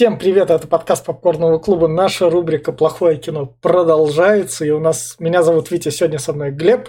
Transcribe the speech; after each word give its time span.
Всем 0.00 0.18
привет, 0.18 0.48
это 0.48 0.66
подкаст 0.66 1.04
Попкорного 1.04 1.58
клуба. 1.58 1.86
Наша 1.86 2.30
рубрика 2.30 2.72
«Плохое 2.72 3.18
кино» 3.18 3.44
продолжается. 3.60 4.64
И 4.64 4.70
у 4.70 4.80
нас, 4.80 5.16
меня 5.18 5.42
зовут 5.42 5.70
Витя, 5.70 5.90
сегодня 5.90 6.18
со 6.18 6.32
мной 6.32 6.52
Глеб. 6.52 6.88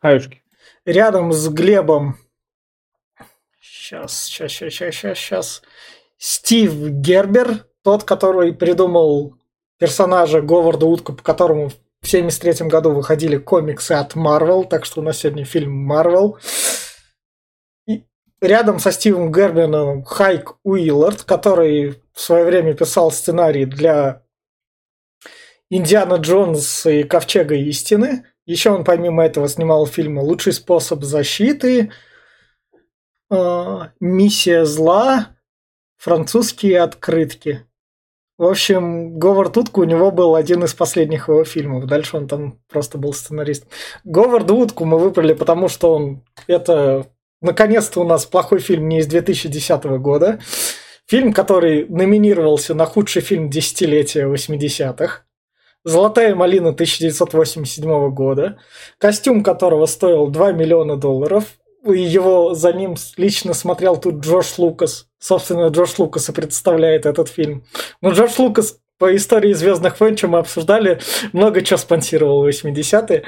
Хаюшки. 0.00 0.42
Рядом 0.86 1.30
с 1.34 1.46
Глебом, 1.50 2.16
сейчас, 3.60 4.18
сейчас, 4.18 4.50
сейчас, 4.50 4.72
сейчас, 4.72 4.94
сейчас, 4.94 5.18
сейчас, 5.18 5.62
Стив 6.16 6.72
Гербер, 6.72 7.66
тот, 7.84 8.04
который 8.04 8.54
придумал 8.54 9.34
персонажа 9.78 10.40
Говарда 10.40 10.86
Утка, 10.86 11.12
по 11.12 11.22
которому 11.22 11.68
в 11.68 11.74
1973 12.06 12.66
году 12.66 12.92
выходили 12.92 13.36
комиксы 13.36 13.92
от 13.92 14.16
Marvel, 14.16 14.66
так 14.66 14.86
что 14.86 15.02
у 15.02 15.04
нас 15.04 15.18
сегодня 15.18 15.44
фильм. 15.44 15.92
И 17.86 18.06
рядом 18.40 18.78
со 18.78 18.90
Стивом 18.90 19.30
Гербером 19.30 20.02
Хайк 20.04 20.54
Уиллард, 20.64 21.24
который 21.24 22.01
в 22.12 22.20
свое 22.20 22.44
время 22.44 22.74
писал 22.74 23.10
сценарий 23.10 23.64
для 23.64 24.22
Индиана 25.70 26.14
Джонс 26.14 26.86
и 26.86 27.02
Ковчега 27.02 27.54
истины. 27.54 28.26
Еще 28.44 28.70
он 28.70 28.84
помимо 28.84 29.24
этого 29.24 29.48
снимал 29.48 29.86
фильмы 29.86 30.22
«Лучший 30.22 30.52
способ 30.52 31.02
защиты», 31.02 31.92
а, 33.30 33.92
«Миссия 34.00 34.64
зла», 34.64 35.36
«Французские 35.96 36.80
открытки». 36.80 37.66
В 38.38 38.44
общем, 38.44 39.18
Говард 39.18 39.56
Утка 39.56 39.78
у 39.78 39.84
него 39.84 40.10
был 40.10 40.34
один 40.34 40.64
из 40.64 40.74
последних 40.74 41.28
его 41.28 41.44
фильмов. 41.44 41.86
Дальше 41.86 42.16
он 42.16 42.26
там 42.26 42.58
просто 42.68 42.98
был 42.98 43.12
сценарист. 43.12 43.66
Говарда 44.04 44.52
Утку 44.52 44.84
мы 44.84 44.98
выбрали, 44.98 45.32
потому 45.32 45.68
что 45.68 45.94
он... 45.94 46.24
Это 46.48 47.06
наконец-то 47.40 48.00
у 48.00 48.04
нас 48.04 48.26
плохой 48.26 48.58
фильм 48.58 48.88
не 48.88 48.98
из 48.98 49.06
2010 49.06 49.84
года. 50.00 50.40
Фильм, 51.08 51.32
который 51.32 51.86
номинировался 51.88 52.74
на 52.74 52.86
худший 52.86 53.22
фильм 53.22 53.50
десятилетия 53.50 54.26
80-х. 54.26 55.24
«Золотая 55.84 56.34
малина» 56.34 56.68
1987 56.68 58.10
года, 58.10 58.58
костюм 58.98 59.42
которого 59.42 59.86
стоил 59.86 60.28
2 60.28 60.52
миллиона 60.52 60.96
долларов. 60.96 61.58
Его 61.84 62.54
за 62.54 62.72
ним 62.72 62.94
лично 63.16 63.52
смотрел 63.52 63.96
тут 63.96 64.24
Джош 64.24 64.58
Лукас. 64.58 65.08
Собственно, 65.18 65.66
Джош 65.68 65.98
Лукас 65.98 66.28
и 66.28 66.32
представляет 66.32 67.04
этот 67.04 67.28
фильм. 67.28 67.64
Но 68.00 68.10
Джош 68.12 68.38
Лукас 68.38 68.78
по 68.98 69.16
истории 69.16 69.52
Звездных 69.52 69.98
войн, 69.98 70.16
что 70.16 70.28
мы 70.28 70.38
обсуждали, 70.38 71.00
много 71.32 71.62
чего 71.62 71.76
спонсировал 71.76 72.44
в 72.44 72.48
80-е. 72.48 73.24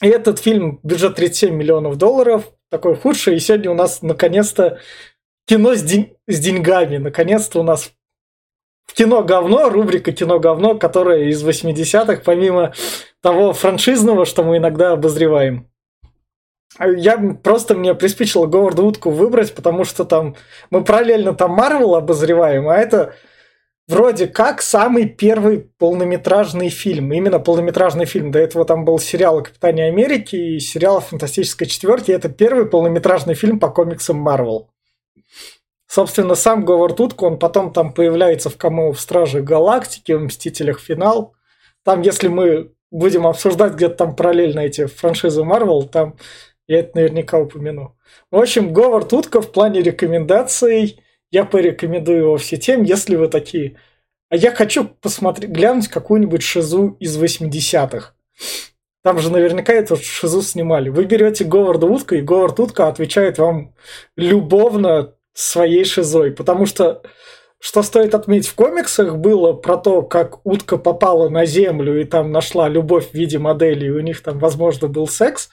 И 0.00 0.06
этот 0.06 0.38
фильм 0.38 0.78
бюджет 0.84 1.16
37 1.16 1.52
миллионов 1.52 1.96
долларов, 1.96 2.52
такой 2.70 2.94
худший. 2.94 3.34
И 3.34 3.40
сегодня 3.40 3.72
у 3.72 3.74
нас 3.74 4.02
наконец-то 4.02 4.78
кино 5.46 5.74
с, 5.74 5.82
день, 5.82 6.16
с 6.26 6.38
деньгами. 6.38 6.98
Наконец-то 6.98 7.60
у 7.60 7.62
нас 7.62 7.92
в 8.86 8.94
кино 8.94 9.22
говно, 9.22 9.68
рубрика 9.70 10.12
кино 10.12 10.38
говно, 10.38 10.76
которая 10.76 11.24
из 11.24 11.44
80-х, 11.44 12.22
помимо 12.24 12.74
того 13.22 13.52
франшизного, 13.52 14.26
что 14.26 14.42
мы 14.42 14.58
иногда 14.58 14.92
обозреваем. 14.92 15.68
Я 16.78 17.18
просто 17.42 17.74
мне 17.74 17.94
приспичило 17.94 18.46
Говарда 18.46 18.82
Утку 18.82 19.10
выбрать, 19.10 19.54
потому 19.54 19.84
что 19.84 20.04
там 20.04 20.34
мы 20.70 20.82
параллельно 20.82 21.32
там 21.32 21.52
Марвел 21.52 21.94
обозреваем, 21.94 22.68
а 22.68 22.76
это 22.76 23.14
вроде 23.86 24.26
как 24.26 24.60
самый 24.60 25.08
первый 25.08 25.70
полнометражный 25.78 26.70
фильм. 26.70 27.12
Именно 27.12 27.38
полнометражный 27.38 28.06
фильм. 28.06 28.32
До 28.32 28.40
этого 28.40 28.64
там 28.64 28.84
был 28.84 28.98
сериал 28.98 29.38
о 29.38 29.42
Капитане 29.42 29.84
Америки 29.84 30.34
и 30.34 30.58
сериал 30.58 31.00
Фантастической 31.00 31.68
Четверке. 31.68 32.12
Это 32.12 32.28
первый 32.28 32.66
полнометражный 32.66 33.34
фильм 33.34 33.60
по 33.60 33.68
комиксам 33.70 34.16
Марвел. 34.16 34.73
Собственно, 35.94 36.34
сам 36.34 36.64
Говард 36.64 36.98
Утко, 36.98 37.22
он 37.22 37.38
потом 37.38 37.72
там 37.72 37.92
появляется 37.92 38.50
в 38.50 38.56
кому 38.56 38.90
в 38.90 39.00
Страже 39.00 39.42
Галактики, 39.42 40.10
в 40.10 40.22
Мстителях 40.22 40.80
Финал. 40.80 41.36
Там, 41.84 42.02
если 42.02 42.26
мы 42.26 42.72
будем 42.90 43.28
обсуждать 43.28 43.74
где-то 43.74 43.94
там 43.94 44.16
параллельно 44.16 44.58
эти 44.58 44.86
франшизы 44.86 45.44
Марвел, 45.44 45.84
там 45.84 46.16
я 46.66 46.80
это 46.80 46.96
наверняка 46.96 47.38
упомяну. 47.38 47.96
В 48.32 48.38
общем, 48.38 48.72
Говард 48.72 49.12
Утко 49.12 49.40
в 49.40 49.52
плане 49.52 49.82
рекомендаций, 49.82 51.00
я 51.30 51.44
порекомендую 51.44 52.18
его 52.18 52.36
все 52.38 52.56
тем, 52.56 52.82
если 52.82 53.14
вы 53.14 53.28
такие. 53.28 53.76
А 54.30 54.36
я 54.36 54.50
хочу 54.50 54.86
посмотреть, 55.00 55.52
глянуть 55.52 55.86
какую-нибудь 55.86 56.42
шизу 56.42 56.96
из 56.98 57.16
80-х. 57.16 58.16
Там 59.04 59.20
же 59.20 59.30
наверняка 59.30 59.72
эту 59.72 59.94
шизу 59.96 60.42
снимали. 60.42 60.88
Вы 60.88 61.04
берете 61.04 61.44
Говарда 61.44 61.86
Утка, 61.86 62.16
и 62.16 62.20
Говард 62.20 62.58
Утка 62.58 62.88
отвечает 62.88 63.38
вам 63.38 63.76
любовно 64.16 65.14
своей 65.34 65.84
шизой, 65.84 66.32
потому 66.32 66.66
что 66.66 67.02
что 67.60 67.82
стоит 67.82 68.14
отметить 68.14 68.48
в 68.48 68.54
комиксах 68.54 69.16
было 69.16 69.54
про 69.54 69.78
то, 69.78 70.02
как 70.02 70.44
утка 70.44 70.76
попала 70.76 71.30
на 71.30 71.46
землю 71.46 71.98
и 71.98 72.04
там 72.04 72.30
нашла 72.30 72.68
любовь 72.68 73.10
в 73.10 73.14
виде 73.14 73.38
модели, 73.38 73.86
и 73.86 73.90
у 73.90 74.00
них 74.00 74.22
там, 74.22 74.38
возможно, 74.38 74.86
был 74.86 75.08
секс. 75.08 75.48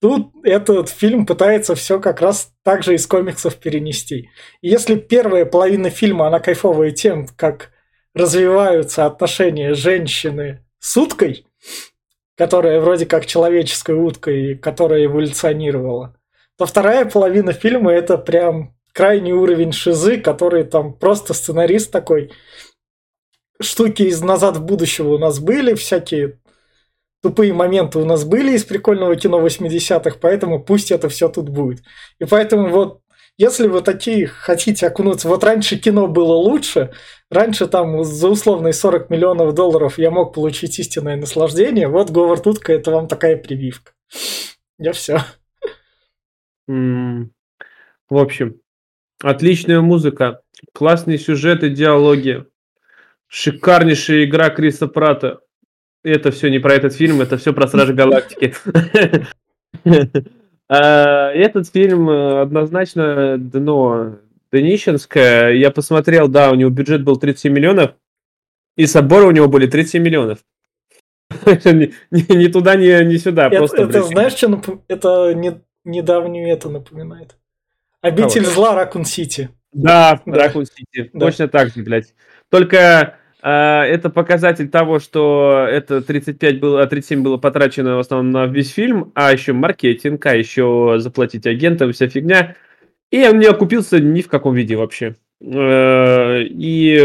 Тут 0.00 0.30
этот 0.44 0.88
фильм 0.88 1.26
пытается 1.26 1.74
все 1.74 1.98
как 1.98 2.20
раз 2.20 2.52
так 2.62 2.84
же 2.84 2.94
из 2.94 3.08
комиксов 3.08 3.56
перенести. 3.56 4.30
И 4.60 4.68
если 4.68 4.94
первая 4.94 5.44
половина 5.44 5.90
фильма, 5.90 6.28
она 6.28 6.38
кайфовая 6.38 6.92
тем, 6.92 7.26
как 7.34 7.72
развиваются 8.14 9.06
отношения 9.06 9.74
женщины 9.74 10.64
с 10.78 10.96
уткой, 10.96 11.44
которая 12.36 12.80
вроде 12.80 13.04
как 13.04 13.26
человеческая 13.26 13.96
утка 13.96 14.30
и 14.30 14.54
которая 14.54 15.06
эволюционировала, 15.06 16.16
то 16.56 16.66
вторая 16.66 17.04
половина 17.04 17.52
фильма 17.52 17.92
это 17.92 18.16
прям 18.16 18.77
крайний 18.98 19.30
уровень 19.30 19.70
шизы, 19.70 20.16
который 20.16 20.64
там 20.64 20.92
просто 20.92 21.32
сценарист 21.32 21.92
такой. 21.92 22.32
Штуки 23.60 24.02
из 24.02 24.20
«Назад 24.22 24.56
в 24.56 24.64
будущего» 24.64 25.14
у 25.14 25.18
нас 25.18 25.38
были, 25.38 25.74
всякие 25.74 26.40
тупые 27.22 27.52
моменты 27.52 28.00
у 28.00 28.04
нас 28.04 28.24
были 28.24 28.56
из 28.56 28.64
прикольного 28.64 29.14
кино 29.14 29.40
80-х, 29.46 30.18
поэтому 30.20 30.60
пусть 30.60 30.90
это 30.90 31.08
все 31.08 31.28
тут 31.28 31.48
будет. 31.48 31.84
И 32.18 32.24
поэтому 32.24 32.70
вот 32.70 33.02
если 33.36 33.68
вы 33.68 33.82
такие 33.82 34.26
хотите 34.26 34.88
окунуться, 34.88 35.28
вот 35.28 35.44
раньше 35.44 35.78
кино 35.78 36.08
было 36.08 36.32
лучше, 36.32 36.90
раньше 37.30 37.68
там 37.68 38.02
за 38.02 38.28
условные 38.28 38.72
40 38.72 39.10
миллионов 39.10 39.54
долларов 39.54 40.00
я 40.00 40.10
мог 40.10 40.34
получить 40.34 40.76
истинное 40.80 41.14
наслаждение, 41.14 41.86
вот 41.86 42.10
Говард 42.10 42.48
Утка 42.48 42.72
это 42.72 42.90
вам 42.90 43.06
такая 43.06 43.36
прививка. 43.36 43.92
Я 44.76 44.92
все. 44.92 45.20
Mm. 46.68 47.28
В 48.10 48.16
общем, 48.16 48.60
Отличная 49.22 49.80
музыка, 49.80 50.42
классный 50.72 51.18
сюжет 51.18 51.64
и 51.64 51.70
диалоги, 51.70 52.46
шикарнейшая 53.26 54.24
игра 54.24 54.50
Криса 54.50 54.86
Прата. 54.86 55.40
Это 56.04 56.30
все 56.30 56.48
не 56.50 56.60
про 56.60 56.74
этот 56.74 56.94
фильм, 56.94 57.20
это 57.20 57.36
все 57.36 57.52
про 57.52 57.66
Стражи 57.66 57.94
Галактики. 57.94 58.54
А, 60.70 61.30
этот 61.30 61.66
фильм 61.70 62.10
э, 62.10 62.42
однозначно 62.42 63.38
дно 63.38 64.18
днищенское. 64.52 65.52
Я 65.52 65.70
посмотрел, 65.70 66.28
да, 66.28 66.50
у 66.50 66.54
него 66.56 66.68
бюджет 66.68 67.02
был 67.04 67.16
37 67.16 67.50
миллионов, 67.50 67.92
и 68.76 68.84
соборы 68.86 69.26
у 69.28 69.30
него 69.30 69.48
были 69.48 69.66
37 69.66 70.02
миллионов. 70.02 70.40
Ни 71.50 72.46
туда, 72.48 72.76
ни 72.76 73.16
сюда. 73.16 73.48
Это 73.48 74.02
знаешь, 74.02 74.34
что 74.34 74.82
это 74.88 75.34
недавнюю 75.84 76.48
это 76.50 76.68
напоминает? 76.68 77.38
Обитель 78.00 78.44
а 78.44 78.50
зла 78.50 78.74
Ракун 78.74 79.04
Сити. 79.04 79.50
Да, 79.72 80.20
да. 80.24 80.44
Ракун 80.44 80.66
Сити. 80.66 81.10
Да. 81.12 81.26
Точно 81.26 81.48
так 81.48 81.74
же, 81.74 81.82
блядь. 81.82 82.14
Только 82.50 83.16
э, 83.42 83.50
это 83.50 84.08
показатель 84.10 84.68
того, 84.68 84.98
что 84.98 85.66
это 85.68 86.00
35 86.00 86.60
было, 86.60 86.86
37 86.86 87.22
было 87.22 87.36
потрачено 87.36 87.96
в 87.96 88.00
основном 88.00 88.30
на 88.30 88.46
весь 88.46 88.70
фильм, 88.70 89.12
а 89.14 89.32
еще 89.32 89.52
маркетинг, 89.52 90.24
а 90.26 90.34
еще 90.34 90.96
заплатить 90.98 91.46
агентам, 91.46 91.92
вся 91.92 92.08
фигня. 92.08 92.56
И 93.10 93.26
он 93.26 93.38
не 93.38 93.46
окупился 93.46 94.00
ни 94.00 94.22
в 94.22 94.28
каком 94.28 94.54
виде 94.54 94.76
вообще. 94.76 95.16
Э, 95.40 96.42
и, 96.42 96.98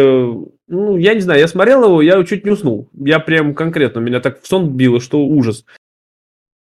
ну, 0.67 0.97
я 0.97 1.13
не 1.13 1.21
знаю, 1.21 1.39
я 1.39 1.47
смотрел 1.47 1.83
его, 1.85 2.01
я 2.01 2.23
чуть 2.23 2.45
не 2.45 2.51
уснул. 2.51 2.89
Я 2.93 3.19
прям 3.19 3.55
конкретно, 3.55 3.99
меня 3.99 4.19
так 4.19 4.41
в 4.41 4.47
сон 4.47 4.69
било, 4.75 4.99
что 4.99 5.25
ужас. 5.25 5.65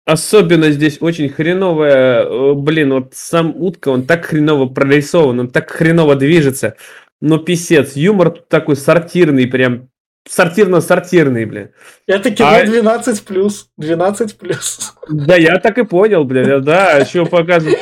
Особенно 0.08 0.70
здесь 0.70 0.96
очень 1.02 1.28
хреновая, 1.28 2.24
э, 2.24 2.54
блин, 2.54 2.94
вот 2.94 3.12
сам 3.12 3.52
утка, 3.54 3.90
он 3.90 4.06
так 4.06 4.24
хреново 4.24 4.64
прорисован, 4.64 5.38
он 5.40 5.50
так 5.50 5.70
хреново 5.70 6.14
движется. 6.14 6.76
Но 7.20 7.36
писец, 7.36 7.94
юмор 7.94 8.30
такой 8.30 8.76
сортирный, 8.76 9.46
прям 9.46 9.90
сортирно-сортирный, 10.26 11.44
блин. 11.44 11.72
Это 12.06 12.30
кино 12.30 12.48
а... 12.48 12.64
12 12.64 13.22
плюс, 13.22 13.68
12 13.76 14.38
плюс. 14.38 14.94
Да, 15.10 15.36
я 15.36 15.58
так 15.58 15.76
и 15.76 15.84
понял, 15.84 16.24
блин, 16.24 16.64
да, 16.64 16.92
еще 16.96 17.26
показывают. 17.26 17.78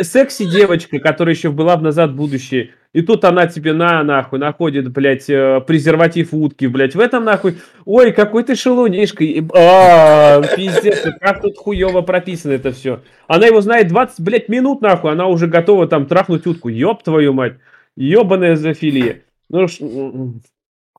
Секси 0.00 0.44
девочка, 0.44 0.98
которая 0.98 1.34
еще 1.34 1.50
была 1.50 1.76
в 1.76 1.82
«Назад 1.82 2.12
в 2.12 2.16
будущее», 2.16 2.70
и 2.92 3.00
тут 3.00 3.24
она 3.24 3.46
тебе 3.46 3.72
на 3.72 4.02
нахуй 4.02 4.38
находит, 4.38 4.92
блядь, 4.92 5.28
э, 5.30 5.62
презерватив 5.66 6.34
утки, 6.34 6.66
блядь. 6.66 6.94
В 6.94 7.00
этом 7.00 7.24
нахуй, 7.24 7.56
ой, 7.86 8.12
какой 8.12 8.44
ты 8.44 8.54
шелунишка. 8.54 9.24
А, 9.54 10.42
пиздец, 10.56 11.02
как 11.20 11.40
тут 11.40 11.56
хуево 11.56 12.02
прописано 12.02 12.52
это 12.52 12.70
все. 12.72 13.00
Она 13.28 13.46
его 13.46 13.62
знает 13.62 13.88
20, 13.88 14.20
блядь, 14.20 14.50
минут 14.50 14.82
нахуй, 14.82 15.10
она 15.10 15.26
уже 15.26 15.46
готова 15.46 15.88
там 15.88 16.04
трахнуть 16.04 16.46
утку. 16.46 16.68
Ёб 16.68 17.02
твою 17.02 17.32
мать. 17.32 17.54
Ебаная 17.96 18.56
зоофилия. 18.56 19.22
Ну, 19.48 19.68
ш... 19.68 19.84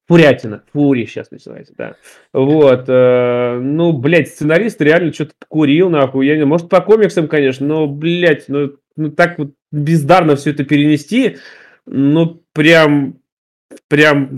Фурятина. 0.07 0.63
Фури 0.74 1.06
сейчас 1.06 1.31
начинается, 1.31 1.74
да. 1.78 1.95
Вот. 2.34 2.86
Э, 2.88 3.60
ну, 3.62 3.94
блядь, 3.94 4.28
сценарист 4.30 4.81
реально 4.81 5.13
что-то 5.13 5.34
курил, 5.48 5.90
нахуй. 5.90 6.28
Я 6.28 6.38
не... 6.38 6.45
Может, 6.45 6.69
по 6.69 6.81
комиксам, 6.81 7.28
конечно, 7.28 7.66
но, 7.66 7.88
блядь, 7.88 8.45
ну, 8.50 8.74
ну 8.95 9.10
так 9.10 9.38
вот 9.40 9.54
бездарно 9.72 10.36
все 10.36 10.51
это 10.51 10.63
перенести, 10.63 11.38
ну, 11.86 12.44
прям, 12.54 13.19
прям... 13.88 14.38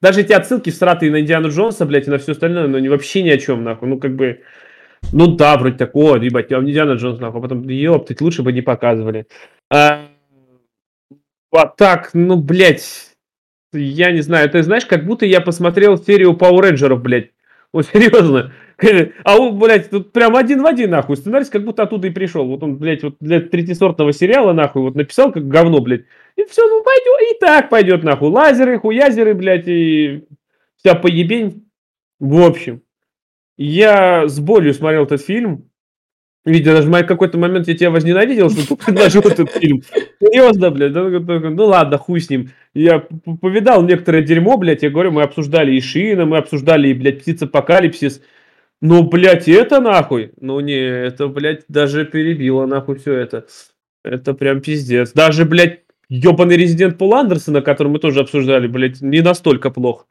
Даже 0.00 0.20
эти 0.20 0.32
отсылки 0.32 0.70
всратые 0.70 1.10
на 1.10 1.20
Индиану 1.20 1.48
Джонса, 1.48 1.84
блядь, 1.84 2.06
и 2.06 2.10
на 2.10 2.18
все 2.18 2.32
остальное, 2.32 2.68
ну, 2.68 2.90
вообще 2.90 3.22
ни 3.22 3.30
о 3.30 3.38
чем, 3.38 3.64
нахуй. 3.64 3.88
Ну, 3.88 3.98
как 3.98 4.14
бы... 4.14 4.42
Ну 5.12 5.34
да, 5.36 5.56
вроде 5.56 5.76
такого, 5.76 6.16
ебать, 6.16 6.52
а 6.52 6.58
Индиана 6.60 6.92
Джонс, 6.92 7.20
нахуй. 7.20 7.40
А 7.40 7.42
потом, 7.42 7.68
ёптать, 7.68 8.20
лучше 8.20 8.42
бы 8.42 8.52
не 8.52 8.62
показывали. 8.62 9.26
А, 9.70 10.08
а 11.52 11.66
так, 11.66 12.10
ну, 12.14 12.36
блядь, 12.36 13.16
я 13.72 14.12
не 14.12 14.20
знаю, 14.20 14.50
ты 14.50 14.62
знаешь, 14.62 14.86
как 14.86 15.04
будто 15.04 15.26
я 15.26 15.40
посмотрел 15.40 15.96
серию 15.96 16.32
Power 16.32 16.70
Rangers, 16.70 16.96
блядь. 16.96 17.30
Вот 17.72 17.86
серьезно. 17.86 18.52
А 19.24 19.38
он, 19.38 19.58
блядь, 19.58 19.90
тут 19.90 20.12
прям 20.12 20.36
один 20.36 20.62
в 20.62 20.66
один, 20.66 20.90
нахуй. 20.90 21.16
Сценарист 21.16 21.52
как 21.52 21.64
будто 21.64 21.82
оттуда 21.82 22.06
и 22.06 22.10
пришел. 22.10 22.46
Вот 22.46 22.62
он, 22.62 22.76
блядь, 22.76 23.02
вот 23.02 23.16
для 23.20 23.40
третисортного 23.40 24.12
сериала, 24.12 24.52
нахуй, 24.52 24.82
вот 24.82 24.94
написал 24.94 25.32
как 25.32 25.48
говно, 25.48 25.80
блядь. 25.80 26.04
И 26.36 26.44
все, 26.44 26.66
ну 26.66 26.82
пойдет, 26.84 27.36
и 27.36 27.40
так 27.40 27.68
пойдет, 27.68 28.04
нахуй. 28.04 28.28
Лазеры, 28.30 28.78
хуязеры, 28.78 29.34
блядь, 29.34 29.66
и 29.66 30.24
вся 30.76 30.94
поебень. 30.94 31.66
В 32.20 32.40
общем, 32.40 32.82
я 33.56 34.28
с 34.28 34.38
болью 34.38 34.72
смотрел 34.72 35.04
этот 35.04 35.22
фильм. 35.22 35.67
Видя, 36.44 36.74
даже 36.74 36.88
в 36.88 37.04
какой-то 37.04 37.36
момент 37.36 37.68
я 37.68 37.76
тебя 37.76 37.90
возненавидел, 37.90 38.48
что 38.48 38.66
ты 38.66 38.76
предложил 38.76 39.22
этот 39.22 39.50
фильм. 39.50 39.82
Серьезно, 40.20 40.70
блядь. 40.70 40.94
Ну 40.94 41.64
ладно, 41.66 41.98
хуй 41.98 42.20
с 42.20 42.30
ним. 42.30 42.50
Я 42.74 43.06
повидал 43.40 43.82
некоторое 43.82 44.22
дерьмо, 44.22 44.56
блядь. 44.56 44.82
Я 44.82 44.90
говорю, 44.90 45.10
мы 45.10 45.22
обсуждали 45.22 45.72
и 45.72 45.80
Шина, 45.80 46.24
мы 46.24 46.38
обсуждали 46.38 46.88
и, 46.88 46.94
блядь, 46.94 47.20
птиц-апокалипсис. 47.20 48.22
Ну, 48.80 49.02
блядь, 49.02 49.48
это 49.48 49.80
нахуй. 49.80 50.32
Ну, 50.40 50.60
не, 50.60 50.78
это, 50.78 51.28
блядь, 51.28 51.64
даже 51.68 52.04
перебило 52.06 52.64
нахуй 52.66 52.96
все 52.96 53.14
это. 53.14 53.46
Это 54.04 54.32
прям 54.34 54.60
пиздец. 54.60 55.12
Даже, 55.12 55.44
блядь, 55.44 55.80
ебаный 56.08 56.56
резидент 56.56 56.96
Пол 56.96 57.14
Андерсона, 57.14 57.60
который 57.60 57.88
мы 57.88 57.98
тоже 57.98 58.20
обсуждали, 58.20 58.68
блядь, 58.68 59.02
не 59.02 59.20
настолько 59.20 59.70
плохо. 59.70 60.06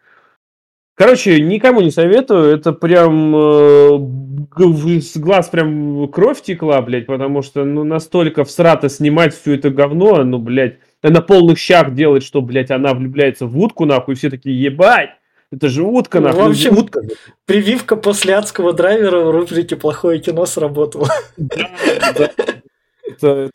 Короче, 0.97 1.39
никому 1.39 1.81
не 1.81 1.91
советую. 1.91 2.55
Это 2.55 2.73
прям 2.73 3.35
э, 3.35 4.99
с 4.99 5.15
глаз 5.15 5.47
прям 5.47 6.07
кровь 6.07 6.41
текла, 6.41 6.81
блядь, 6.81 7.05
потому 7.05 7.43
что 7.43 7.63
ну 7.65 7.83
настолько 7.83 8.43
всрато 8.43 8.89
снимать 8.89 9.35
все 9.35 9.53
это 9.53 9.69
говно, 9.69 10.23
ну, 10.23 10.39
блядь, 10.39 10.79
на 11.03 11.21
полных 11.21 11.59
щах 11.59 11.93
делать, 11.93 12.23
что, 12.23 12.41
блядь, 12.41 12.71
она 12.71 12.95
влюбляется 12.95 13.45
в 13.45 13.55
утку, 13.59 13.85
нахуй, 13.85 14.15
и 14.15 14.17
все 14.17 14.31
такие, 14.31 14.59
ебать, 14.59 15.11
это 15.51 15.69
же 15.69 15.83
утка, 15.83 16.19
нахуй. 16.19 16.39
Ну, 16.41 16.47
в 16.47 16.51
общем, 16.51 16.75
утка. 16.75 17.01
прививка 17.45 17.95
после 17.95 18.35
адского 18.35 18.73
драйвера 18.73 19.19
в 19.19 19.29
рубрике 19.29 19.75
«Плохое 19.75 20.19
кино» 20.19 20.47
сработала. 20.47 21.09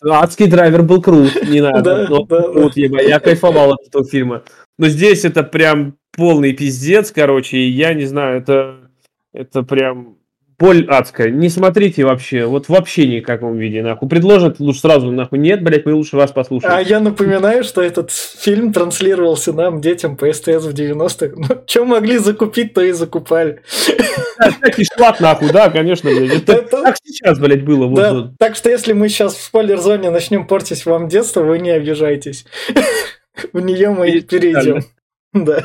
Адский 0.08 0.46
драйвер 0.46 0.84
был 0.84 1.02
крут, 1.02 1.48
не 1.48 1.60
надо. 1.60 2.06
Да, 2.08 2.24
да. 2.28 3.02
Я 3.02 3.18
кайфовал 3.18 3.72
от 3.72 3.88
этого 3.88 4.04
фильма. 4.04 4.44
Но 4.78 4.86
здесь 4.88 5.24
это 5.24 5.42
прям 5.42 5.96
полный 6.16 6.52
пиздец, 6.52 7.10
короче, 7.10 7.58
и 7.58 7.68
я 7.68 7.94
не 7.94 8.04
знаю, 8.04 8.38
это, 8.38 8.90
это 9.32 9.62
прям 9.62 10.18
боль 10.62 10.86
адская. 10.88 11.30
Не 11.30 11.48
смотрите 11.48 12.04
вообще, 12.04 12.44
вот 12.46 12.68
вообще 12.68 13.08
ни 13.08 13.20
в 13.20 13.24
каком 13.24 13.58
виде, 13.58 13.82
нахуй. 13.82 14.08
Предложат 14.08 14.60
лучше 14.60 14.80
сразу, 14.80 15.10
нахуй, 15.10 15.38
нет, 15.38 15.62
блядь, 15.62 15.84
мы 15.84 15.94
лучше 15.94 16.16
вас 16.16 16.30
послушаем. 16.30 16.72
А 16.72 16.80
я 16.80 17.00
напоминаю, 17.00 17.64
что 17.64 17.82
этот 17.82 18.12
фильм 18.12 18.72
транслировался 18.72 19.52
нам, 19.52 19.80
детям, 19.80 20.16
по 20.16 20.32
СТС 20.32 20.64
в 20.64 20.72
90-х. 20.72 21.34
Ну, 21.36 21.62
что 21.66 21.84
могли 21.84 22.18
закупить, 22.18 22.74
то 22.74 22.80
и 22.80 22.92
закупали. 22.92 23.62
Всякий 23.66 24.84
шлак, 24.84 25.18
нахуй, 25.18 25.50
да, 25.52 25.68
конечно, 25.68 26.10
блядь. 26.10 26.48
Это 26.48 26.62
так 26.62 26.96
сейчас, 27.02 27.40
блядь, 27.40 27.64
было. 27.64 27.86
Вот, 27.86 27.96
да, 27.96 28.12
вот. 28.12 28.38
Так 28.38 28.54
что 28.54 28.70
если 28.70 28.92
мы 28.92 29.08
сейчас 29.08 29.34
в 29.34 29.42
спойлер-зоне 29.42 30.10
начнем 30.10 30.46
портить 30.46 30.86
вам 30.86 31.08
детство, 31.08 31.42
вы 31.42 31.58
не 31.58 31.70
обижайтесь. 31.70 32.46
В 33.52 33.60
нее 33.60 33.90
мы 33.90 34.10
и 34.10 34.20
перейдем. 34.20 34.84
Да. 35.32 35.64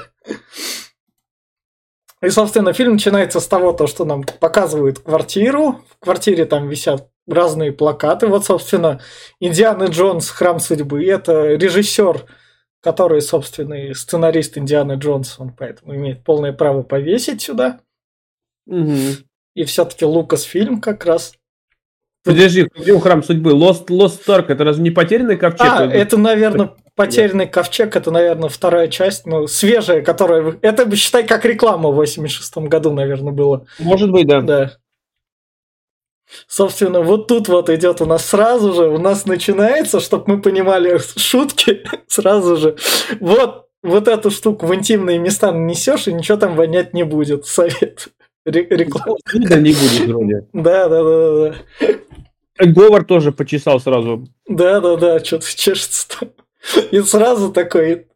И, 2.21 2.29
собственно, 2.29 2.74
фильм 2.74 2.94
начинается 2.94 3.39
с 3.39 3.47
того, 3.47 3.74
то, 3.74 3.85
что 3.85 4.03
нам 4.03 4.24
показывают 4.24 5.00
квартиру. 5.00 5.83
В 5.89 6.00
квартире 6.00 6.45
там 6.45 6.68
висят 6.68 7.09
разные 7.27 7.71
плакаты. 7.71 8.27
Вот, 8.27 8.45
собственно, 8.45 9.00
Индиана 9.39 9.85
Джонс 9.85 10.29
«Храм 10.29 10.59
судьбы». 10.59 11.06
Это 11.06 11.53
режиссер, 11.53 12.25
который, 12.81 13.21
собственно, 13.21 13.75
и 13.75 13.94
сценарист 13.94 14.57
Индианы 14.57 14.94
Джонс. 14.94 15.39
Он 15.39 15.53
поэтому 15.53 15.95
имеет 15.95 16.24
полное 16.24 16.53
право 16.53 16.81
повесить 16.81 17.41
сюда. 17.41 17.81
Угу. 18.65 18.97
И 19.56 19.63
все-таки 19.65 20.06
Лукас 20.06 20.41
фильм 20.41 20.81
как 20.81 21.06
раз 21.06 21.33
Подожди, 22.27 22.68
где 22.75 23.00
храм 23.00 23.24
судьбы? 23.24 23.51
Lost, 23.51 23.88
Lost 23.88 24.25
Ark, 24.27 24.45
это 24.50 24.63
разве 24.63 24.83
не 24.83 24.91
потерянный 24.91 25.38
ковчег? 25.38 25.68
А, 25.68 25.85
это, 25.85 26.18
наверное, 26.18 26.71
потерянный 26.95 27.47
ковчег, 27.47 27.95
это, 27.95 28.12
наверное, 28.12 28.50
вторая 28.50 28.88
часть, 28.88 29.25
ну, 29.25 29.47
свежая, 29.47 30.01
которая... 30.01 30.57
Это, 30.62 30.94
считай, 30.95 31.25
как 31.25 31.45
реклама 31.45 31.89
в 31.89 31.95
86 31.95 32.57
году, 32.57 32.91
наверное, 32.91 33.31
было. 33.31 33.65
Может 33.79 34.12
быть, 34.12 34.27
да. 34.27 34.41
Да. 34.41 34.71
Собственно, 36.47 37.01
вот 37.01 37.27
тут 37.27 37.47
вот 37.47 37.69
идет 37.69 38.01
у 38.01 38.06
нас 38.06 38.25
сразу 38.25 38.73
же, 38.73 38.89
у 38.89 38.97
нас 38.97 39.25
начинается, 39.25 40.00
чтобы 40.00 40.23
мы 40.27 40.41
понимали 40.41 41.00
шутки, 41.15 41.83
сразу 42.07 42.57
же. 42.57 42.75
Вот, 43.19 43.68
вот 43.81 44.07
эту 44.07 44.30
штуку 44.30 44.65
в 44.65 44.75
интимные 44.75 45.19
места 45.19 45.51
нанесешь, 45.51 46.07
и 46.07 46.13
ничего 46.13 46.38
там 46.38 46.56
вонять 46.56 46.94
не 46.94 47.03
будет. 47.03 47.45
Совет. 47.45 48.09
Реклама. 48.45 49.18
Да 49.33 49.57
не 49.57 49.71
будет 49.71 50.07
вроде. 50.07 50.47
Да, 50.53 50.88
да, 50.88 51.03
да, 51.03 51.50
да. 51.80 51.88
Говор 52.59 53.04
тоже 53.04 53.31
почесал 53.31 53.80
сразу. 53.80 54.27
Да, 54.48 54.80
да, 54.80 54.95
да, 54.95 55.24
что-то 55.24 55.45
чешется. 55.56 56.07
И 56.92 57.00
сразу 57.01 57.51
такой. 57.51 58.07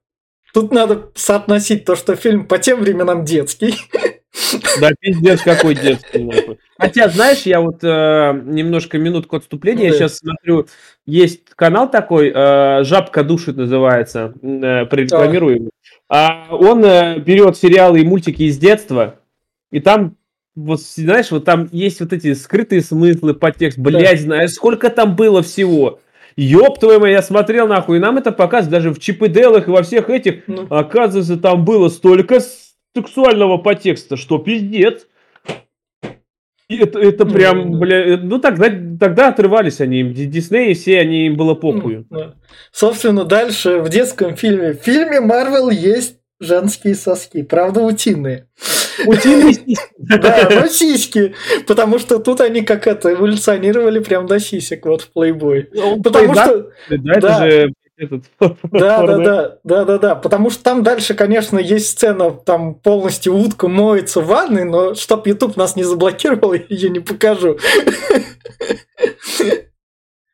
Тут 0.53 0.73
надо 0.73 1.11
соотносить 1.15 1.85
то, 1.85 1.95
что 1.95 2.15
фильм 2.15 2.45
по 2.45 2.57
тем 2.57 2.81
временам 2.81 3.23
детский. 3.23 3.75
Да, 4.79 4.91
пиздец, 4.99 5.41
какой 5.41 5.75
детский. 5.75 6.29
Хотя, 6.77 7.09
знаешь, 7.09 7.41
я 7.41 7.61
вот 7.61 7.83
э, 7.83 8.41
немножко 8.45 8.97
минутку 8.97 9.35
отступления, 9.35 9.83
да. 9.83 9.87
я 9.87 9.93
сейчас 9.93 10.17
смотрю, 10.17 10.67
есть 11.05 11.49
канал 11.55 11.89
такой, 11.89 12.31
э, 12.33 12.83
«Жабка 12.83 13.23
душит» 13.23 13.57
называется, 13.57 14.33
э, 14.41 14.85
прорекламирую 14.85 15.69
а. 16.09 16.47
а 16.49 16.55
он 16.55 16.83
э, 16.83 17.19
берет 17.19 17.57
сериалы 17.57 18.01
и 18.01 18.05
мультики 18.05 18.43
из 18.43 18.57
детства, 18.57 19.19
и 19.69 19.79
там 19.79 20.15
вот, 20.55 20.81
знаешь, 20.81 21.31
вот 21.31 21.45
там 21.45 21.69
есть 21.71 22.01
вот 22.01 22.13
эти 22.13 22.33
скрытые 22.33 22.81
смыслы, 22.81 23.33
подтекст, 23.33 23.77
блядь, 23.77 24.19
да. 24.19 24.23
знаешь, 24.23 24.51
сколько 24.51 24.89
там 24.89 25.15
было 25.15 25.41
всего. 25.41 25.99
Ёб 26.35 26.79
твою 26.79 26.99
мать, 26.99 27.11
я 27.11 27.21
смотрел 27.21 27.67
нахуй, 27.67 27.97
и 27.97 27.99
нам 27.99 28.17
это 28.17 28.31
показывают 28.31 28.71
даже 28.71 28.93
в 28.93 28.99
чипыделах 28.99 29.67
и 29.67 29.71
во 29.71 29.83
всех 29.83 30.09
этих. 30.09 30.43
Ну. 30.47 30.65
Оказывается, 30.69 31.37
там 31.37 31.65
было 31.65 31.89
столько 31.89 32.39
сексуального 32.95 33.57
подтекста, 33.57 34.17
что 34.17 34.37
пиздец. 34.37 35.07
И 36.69 36.77
это, 36.77 36.99
это 36.99 37.25
прям, 37.25 37.79
бля, 37.79 38.17
ну 38.17 38.39
тогда, 38.39 38.69
тогда 38.69 39.27
отрывались 39.27 39.81
они. 39.81 40.03
Дисней, 40.03 40.73
все 40.73 40.99
они 40.99 41.27
им 41.27 41.35
было 41.35 41.53
похуй. 41.53 42.05
Собственно, 42.71 43.25
дальше 43.25 43.79
в 43.79 43.89
детском 43.89 44.37
фильме. 44.37 44.73
В 44.73 44.77
фильме 44.77 45.19
Марвел 45.19 45.69
есть 45.69 46.15
женские 46.39 46.95
соски, 46.95 47.43
правда 47.43 47.81
утиные. 47.81 48.47
Утиные 49.05 49.53
сиськи. 49.53 49.77
Да, 49.97 50.49
но 50.49 50.67
сиськи. 50.67 51.35
Потому 51.67 51.99
что 51.99 52.19
тут 52.19 52.41
они 52.41 52.61
как 52.61 52.87
это 52.87 53.13
эволюционировали 53.13 53.99
прям 53.99 54.25
до 54.27 54.39
сисек 54.39 54.85
вот 54.85 55.01
в 55.01 55.09
Playboy. 55.15 55.67
Ну, 55.73 56.01
потому 56.01 56.33
что... 56.33 56.71
Да, 56.89 57.13
это 57.13 57.37
же 57.37 57.73
этот... 57.97 58.23
Да, 58.39 59.05
да, 59.05 59.17
да, 59.17 59.57
да, 59.63 59.85
да, 59.85 59.97
да. 59.97 60.15
Потому 60.15 60.49
что 60.49 60.63
там 60.63 60.83
дальше, 60.83 61.13
конечно, 61.13 61.59
есть 61.59 61.89
сцена, 61.89 62.31
там 62.31 62.73
полностью 62.73 63.35
утка 63.35 63.67
моется 63.67 64.21
в 64.21 64.27
ванной, 64.27 64.63
но 64.63 64.95
чтоб 64.95 65.25
YouTube 65.27 65.55
нас 65.55 65.75
не 65.75 65.83
заблокировал, 65.83 66.53
я 66.53 66.63
ее 66.69 66.89
не 66.89 66.99
покажу. 66.99 67.57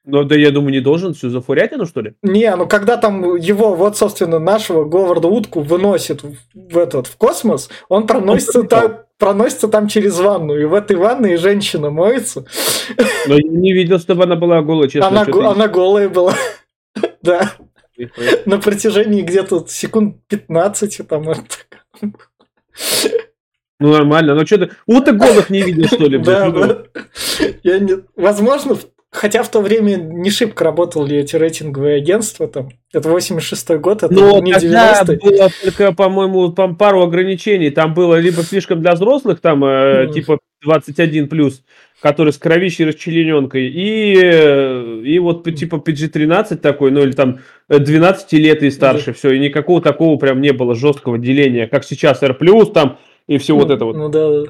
Ну, 0.09 0.23
да, 0.23 0.35
я 0.35 0.51
думаю, 0.51 0.71
не 0.71 0.79
должен 0.79 1.13
все 1.13 1.29
за 1.29 1.41
фурятину, 1.41 1.85
что 1.85 1.99
ли? 1.99 2.13
Не, 2.21 2.55
ну 2.55 2.65
когда 2.65 2.95
там 2.95 3.35
его, 3.35 3.75
вот, 3.75 3.97
собственно, 3.97 4.39
нашего 4.39 4.85
Говарда 4.85 5.27
утку 5.27 5.59
выносит 5.59 6.21
в, 6.53 6.77
этот, 6.77 7.07
в 7.07 7.17
космос, 7.17 7.69
он 7.89 8.07
проносится 8.07 8.61
он 8.61 8.67
там, 8.69 8.99
проносится 9.17 9.67
там 9.67 9.89
через 9.89 10.17
ванну, 10.17 10.55
и 10.57 10.63
в 10.63 10.73
этой 10.73 10.95
ванной 10.95 11.35
женщина 11.35 11.89
моется. 11.89 12.45
Но 13.27 13.35
я 13.35 13.49
не 13.49 13.73
видел, 13.73 13.99
чтобы 13.99 14.23
она 14.23 14.37
была 14.37 14.61
голая, 14.61 14.87
честно. 14.87 15.09
Она, 15.09 15.25
го- 15.25 15.49
она 15.49 15.67
голая 15.67 16.07
была, 16.07 16.33
да. 17.21 17.51
На 18.45 18.59
протяжении 18.59 19.23
где-то 19.23 19.65
секунд 19.67 20.25
15 20.29 21.01
там. 21.05 21.25
Ну 23.79 23.91
нормально, 23.91 24.35
но 24.35 24.45
что 24.45 24.57
то 24.59 24.69
уток 24.85 25.17
голых 25.17 25.49
не 25.49 25.63
видел, 25.63 25.85
что 25.87 26.05
ли? 26.07 26.17
Да, 26.17 26.49
да. 26.49 26.83
Я 27.63 27.79
не... 27.79 27.95
Возможно, 28.15 28.77
Хотя 29.17 29.41
в 29.41 29.49
то 29.49 29.61
время 29.61 29.95
не 29.95 30.29
шибко 30.29 30.63
работали 30.63 31.17
эти 31.17 31.35
рейтинговые 31.35 31.97
агентства, 31.97 32.47
там, 32.47 32.69
это 32.93 33.09
86-й 33.09 33.79
год, 33.79 34.03
это 34.03 34.13
Но 34.13 34.39
не 34.39 34.53
тогда 34.53 35.01
90-й. 35.03 35.17
было 35.17 35.49
только, 35.63 35.91
по-моему, 35.91 36.49
там 36.49 36.75
пару 36.75 37.01
ограничений. 37.01 37.71
Там 37.71 37.95
было 37.95 38.19
либо 38.19 38.43
слишком 38.43 38.79
для 38.81 38.93
взрослых, 38.93 39.39
там, 39.41 39.65
э, 39.65 40.03
Мгм. 40.03 40.13
типа 40.13 40.37
21 40.63 41.27
плюс, 41.29 41.63
который 41.99 42.31
с 42.31 42.37
кровищей 42.37 42.85
расчлененкой, 42.85 43.67
и, 43.69 44.13
э, 44.21 45.01
и 45.03 45.17
вот 45.17 45.43
типа 45.45 45.77
PG-13 45.77 46.57
такой, 46.57 46.91
ну 46.91 47.01
или 47.01 47.13
там 47.13 47.39
э, 47.69 47.79
12 47.79 48.33
лет 48.33 48.61
и 48.61 48.69
старше, 48.69 49.13
все, 49.13 49.31
и 49.31 49.39
никакого 49.39 49.81
такого 49.81 50.17
прям 50.17 50.41
не 50.41 50.51
было 50.53 50.75
жесткого 50.75 51.17
деления, 51.17 51.65
как 51.67 51.83
сейчас 51.85 52.21
R+, 52.21 52.35
там, 52.71 52.99
и 53.27 53.39
все 53.39 53.55
вот 53.55 53.69
Ну, 53.69 53.73
это 53.75 53.85
вот. 53.85 53.95
Ну 53.97 54.09
да. 54.09 54.43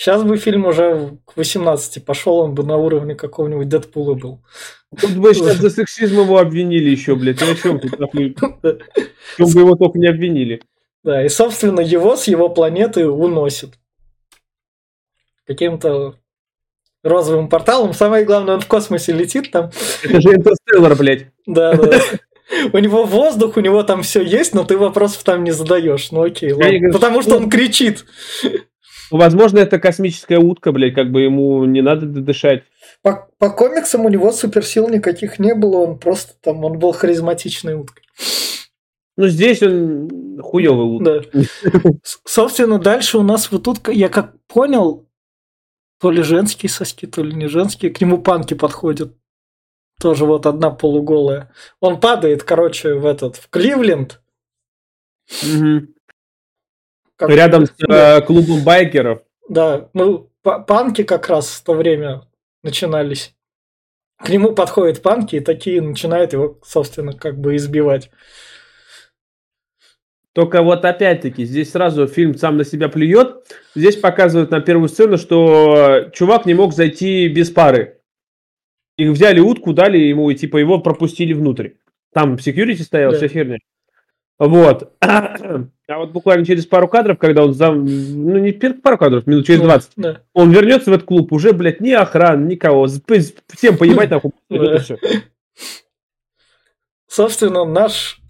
Сейчас 0.00 0.22
бы 0.22 0.38
фильм 0.38 0.64
уже 0.64 1.18
к 1.26 1.36
18 1.36 2.02
пошел, 2.06 2.38
он 2.38 2.54
бы 2.54 2.64
на 2.64 2.78
уровне 2.78 3.14
какого-нибудь 3.14 3.68
Дэдпула 3.68 4.14
был. 4.14 4.40
Тут 4.98 5.10
бы 5.10 5.34
сейчас 5.34 5.58
за 5.58 5.68
сексизм 5.68 6.20
его 6.20 6.38
обвинили 6.38 6.88
еще, 6.88 7.16
блядь, 7.16 7.38
ты 7.38 7.44
о 7.44 7.54
чем 7.54 7.78
тут? 7.78 7.90
чем 9.36 9.50
бы 9.52 9.60
его 9.60 9.76
только 9.76 9.98
не 9.98 10.06
обвинили. 10.06 10.62
Да, 11.04 11.22
и, 11.22 11.28
собственно, 11.28 11.80
его 11.80 12.16
с 12.16 12.28
его 12.28 12.48
планеты 12.48 13.06
уносит. 13.06 13.74
Каким-то 15.46 16.14
розовым 17.02 17.50
порталом. 17.50 17.92
Самое 17.92 18.24
главное, 18.24 18.54
он 18.54 18.62
в 18.62 18.68
космосе 18.68 19.12
летит 19.12 19.50
там. 19.50 19.70
Это 20.02 20.18
же 20.18 20.30
Интерстеллар, 20.30 20.96
блядь. 20.96 21.26
Да, 21.44 21.74
да. 21.74 22.00
У 22.72 22.78
него 22.78 23.04
воздух, 23.04 23.56
у 23.56 23.60
него 23.60 23.82
там 23.84 24.02
все 24.02 24.22
есть, 24.22 24.54
но 24.54 24.64
ты 24.64 24.76
вопросов 24.76 25.22
там 25.22 25.44
не 25.44 25.52
задаешь. 25.52 26.10
Ну 26.10 26.22
окей, 26.22 26.52
ладно. 26.52 26.90
Потому 26.90 27.22
что 27.22 27.36
он 27.36 27.48
кричит. 27.48 28.06
Ну, 29.10 29.18
Возможно, 29.18 29.58
это 29.58 29.78
космическая 29.78 30.38
утка, 30.38 30.72
блядь, 30.72 30.94
как 30.94 31.10
бы 31.10 31.22
ему 31.22 31.64
не 31.64 31.82
надо 31.82 32.06
дышать. 32.06 32.64
По, 33.02 33.28
по 33.38 33.50
комиксам 33.50 34.04
у 34.04 34.08
него 34.08 34.32
суперсил 34.32 34.88
никаких 34.88 35.38
не 35.38 35.54
было, 35.54 35.78
он 35.78 35.98
просто 35.98 36.34
там, 36.40 36.64
он 36.64 36.78
был 36.78 36.92
харизматичной 36.92 37.74
уткой. 37.74 38.04
Ну, 39.16 39.28
здесь 39.28 39.62
он 39.62 40.40
хуёвый 40.40 40.86
утка. 40.86 41.24
Да. 41.32 41.92
Собственно, 42.24 42.78
дальше 42.78 43.18
у 43.18 43.22
нас 43.22 43.50
вот 43.50 43.64
тут, 43.64 43.88
я 43.88 44.08
как 44.08 44.34
понял, 44.46 45.06
то 46.00 46.10
ли 46.10 46.22
женские 46.22 46.70
соски, 46.70 47.06
то 47.06 47.22
ли 47.22 47.34
не 47.34 47.46
женские, 47.46 47.90
к 47.90 48.00
нему 48.00 48.18
панки 48.18 48.54
подходят. 48.54 49.14
Тоже 50.00 50.24
вот 50.24 50.46
одна 50.46 50.70
полуголая. 50.70 51.52
Он 51.80 52.00
падает, 52.00 52.42
короче, 52.42 52.94
в 52.94 53.04
этот, 53.04 53.36
в 53.36 53.50
Кливленд. 53.50 54.22
Мгм. 55.42 55.94
Как- 57.20 57.28
Рядом 57.28 57.66
с 57.66 57.72
э, 57.86 58.22
клубом 58.22 58.64
байкеров. 58.64 59.20
Да, 59.46 59.90
ну, 59.92 60.30
па- 60.42 60.58
панки 60.60 61.02
как 61.04 61.28
раз 61.28 61.50
в 61.50 61.62
то 61.62 61.74
время 61.74 62.22
начинались. 62.62 63.34
К 64.16 64.30
нему 64.30 64.54
подходят 64.54 65.02
панки 65.02 65.36
и 65.36 65.40
такие 65.40 65.82
начинают 65.82 66.32
его, 66.32 66.58
собственно, 66.64 67.12
как 67.12 67.38
бы 67.38 67.56
избивать. 67.56 68.10
Только 70.32 70.62
вот 70.62 70.82
опять-таки, 70.86 71.44
здесь 71.44 71.72
сразу 71.72 72.06
фильм 72.06 72.34
сам 72.38 72.56
на 72.56 72.64
себя 72.64 72.88
плюет. 72.88 73.44
Здесь 73.74 73.96
показывают 73.96 74.50
на 74.50 74.60
первую 74.60 74.88
сцену, 74.88 75.18
что 75.18 76.08
чувак 76.14 76.46
не 76.46 76.54
мог 76.54 76.72
зайти 76.72 77.28
без 77.28 77.50
пары. 77.50 78.00
Их 78.96 79.10
взяли 79.10 79.40
утку, 79.40 79.74
дали 79.74 79.98
ему, 79.98 80.30
и 80.30 80.34
типа 80.34 80.56
его 80.56 80.78
пропустили 80.80 81.34
внутрь. 81.34 81.72
Там 82.14 82.38
секьюрити 82.38 82.80
стоял, 82.80 83.10
Да. 83.12 83.18
вся 83.18 83.28
херня. 83.28 83.58
Вот. 84.40 84.92
А 85.90 85.98
вот 85.98 86.12
буквально 86.12 86.46
через 86.46 86.66
пару 86.66 86.86
кадров, 86.86 87.18
когда 87.18 87.44
он 87.44 87.52
зам... 87.52 87.84
Ну, 87.84 88.38
не 88.38 88.52
пару 88.52 88.96
кадров, 88.96 89.26
минут 89.26 89.44
через 89.44 89.58
Ну, 89.58 89.64
20, 89.66 89.90
Да. 89.96 90.20
он 90.32 90.52
вернется 90.52 90.88
в 90.88 90.94
этот 90.94 91.04
клуб, 91.04 91.32
уже, 91.32 91.52
блядь, 91.52 91.80
ни 91.80 91.90
охраны, 91.90 92.46
никого. 92.46 92.86
Всем 92.86 93.76
поебать 93.76 94.08
нахуй. 94.08 94.30
Собственно, 97.08 97.64
наш 97.64 98.20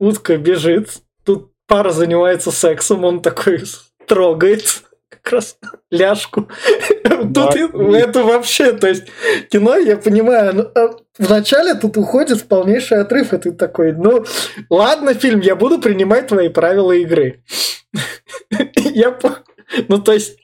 утка 0.00 0.36
бежит. 0.38 1.02
Тут 1.24 1.52
пара 1.68 1.90
занимается 1.90 2.50
сексом, 2.50 3.04
он 3.04 3.22
такой 3.22 3.62
трогает 4.08 4.82
как 5.22 5.32
раз 5.32 5.58
ляжку. 5.90 6.48
Тут 7.34 7.56
и- 7.56 7.96
это 7.96 8.22
вообще, 8.24 8.72
то 8.72 8.88
есть 8.88 9.04
кино, 9.50 9.76
я 9.76 9.96
понимаю, 9.96 10.54
ну, 10.54 10.62
а 10.74 10.96
вначале 11.18 11.74
тут 11.74 11.96
уходит 11.96 12.46
полнейший 12.48 13.00
отрыв, 13.00 13.32
и 13.32 13.38
ты 13.38 13.52
такой, 13.52 13.92
ну, 13.92 14.24
ладно, 14.70 15.14
фильм, 15.14 15.40
я 15.40 15.56
буду 15.56 15.80
принимать 15.80 16.28
твои 16.28 16.48
правила 16.48 16.92
игры. 16.92 17.42
Я, 18.94 19.18
ну, 19.88 19.98
то 19.98 20.12
есть, 20.12 20.38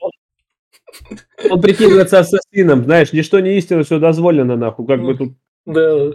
Он 1.49 1.61
прикидывается 1.61 2.19
ассасином, 2.19 2.83
знаешь, 2.83 3.13
ничто 3.13 3.39
не 3.39 3.57
истина, 3.57 3.83
все 3.83 3.99
дозволено, 3.99 4.55
нахуй. 4.55 4.87
Как 4.87 5.01
бы 5.01 5.15
тут 5.15 5.33
да. 5.65 6.13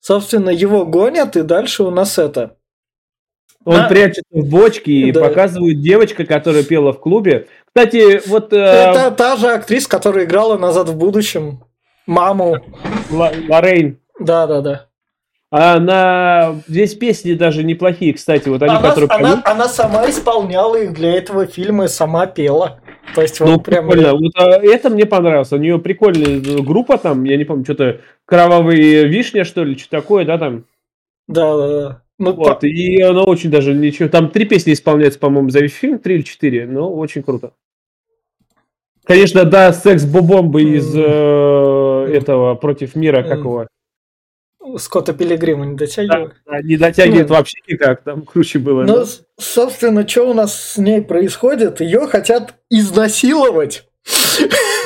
Собственно, 0.00 0.50
его 0.50 0.86
гонят, 0.86 1.36
и 1.36 1.42
дальше 1.42 1.82
у 1.82 1.90
нас 1.90 2.18
это. 2.18 2.57
Он 3.68 3.80
А. 3.80 3.88
прячется 3.88 4.22
в 4.30 4.48
бочке 4.48 4.90
и 4.92 5.12
Да. 5.12 5.20
показывает 5.20 5.80
девочка, 5.82 6.24
которая 6.24 6.62
пела 6.62 6.92
в 6.94 7.00
клубе. 7.00 7.48
Кстати, 7.66 8.26
вот 8.26 8.52
э, 8.54 8.56
Это 8.56 9.10
та 9.10 9.36
же 9.36 9.48
актриса, 9.48 9.88
которая 9.90 10.24
играла 10.24 10.56
назад 10.56 10.88
в 10.88 10.96
будущем. 10.96 11.62
Маму. 12.06 12.56
Ла- 13.10 13.32
Лоррейн, 13.48 13.98
Да, 14.18 14.46
да, 14.46 14.60
да. 14.62 14.86
она 15.50 16.56
здесь 16.66 16.94
песни 16.94 17.34
даже 17.34 17.62
неплохие, 17.64 18.14
кстати, 18.14 18.48
вот 18.48 18.62
они, 18.62 18.70
Она, 18.74 18.80
которые 18.88 19.10
она- 19.10 19.42
она 19.44 19.68
сама 19.68 20.08
исполняла 20.08 20.76
их 20.76 20.94
для 20.94 21.12
этого 21.14 21.44
фильма 21.46 21.84
и 21.84 21.88
сама 21.88 22.26
пела. 22.26 22.80
То 23.14 23.22
есть, 23.22 23.40
вот 23.40 23.48
Ну, 23.48 23.60
прям. 23.60 23.88
прикольно. 23.88 24.14
Вот, 24.14 24.32
а, 24.36 24.48
это 24.62 24.90
мне 24.90 25.04
понравилось. 25.06 25.52
У 25.52 25.56
нее 25.56 25.78
прикольная 25.78 26.40
группа 26.62 26.96
там, 26.98 27.24
я 27.24 27.36
не 27.36 27.44
помню, 27.44 27.64
что-то 27.64 28.00
кровавые 28.26 29.06
вишня, 29.08 29.44
что 29.44 29.64
ли, 29.64 29.76
что 29.76 29.90
такое, 29.90 30.24
да, 30.24 30.38
там. 30.38 30.64
Да, 31.26 31.56
да, 31.56 31.68
да. 31.68 32.02
Ну, 32.18 32.32
Вот, 32.32 32.60
по- 32.60 32.66
и 32.66 33.00
она 33.00 33.22
очень 33.22 33.50
даже 33.50 33.74
ничего. 33.74 34.08
Там 34.08 34.30
три 34.30 34.44
песни 34.44 34.72
исполняются, 34.72 35.20
по-моему, 35.20 35.50
за 35.50 35.60
весь 35.60 35.72
фильм, 35.74 35.98
три 36.00 36.16
или 36.16 36.22
четыре, 36.22 36.66
но 36.66 36.92
очень 36.92 37.22
круто. 37.22 37.52
Конечно, 39.04 39.44
да, 39.44 39.72
секс 39.72 40.04
бомбы 40.04 40.62
из 40.62 40.92
э, 40.94 41.00
этого 42.12 42.54
против 42.56 42.94
мира 42.96 43.20
Мгм. 43.20 43.28
какого. 43.28 43.68
Скотта 44.76 45.14
Пилигрима 45.14 45.64
не 45.64 45.76
дотягивает. 45.76 46.34
Да, 46.44 46.60
не 46.60 46.76
дотягивает 46.76 47.28
Ну. 47.30 47.34
вообще 47.36 47.56
никак, 47.68 48.02
там 48.02 48.22
круче 48.22 48.58
было. 48.58 48.82
Ну, 48.82 48.96
да. 48.98 49.04
собственно, 49.38 50.06
что 50.06 50.28
у 50.28 50.34
нас 50.34 50.54
с 50.72 50.76
ней 50.76 51.00
происходит? 51.00 51.80
Ее 51.80 52.06
хотят 52.06 52.54
изнасиловать. 52.68 53.88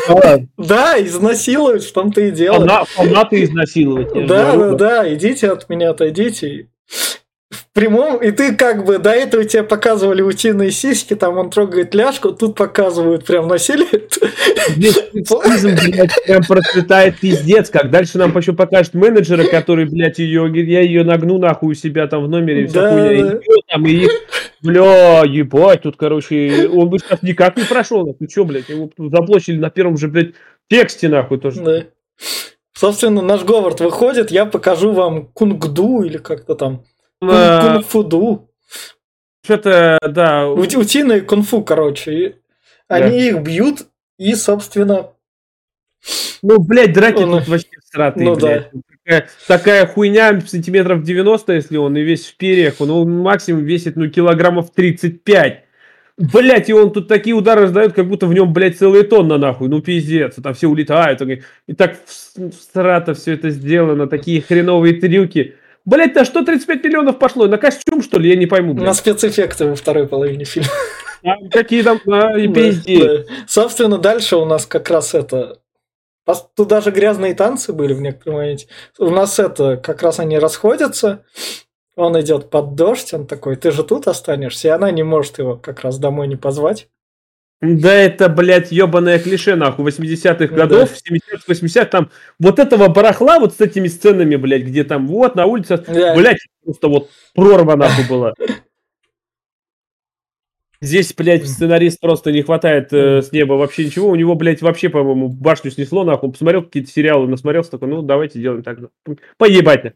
А, 0.09 0.39
Да, 0.57 1.01
изнасиловать, 1.05 1.83
в 1.85 1.93
том-то 1.93 2.21
и 2.21 2.31
дело. 2.31 2.59
фана- 2.65 2.85
Фанаты 2.85 3.43
изнасиловать. 3.43 4.13
Да, 4.29 4.55
да, 4.57 4.75
да, 4.75 5.15
идите 5.15 5.51
от 5.51 5.69
меня, 5.69 5.91
отойдите. 5.91 6.69
Прямом, 7.75 8.23
и 8.23 8.31
ты 8.33 8.55
как 8.55 8.85
бы, 8.85 8.99
до 8.99 9.13
этого 9.13 9.47
тебе 9.47 9.63
показывали 9.63 10.21
утиные 10.21 10.71
сиськи, 10.71 11.17
там 11.17 11.39
он 11.39 11.49
трогает 11.49 11.95
ляжку, 11.95 12.33
тут 12.33 12.55
показывают 12.55 13.25
прям 13.25 13.49
насилие. 13.49 14.09
Здесь 14.69 14.99
прям 16.27 16.43
процветает 16.43 17.19
пиздец. 17.19 17.71
Как 17.71 17.91
дальше 17.91 18.19
нам 18.19 18.37
еще 18.37 18.53
покажут 18.53 18.93
менеджера, 18.93 19.45
который, 19.45 19.87
блядь, 19.87 20.19
ее, 20.19 20.51
я 20.55 20.83
ее 20.83 21.03
нагну 21.03 21.39
нахуй 21.39 21.71
у 21.71 21.75
себя 21.75 22.07
там 22.09 22.25
в 22.25 22.29
номере, 22.29 22.65
и 22.65 22.67
вся 22.67 22.83
Да, 22.83 22.91
хуйня. 22.91 23.33
И 23.33 23.63
там, 23.67 23.87
и 23.87 24.09
бля, 24.61 25.23
ебать, 25.25 25.81
тут, 25.81 25.97
короче, 25.97 26.69
он 26.69 26.91
бы 26.91 26.99
сейчас 26.99 27.23
никак 27.23 27.57
не 27.57 27.65
прошел. 27.65 28.13
Ты 28.13 28.27
че, 28.27 28.45
блядь, 28.45 28.69
его 28.69 28.91
тут 28.95 29.11
заблочили 29.11 29.57
на 29.57 29.71
первом 29.71 29.97
же, 29.97 30.09
блядь, 30.09 30.35
тексте, 30.69 31.09
нахуй, 31.09 31.39
тоже. 31.39 31.63
Да. 31.63 31.85
Собственно, 32.75 33.23
наш 33.23 33.45
Говард 33.45 33.81
выходит, 33.81 34.31
я 34.31 34.45
покажу 34.45 34.93
вам 34.93 35.27
кунгду 35.27 36.03
или 36.03 36.19
как-то 36.19 36.55
там. 36.55 36.85
А, 37.31 37.75
Кунг-фуду. 37.75 38.49
Что-то, 39.45 39.99
да, 40.09 40.47
Ути- 40.49 40.77
Утиные 40.77 41.21
кунг-фу, 41.21 41.63
короче. 41.63 42.37
Они 42.89 43.29
их 43.29 43.43
бьют, 43.43 43.87
и, 44.19 44.35
собственно, 44.35 45.09
ну, 46.43 46.59
блядь, 46.61 46.93
драки 46.93 47.23
Ну, 47.23 47.39
тут 47.39 47.49
вообще 47.49 47.67
сратые, 47.91 48.27
ну 48.27 48.37
блядь. 48.37 48.71
Такая, 49.05 49.29
такая 49.49 49.87
хуйня 49.87 50.41
сантиметров 50.43 51.03
90, 51.03 51.53
если 51.55 51.77
он, 51.77 51.97
и 51.97 52.03
весь 52.03 52.27
в 52.27 52.37
перьях, 52.37 52.81
он, 52.81 52.91
он 52.91 53.11
максимум 53.19 53.65
весит, 53.65 53.97
ну, 53.97 54.09
килограммов 54.09 54.71
35. 54.73 55.65
Блять, 56.19 56.69
и 56.69 56.73
он 56.73 56.93
тут 56.93 57.09
такие 57.09 57.35
удары 57.35 57.63
раздает, 57.63 57.95
как 57.95 58.07
будто 58.07 58.27
в 58.27 58.35
нем, 58.35 58.53
блядь, 58.53 58.79
целая 58.79 59.03
тонна, 59.03 59.39
нахуй. 59.39 59.69
Ну, 59.69 59.81
пиздец, 59.81 60.35
там 60.37 60.55
все 60.55 60.69
улетают. 60.69 61.21
И 61.23 61.73
так 61.75 61.97
в- 62.05 62.51
всрато 62.51 63.15
все 63.15 63.33
это 63.33 63.51
сделано, 63.51 64.07
такие 64.07 64.41
хреновые 64.43 65.01
трюки. 65.01 65.57
Блять, 65.85 66.15
на 66.15 66.25
что 66.25 66.45
35 66.45 66.85
миллионов 66.85 67.19
пошло? 67.19 67.47
На 67.47 67.59
костюм, 67.59 68.03
что 68.03 68.19
ли? 68.19 68.31
Я 68.31 68.37
не 68.37 68.47
пойму, 68.47 68.73
на 68.75 68.81
блядь. 68.83 68.97
спецэффекты 68.97 69.67
во 69.67 69.75
второй 69.75 70.07
половине 70.07 70.45
фильма. 70.45 70.71
А 71.25 71.35
Какие 71.51 71.83
там, 71.83 72.01
а, 72.09 72.35
пиздец. 72.55 73.27
да. 73.29 73.35
Собственно, 73.47 73.99
дальше 73.99 74.37
у 74.37 74.45
нас 74.45 74.67
как 74.67 74.91
раз 74.91 75.15
это... 75.15 75.59
Тут 76.55 76.69
даже 76.69 76.93
грязные 76.93 77.35
танцы 77.35 77.73
были 77.73 77.95
в 77.95 78.01
некотором 78.01 78.37
моменте. 78.37 78.69
У 78.99 79.11
нас 79.11 79.41
это, 79.41 79.77
как 79.77 80.03
раз 80.03 80.21
они 80.21 80.39
расходятся. 80.39 81.25
Он 81.97 82.19
идет 82.21 82.49
под 82.49 82.75
дождь, 82.75 83.13
он 83.13 83.27
такой, 83.27 83.57
ты 83.57 83.71
же 83.71 83.83
тут 83.85 84.07
останешься, 84.09 84.69
и 84.69 84.71
она 84.71 84.91
не 84.91 85.03
может 85.03 85.39
его 85.39 85.57
как 85.57 85.81
раз 85.81 85.99
домой 85.99 86.27
не 86.29 86.37
позвать. 86.37 86.89
Да 87.63 87.95
это, 87.95 88.29
блядь, 88.29 88.73
ебаное 88.73 89.21
клише, 89.21 89.55
нахуй, 89.55 89.89
80-х 89.89 90.49
годов, 90.49 90.91
да. 90.91 91.15
70-х, 91.17 91.45
80 91.47 91.91
там 91.91 92.11
вот 92.41 92.59
этого 92.59 92.89
барахла 92.89 93.39
вот 93.39 93.55
с 93.55 93.61
этими 93.61 93.87
сценами, 93.87 94.35
блядь, 94.35 94.65
где 94.65 94.83
там 94.83 95.07
вот 95.07 95.37
на 95.37 95.47
улице, 95.47 95.79
да. 95.79 96.17
блядь, 96.17 96.41
просто 96.65 96.89
вот 96.89 97.11
прорва 97.35 97.77
нахуй 97.77 98.09
была. 98.09 98.35
Здесь, 100.81 101.15
блядь, 101.15 101.49
сценарист 101.49 102.01
просто 102.01 102.33
не 102.33 102.43
хватает 102.43 102.93
э, 102.93 103.23
с 103.23 103.31
неба 103.31 103.53
вообще 103.53 103.85
ничего. 103.85 104.09
У 104.09 104.17
него, 104.17 104.35
блядь, 104.35 104.61
вообще, 104.61 104.89
по-моему, 104.89 105.29
башню 105.29 105.71
снесло, 105.71 106.03
нахуй. 106.03 106.27
Он 106.27 106.33
посмотрел 106.33 106.65
какие-то 106.65 106.91
сериалы, 106.91 107.29
насмотрелся, 107.29 107.71
такой, 107.71 107.87
ну, 107.87 108.03
давайте 108.03 108.41
делаем 108.41 108.65
так. 108.65 108.79
Поебать. 109.37 109.95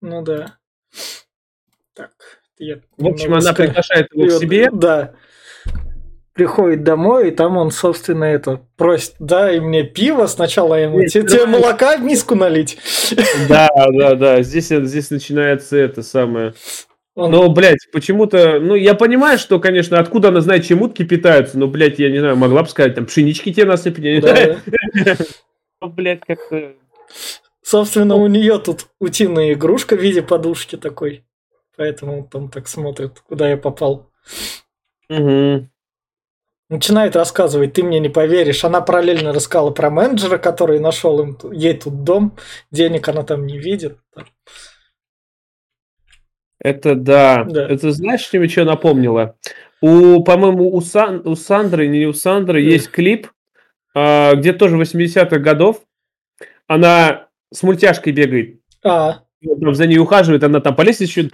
Ну 0.00 0.22
да. 0.22 0.58
Так. 1.94 2.39
Я 2.60 2.76
в 2.98 3.06
общем, 3.06 3.32
она 3.32 3.54
приглашает 3.54 4.08
его 4.12 4.26
к 4.26 4.38
себе. 4.38 4.68
Да. 4.70 5.14
Приходит 6.34 6.84
домой, 6.84 7.28
и 7.28 7.30
там 7.30 7.56
он, 7.56 7.70
собственно, 7.70 8.24
это 8.24 8.60
просит, 8.76 9.14
дай 9.18 9.60
мне 9.60 9.82
пиво 9.82 10.26
сначала 10.26 10.74
ему, 10.74 11.04
тебе, 11.06 11.26
тебе 11.26 11.46
молока 11.46 11.96
в 11.96 12.02
миску 12.02 12.34
налить. 12.34 12.78
Да, 13.48 13.68
да, 13.92 14.14
да. 14.14 14.42
Здесь, 14.42 14.68
здесь 14.68 15.10
начинается 15.10 15.76
это 15.76 16.02
самое. 16.02 16.54
Он... 17.14 17.30
Но, 17.30 17.48
блядь, 17.50 17.90
почему-то, 17.92 18.60
ну, 18.60 18.74
я 18.74 18.94
понимаю, 18.94 19.38
что, 19.38 19.58
конечно, 19.58 19.98
откуда 19.98 20.28
она 20.28 20.40
знает, 20.40 20.64
чем 20.64 20.82
утки 20.82 21.02
питаются, 21.02 21.58
но, 21.58 21.66
блядь, 21.66 21.98
я 21.98 22.10
не 22.10 22.18
знаю, 22.18 22.36
могла 22.36 22.62
бы 22.62 22.68
сказать, 22.68 22.94
там, 22.94 23.06
пшенички 23.06 23.52
тебе 23.52 23.64
насыпать, 23.64 24.22
да. 24.22 24.58
Блядь, 25.88 26.20
как-то... 26.26 26.74
Собственно, 27.62 28.16
у 28.16 28.26
нее 28.28 28.58
тут 28.58 28.86
утиная 29.00 29.54
игрушка 29.54 29.96
в 29.96 30.00
виде 30.00 30.22
подушки 30.22 30.76
такой. 30.76 31.24
Поэтому 31.80 32.28
он 32.34 32.50
так 32.50 32.68
смотрит, 32.68 33.20
куда 33.20 33.48
я 33.48 33.56
попал. 33.56 34.10
Угу. 35.08 35.66
Начинает 36.68 37.16
рассказывать, 37.16 37.72
ты 37.72 37.82
мне 37.82 37.98
не 38.00 38.10
поверишь. 38.10 38.66
Она 38.66 38.82
параллельно 38.82 39.32
рассказала 39.32 39.70
про 39.70 39.88
менеджера, 39.88 40.36
который 40.36 40.78
нашел 40.78 41.18
им, 41.22 41.38
ей 41.52 41.72
тут 41.72 42.04
дом, 42.04 42.36
денег 42.70 43.08
она 43.08 43.22
там 43.22 43.46
не 43.46 43.56
видит. 43.56 43.96
Это 46.58 46.96
да. 46.96 47.44
да. 47.44 47.66
Это 47.66 47.92
знаешь, 47.92 48.20
что 48.20 48.36
мне 48.36 48.48
что 48.48 48.66
напомнило? 48.66 49.38
У, 49.80 50.22
по-моему, 50.22 50.76
у, 50.76 50.82
Сан, 50.82 51.26
у 51.26 51.34
Сандры, 51.34 51.88
не 51.88 52.04
у 52.04 52.12
Сандры, 52.12 52.62
да. 52.62 52.68
есть 52.72 52.90
клип, 52.90 53.28
а, 53.94 54.34
где 54.34 54.52
тоже 54.52 54.76
80-х 54.76 55.38
годов. 55.38 55.80
Она 56.66 57.28
с 57.50 57.62
мультяшкой 57.62 58.12
бегает. 58.12 58.60
А. 58.84 59.24
Там 59.42 59.74
за 59.74 59.86
ней 59.86 59.98
ухаживает, 59.98 60.44
она 60.44 60.60
там 60.60 60.74
по 60.74 60.82
лестнице 60.82 61.30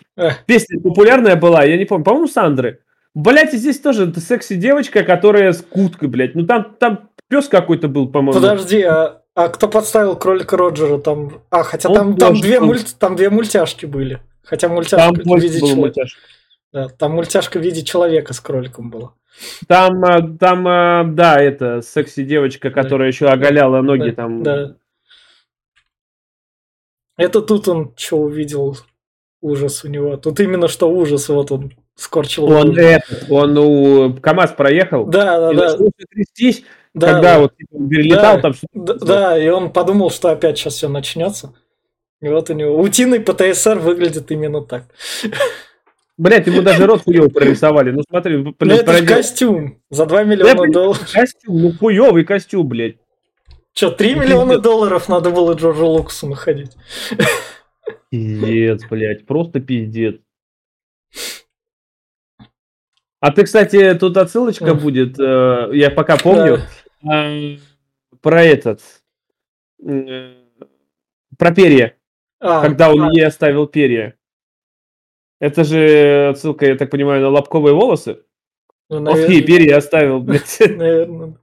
Песня 0.46 0.80
популярная 0.80 1.36
была, 1.36 1.64
я 1.64 1.76
не 1.76 1.84
помню, 1.84 2.04
по-моему, 2.04 2.28
Сандры. 2.28 2.80
Блять, 3.14 3.54
и 3.54 3.56
здесь 3.56 3.80
тоже 3.80 4.12
секси-девочка, 4.14 5.02
которая 5.02 5.52
с 5.52 5.62
куткой, 5.62 6.08
блядь. 6.08 6.34
Ну 6.34 6.46
там, 6.46 6.76
там 6.78 7.08
пес 7.28 7.48
какой-то 7.48 7.88
был, 7.88 8.08
по-моему. 8.08 8.38
Подожди, 8.38 8.82
а, 8.82 9.22
а 9.34 9.48
кто 9.48 9.68
подставил 9.68 10.16
кролика 10.16 10.56
Роджера 10.56 10.98
там? 10.98 11.42
А, 11.50 11.62
хотя 11.62 11.88
там, 11.88 12.16
там, 12.16 12.38
две 12.38 12.60
мульт, 12.60 12.94
там 12.98 13.16
две 13.16 13.30
мультяшки 13.30 13.86
были. 13.86 14.20
Хотя 14.44 14.68
мультяшка 14.68 15.14
там 15.14 15.38
в 15.38 15.42
виде 15.42 15.60
человека. 15.60 16.02
Да, 16.72 16.88
там 16.88 17.12
мультяшка 17.12 17.58
в 17.58 17.62
виде 17.62 17.82
человека 17.82 18.34
с 18.34 18.40
кроликом 18.40 18.90
была. 18.90 19.12
Там, 19.66 20.04
а, 20.04 20.20
там, 20.38 20.66
а, 20.68 21.04
да, 21.04 21.40
это 21.40 21.80
секси-девочка, 21.80 22.70
которая 22.70 23.08
да. 23.10 23.14
еще 23.14 23.26
оголяла 23.28 23.80
ноги 23.80 24.10
да, 24.10 24.14
там. 24.14 24.42
Да. 24.42 24.76
Это 27.16 27.40
тут 27.40 27.68
он 27.68 27.92
что 27.96 28.18
увидел? 28.18 28.76
Ужас 29.40 29.84
у 29.84 29.88
него. 29.88 30.16
Тут 30.16 30.40
именно 30.40 30.68
что 30.68 30.90
ужас, 30.90 31.28
вот 31.28 31.52
он 31.52 31.72
скорчил. 31.94 32.44
Он, 32.44 32.76
этот, 32.76 33.30
он 33.30 33.56
у 33.58 34.14
КАМАЗ 34.14 34.52
проехал. 34.52 35.06
Да, 35.06 35.52
да, 35.52 35.52
и 35.52 35.56
да. 35.56 35.76
трястись, 36.10 36.64
да, 36.94 37.12
когда 37.12 37.34
да. 37.34 37.40
вот 37.40 37.56
типа, 37.56 37.88
перелетал 37.88 38.36
да, 38.36 38.42
там. 38.42 38.52
Да, 38.72 38.94
да, 38.94 39.38
и 39.38 39.48
он 39.48 39.72
подумал, 39.72 40.10
что 40.10 40.30
опять 40.30 40.58
сейчас 40.58 40.74
все 40.74 40.88
начнется. 40.88 41.54
И 42.20 42.28
вот 42.28 42.48
у 42.50 42.54
него 42.54 42.80
утиный 42.80 43.20
ПТСР 43.20 43.78
выглядит 43.78 44.30
именно 44.30 44.62
так. 44.62 44.84
Блять, 46.18 46.46
ему 46.46 46.62
даже 46.62 46.86
рот 46.86 47.02
хуёвый 47.02 47.30
прорисовали. 47.34 47.90
Ну 47.90 48.02
смотри, 48.08 48.38
блин, 48.38 48.54
ну, 48.58 48.74
это 48.74 48.94
же 48.94 49.06
костюм 49.06 49.78
за 49.90 50.06
2 50.06 50.24
миллиона 50.24 50.72
долларов. 50.72 51.12
Костюм, 51.12 51.60
ну 51.60 51.72
хуёвый 51.72 52.24
костюм, 52.24 52.66
блядь. 52.66 52.96
Че, 53.76 53.90
3 53.90 54.14
миллиона 54.14 54.58
долларов 54.58 55.08
надо 55.08 55.30
было 55.30 55.52
Джорджу 55.52 55.86
Лукасу 55.86 56.26
находить? 56.26 56.74
Пиздец, 58.08 58.82
блядь, 58.88 59.26
просто 59.26 59.60
пиздец. 59.60 60.16
А 63.20 63.32
ты, 63.32 63.44
кстати, 63.44 63.94
тут 63.94 64.16
отсылочка 64.16 64.74
будет, 64.74 65.20
э, 65.20 65.70
я 65.74 65.90
пока 65.90 66.16
помню, 66.16 66.60
э, 67.04 67.58
про 68.22 68.42
этот, 68.42 68.80
э, 69.86 70.34
про 71.36 71.54
перья, 71.54 71.98
а, 72.40 72.62
когда 72.62 72.90
он 72.90 73.10
ей 73.10 73.26
оставил 73.26 73.66
перья. 73.66 74.16
Это 75.38 75.64
же 75.64 76.30
отсылка, 76.30 76.64
я 76.64 76.76
так 76.76 76.90
понимаю, 76.90 77.20
на 77.20 77.28
лобковые 77.28 77.74
волосы? 77.74 78.22
Ну, 78.88 79.00
наверное, 79.00 79.38
Ох, 79.38 79.46
перья 79.46 79.76
оставил, 79.76 80.20
блядь. 80.20 80.60
Наверное. 80.60 81.36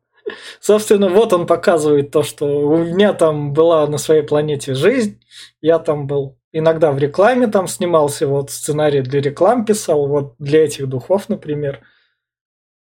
Собственно, 0.60 1.10
вот 1.10 1.34
он 1.34 1.46
показывает 1.48 2.12
то, 2.12 2.24
что 2.24 2.46
у 2.46 2.78
меня 2.78 3.14
там 3.14 3.54
была 3.54 3.86
на 3.88 3.98
своей 3.98 4.24
планете 4.24 4.74
жизнь, 4.74 5.22
я 5.62 5.80
там 5.80 6.08
был 6.08 6.38
иногда 6.54 6.92
в 6.92 6.98
рекламе 6.98 7.48
там 7.48 7.68
снимался, 7.68 8.28
вот 8.28 8.52
сценарий 8.52 9.02
для 9.02 9.22
реклам 9.22 9.66
писал, 9.66 10.08
вот 10.08 10.36
для 10.40 10.64
этих 10.64 10.88
духов, 10.88 11.28
например. 11.28 11.82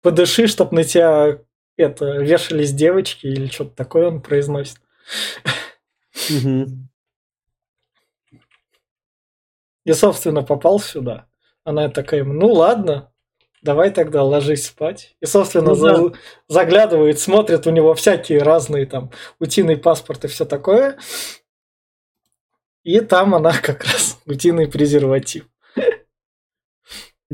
Подыши, 0.01 0.47
чтоб 0.47 0.71
на 0.71 0.83
тебя 0.83 1.39
это 1.77 2.17
вешались 2.17 2.73
девочки 2.73 3.27
или 3.27 3.47
что-то 3.47 3.75
такое 3.75 4.07
он 4.07 4.21
произносит. 4.21 4.77
И, 9.85 9.93
собственно, 9.93 10.43
попал 10.43 10.79
сюда. 10.79 11.27
Она 11.63 11.89
такая, 11.89 12.23
ну 12.23 12.51
ладно, 12.51 13.08
давай 13.61 13.91
тогда 13.91 14.23
ложись 14.23 14.65
спать. 14.65 15.15
И, 15.21 15.25
собственно, 15.25 15.69
ну, 15.69 15.75
за, 15.75 16.13
заглядывает, 16.47 17.19
смотрит 17.19 17.67
у 17.67 17.71
него 17.71 17.93
всякие 17.93 18.39
разные 18.39 18.85
там 18.85 19.11
утиный 19.39 19.77
паспорт 19.77 20.25
и 20.25 20.27
все 20.27 20.45
такое. 20.45 20.97
И 22.83 22.99
там 23.01 23.35
она 23.35 23.51
как 23.61 23.83
раз 23.83 24.21
утиный 24.25 24.67
презерватив. 24.67 25.45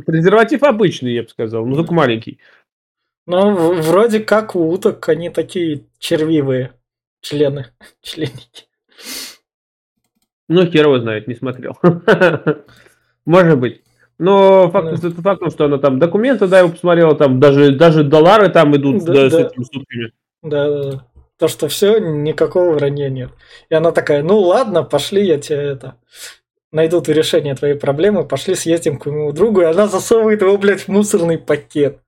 Презерватив 0.05 0.63
обычный, 0.63 1.13
я 1.13 1.23
бы 1.23 1.29
сказал, 1.29 1.65
ну 1.65 1.75
только 1.75 1.93
маленький. 1.93 2.39
Ну, 3.27 3.81
вроде 3.81 4.19
как 4.19 4.55
у 4.55 4.69
уток 4.69 5.07
они 5.09 5.29
такие 5.29 5.85
червивые 5.99 6.73
члены, 7.21 7.67
членники. 8.01 8.67
Ну, 10.47 10.65
хер 10.69 10.85
его 10.85 10.99
знает, 10.99 11.27
не 11.27 11.35
смотрел. 11.35 11.77
Может 13.25 13.59
быть. 13.59 13.84
Но 14.17 14.69
факт 14.71 15.01
да. 15.01 15.07
это 15.09 15.21
фактом, 15.21 15.49
что 15.51 15.65
она 15.65 15.77
там 15.77 15.99
документы, 15.99 16.47
да, 16.47 16.59
его 16.59 16.69
посмотрела, 16.69 17.15
там 17.15 17.39
даже, 17.39 17.71
даже 17.71 18.03
доллары 18.03 18.49
там 18.49 18.75
идут 18.75 19.03
да, 19.03 19.13
да, 19.13 19.29
с 19.29 19.33
этими 19.33 19.63
сутками. 19.63 20.11
Да, 20.41 20.69
да, 20.69 20.91
да. 20.91 21.05
То, 21.37 21.47
что 21.49 21.67
все, 21.67 21.99
никакого 21.99 22.75
вранья 22.75 23.09
нет. 23.09 23.31
И 23.69 23.75
она 23.75 23.91
такая, 23.91 24.23
ну 24.23 24.39
ладно, 24.39 24.83
пошли, 24.83 25.25
я 25.25 25.37
тебе 25.37 25.57
это 25.57 25.95
найдут 26.75 27.07
решение 27.07 27.55
твоей 27.55 27.75
проблемы, 27.75 28.25
пошли 28.25 28.53
съездим 28.53 28.97
к 28.97 29.05
моему 29.05 29.31
другу, 29.31 29.61
и 29.61 29.65
она 29.65 29.87
засовывает 29.87 30.41
его, 30.41 30.57
блядь, 30.57 30.81
в 30.81 30.87
мусорный 30.89 31.37
пакет. 31.37 31.99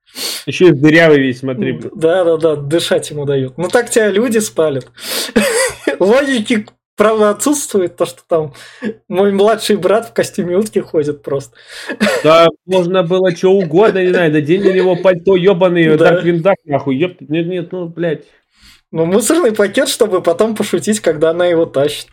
Еще 0.45 0.67
и 0.67 0.71
дырявый 0.71 1.19
весь, 1.19 1.39
смотри. 1.39 1.79
Да, 1.95 2.25
да, 2.25 2.37
да, 2.37 2.55
дышать 2.57 3.09
ему 3.09 3.25
дают. 3.25 3.57
Ну 3.57 3.69
так 3.69 3.89
тебя 3.89 4.09
люди 4.09 4.39
спалят. 4.39 4.87
Логики 5.99 6.67
правда 6.97 7.29
отсутствует, 7.29 7.95
то, 7.95 8.05
что 8.05 8.21
там 8.27 8.53
мой 9.07 9.31
младший 9.31 9.77
брат 9.77 10.09
в 10.09 10.13
костюме 10.13 10.57
утки 10.57 10.79
ходит 10.79 11.21
просто. 11.21 11.55
Да, 12.23 12.47
можно 12.65 13.03
было 13.03 13.31
что 13.31 13.53
угодно, 13.53 14.03
не 14.03 14.09
знаю, 14.09 14.33
да 14.33 14.41
день 14.41 14.63
на 14.63 14.73
него 14.73 14.97
пальто 14.97 15.35
ебаный, 15.35 15.95
да. 15.95 16.09
Дарк 16.09 16.23
Виндак, 16.23 16.57
нахуй, 16.65 16.97
еб, 16.97 17.21
нет, 17.21 17.47
нет, 17.47 17.71
ну, 17.71 17.87
блядь. 17.87 18.25
Ну, 18.91 19.05
мусорный 19.05 19.53
пакет, 19.53 19.87
чтобы 19.87 20.21
потом 20.21 20.55
пошутить, 20.55 20.99
когда 20.99 21.29
она 21.29 21.45
его 21.45 21.65
тащит. 21.65 22.07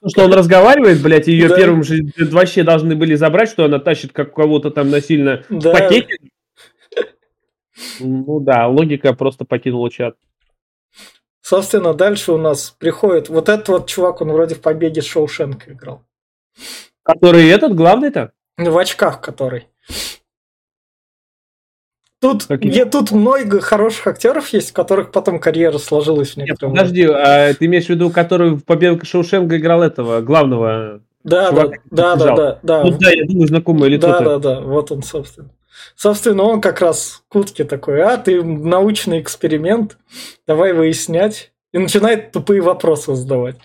Ну, 0.00 0.10
что 0.10 0.24
он 0.24 0.32
разговаривает, 0.32 1.02
блядь, 1.02 1.26
ее 1.26 1.48
да. 1.48 1.56
первым 1.56 1.82
же 1.82 1.98
вообще 2.30 2.62
должны 2.62 2.94
были 2.94 3.14
забрать, 3.14 3.50
что 3.50 3.64
она 3.64 3.78
тащит 3.78 4.12
как 4.12 4.32
кого-то 4.32 4.70
там 4.70 4.90
насильно 4.90 5.44
да. 5.48 5.70
в 5.70 5.72
пакете. 5.72 6.18
Ну 8.00 8.40
да, 8.40 8.68
логика 8.68 9.12
просто 9.12 9.44
покинула 9.44 9.90
чат. 9.90 10.16
Собственно, 11.48 11.94
дальше 11.94 12.32
у 12.32 12.36
нас 12.36 12.76
приходит 12.78 13.30
вот 13.30 13.48
этот 13.48 13.68
вот 13.70 13.86
чувак, 13.88 14.20
он 14.20 14.32
вроде 14.32 14.54
в 14.54 14.60
побеге 14.60 15.00
Шоушенка 15.00 15.72
играл. 15.72 16.02
Который 17.02 17.48
этот 17.48 17.74
главный-то? 17.74 18.32
В 18.58 18.76
очках 18.76 19.22
который. 19.22 19.66
Тут, 22.20 22.46
где, 22.50 22.84
тут 22.84 23.12
много 23.12 23.62
хороших 23.62 24.08
актеров 24.08 24.50
есть, 24.50 24.72
у 24.72 24.74
которых 24.74 25.10
потом 25.10 25.40
карьера 25.40 25.78
сложилась 25.78 26.32
в 26.32 26.36
некотором 26.36 26.72
Нет, 26.72 26.80
Подожди, 26.82 27.04
а 27.04 27.54
ты 27.54 27.64
имеешь 27.64 27.86
в 27.86 27.88
виду, 27.88 28.10
который 28.10 28.50
в 28.50 28.64
побеге 28.66 29.02
Шоушенка 29.02 29.56
играл 29.56 29.82
этого, 29.82 30.20
главного 30.20 31.00
да, 31.24 31.48
чувака, 31.48 31.78
да, 31.90 32.16
да, 32.16 32.26
да, 32.26 32.36
да, 32.36 32.58
да. 32.62 32.84
Ну 32.84 32.98
да, 32.98 33.10
я 33.10 33.24
думаю, 33.24 33.48
знакомое 33.48 33.88
лицо. 33.88 34.06
Да, 34.06 34.20
да, 34.20 34.38
да, 34.38 34.60
вот 34.60 34.92
он, 34.92 35.02
собственно. 35.02 35.48
Собственно, 35.96 36.44
он 36.44 36.60
как 36.60 36.80
раз 36.80 37.22
к 37.28 37.36
утке 37.36 37.64
такой, 37.64 38.02
а, 38.02 38.16
ты 38.16 38.42
научный 38.42 39.20
эксперимент, 39.20 39.98
давай 40.46 40.72
выяснять. 40.72 41.52
И 41.70 41.76
начинает 41.76 42.32
тупые 42.32 42.62
вопросы 42.62 43.14
задавать. 43.14 43.56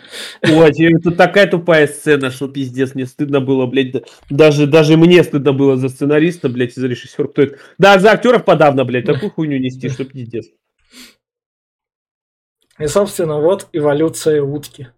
Ой, 0.41 0.71
это 0.77 1.11
такая 1.11 1.47
тупая 1.47 1.87
сцена, 1.87 2.31
что 2.31 2.49
пиздец, 2.49 2.95
мне 2.95 3.05
стыдно 3.05 3.39
было, 3.39 3.65
блядь. 3.65 4.03
Даже, 4.29 4.67
даже 4.67 4.97
мне 4.97 5.23
стыдно 5.23 5.53
было 5.53 5.77
за 5.77 5.87
сценариста, 5.87 6.49
блядь, 6.49 6.75
и 6.75 6.81
за 6.81 6.87
режиссера, 6.87 7.29
кто 7.29 7.43
это. 7.43 7.59
Да, 7.77 7.97
за 7.99 8.11
актеров 8.11 8.43
подавно, 8.43 8.83
блядь, 8.83 9.05
такую 9.05 9.31
хуйню 9.31 9.57
нести, 9.57 9.87
что 9.87 10.03
пиздец. 10.03 10.47
И, 12.77 12.87
собственно, 12.87 13.39
вот 13.39 13.69
эволюция 13.71 14.41
утки. 14.41 14.89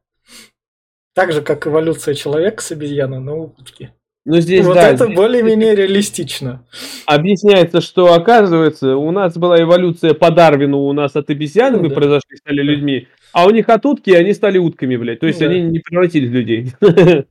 Так 1.13 1.32
же, 1.32 1.43
как 1.43 1.67
эволюция 1.67 2.15
человека 2.15 2.63
с 2.63 2.71
обезьяной, 2.71 3.19
но 3.19 3.43
утки. 3.43 3.91
Ну, 4.27 4.39
здесь, 4.41 4.65
вот 4.65 4.73
да, 4.73 4.89
это 4.89 5.05
здесь 5.05 5.15
более-менее 5.15 5.75
реалистично. 5.75 6.65
объясняется, 7.05 7.79
что, 7.79 8.13
оказывается, 8.13 8.97
у 8.97 9.11
нас 9.11 9.38
была 9.38 9.61
эволюция 9.61 10.15
по 10.15 10.31
Дарвину, 10.31 10.79
у 10.79 10.93
нас 10.93 11.15
от 11.15 11.29
обезьян 11.29 11.77
мы 11.79 11.89
Да. 11.89 11.95
произошли, 11.95 12.35
стали 12.38 12.61
людьми, 12.63 13.07
а 13.33 13.45
у 13.45 13.51
них 13.51 13.69
от 13.69 13.85
утки, 13.85 14.11
они 14.11 14.33
стали 14.33 14.57
утками, 14.57 14.95
блядь. 14.95 15.19
То 15.19 15.27
есть 15.27 15.39
Да. 15.39 15.45
они 15.45 15.61
не 15.61 15.79
превратились 15.79 16.29
в 16.29 16.33
людей. 16.33 16.71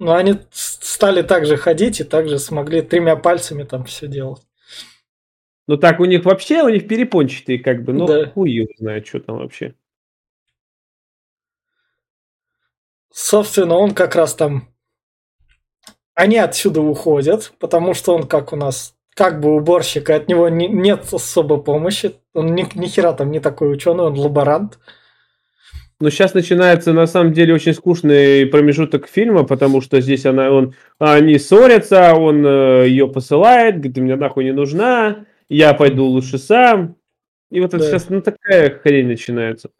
Но 0.00 0.14
они 0.14 0.34
стали 0.50 1.22
также 1.22 1.56
ходить 1.56 2.00
и 2.00 2.04
также 2.04 2.40
смогли 2.40 2.82
тремя 2.82 3.14
пальцами 3.14 3.62
там 3.62 3.84
все 3.84 4.08
делать. 4.08 4.42
Ну 5.68 5.76
так 5.76 6.00
у 6.00 6.04
них 6.04 6.24
вообще, 6.24 6.62
у 6.64 6.68
них 6.68 6.88
перепончатые, 6.88 7.60
как 7.60 7.84
бы, 7.84 7.92
ну 7.92 8.06
Да. 8.06 8.26
хуй 8.30 8.50
его 8.50 8.66
знает, 8.76 9.06
что 9.06 9.20
там 9.20 9.38
вообще. 9.38 9.74
Собственно, 13.12 13.76
он 13.76 13.94
как 13.94 14.16
раз 14.16 14.34
там... 14.34 14.73
Они 16.14 16.38
отсюда 16.38 16.80
уходят, 16.80 17.52
потому 17.58 17.94
что 17.94 18.14
он 18.14 18.26
как 18.26 18.52
у 18.52 18.56
нас 18.56 18.94
как 19.14 19.40
бы 19.40 19.54
уборщик, 19.54 20.10
и 20.10 20.12
от 20.12 20.28
него 20.28 20.48
не- 20.48 20.68
нет 20.68 21.04
особо 21.12 21.56
помощи. 21.58 22.14
Он 22.34 22.54
ни, 22.54 22.66
ни 22.74 22.86
хера 22.86 23.12
там 23.12 23.30
не 23.30 23.40
такой 23.40 23.72
ученый, 23.72 24.04
он 24.04 24.18
лаборант. 24.18 24.78
Но 26.00 26.10
сейчас 26.10 26.34
начинается, 26.34 26.92
на 26.92 27.06
самом 27.06 27.32
деле, 27.32 27.54
очень 27.54 27.72
скучный 27.72 28.46
промежуток 28.46 29.08
фильма, 29.08 29.44
потому 29.44 29.80
что 29.80 30.00
здесь 30.00 30.26
она, 30.26 30.50
он, 30.50 30.74
они 30.98 31.38
ссорятся, 31.38 32.14
он 32.14 32.44
э, 32.44 32.88
ее 32.88 33.06
посылает, 33.08 33.76
говорит, 33.76 33.94
ты 33.94 34.00
мне 34.00 34.16
нахуй 34.16 34.44
не 34.44 34.52
нужна, 34.52 35.24
я 35.48 35.72
пойду 35.72 36.04
лучше 36.04 36.38
сам. 36.38 36.96
И 37.52 37.60
вот 37.60 37.68
это 37.74 37.78
Да. 37.78 37.84
сейчас, 37.88 38.08
ну, 38.08 38.20
такая 38.20 38.70
хрень 38.70 39.06
начинается. 39.06 39.70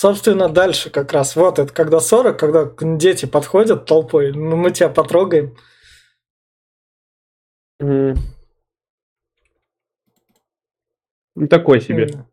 Собственно, 0.00 0.48
дальше 0.48 0.88
как 0.88 1.12
раз 1.12 1.36
вот 1.36 1.58
это 1.58 1.74
когда 1.74 2.00
40, 2.00 2.38
когда 2.38 2.72
дети 2.80 3.26
подходят 3.26 3.84
толпой, 3.84 4.32
ну 4.32 4.56
мы 4.56 4.70
тебя 4.70 4.88
потрогаем. 4.88 5.54
Ну, 7.78 8.14
такой 11.50 11.82
себе. 11.82 12.04
М. 12.04 12.26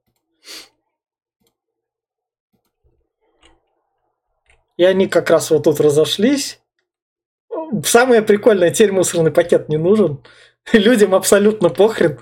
И 4.78 4.86
они 4.86 5.08
как 5.10 5.30
раз 5.30 5.52
вот 5.52 5.66
тут 5.66 5.82
разошлись. 5.82 6.62
Самое 7.84 8.22
прикольное, 8.22 8.72
теперь 8.72 8.94
мусорный 8.94 9.32
пакет 9.32 9.68
не 9.68 9.76
нужен. 9.76 10.24
Людям 10.72 11.14
абсолютно 11.14 11.68
похрен. 11.68 12.18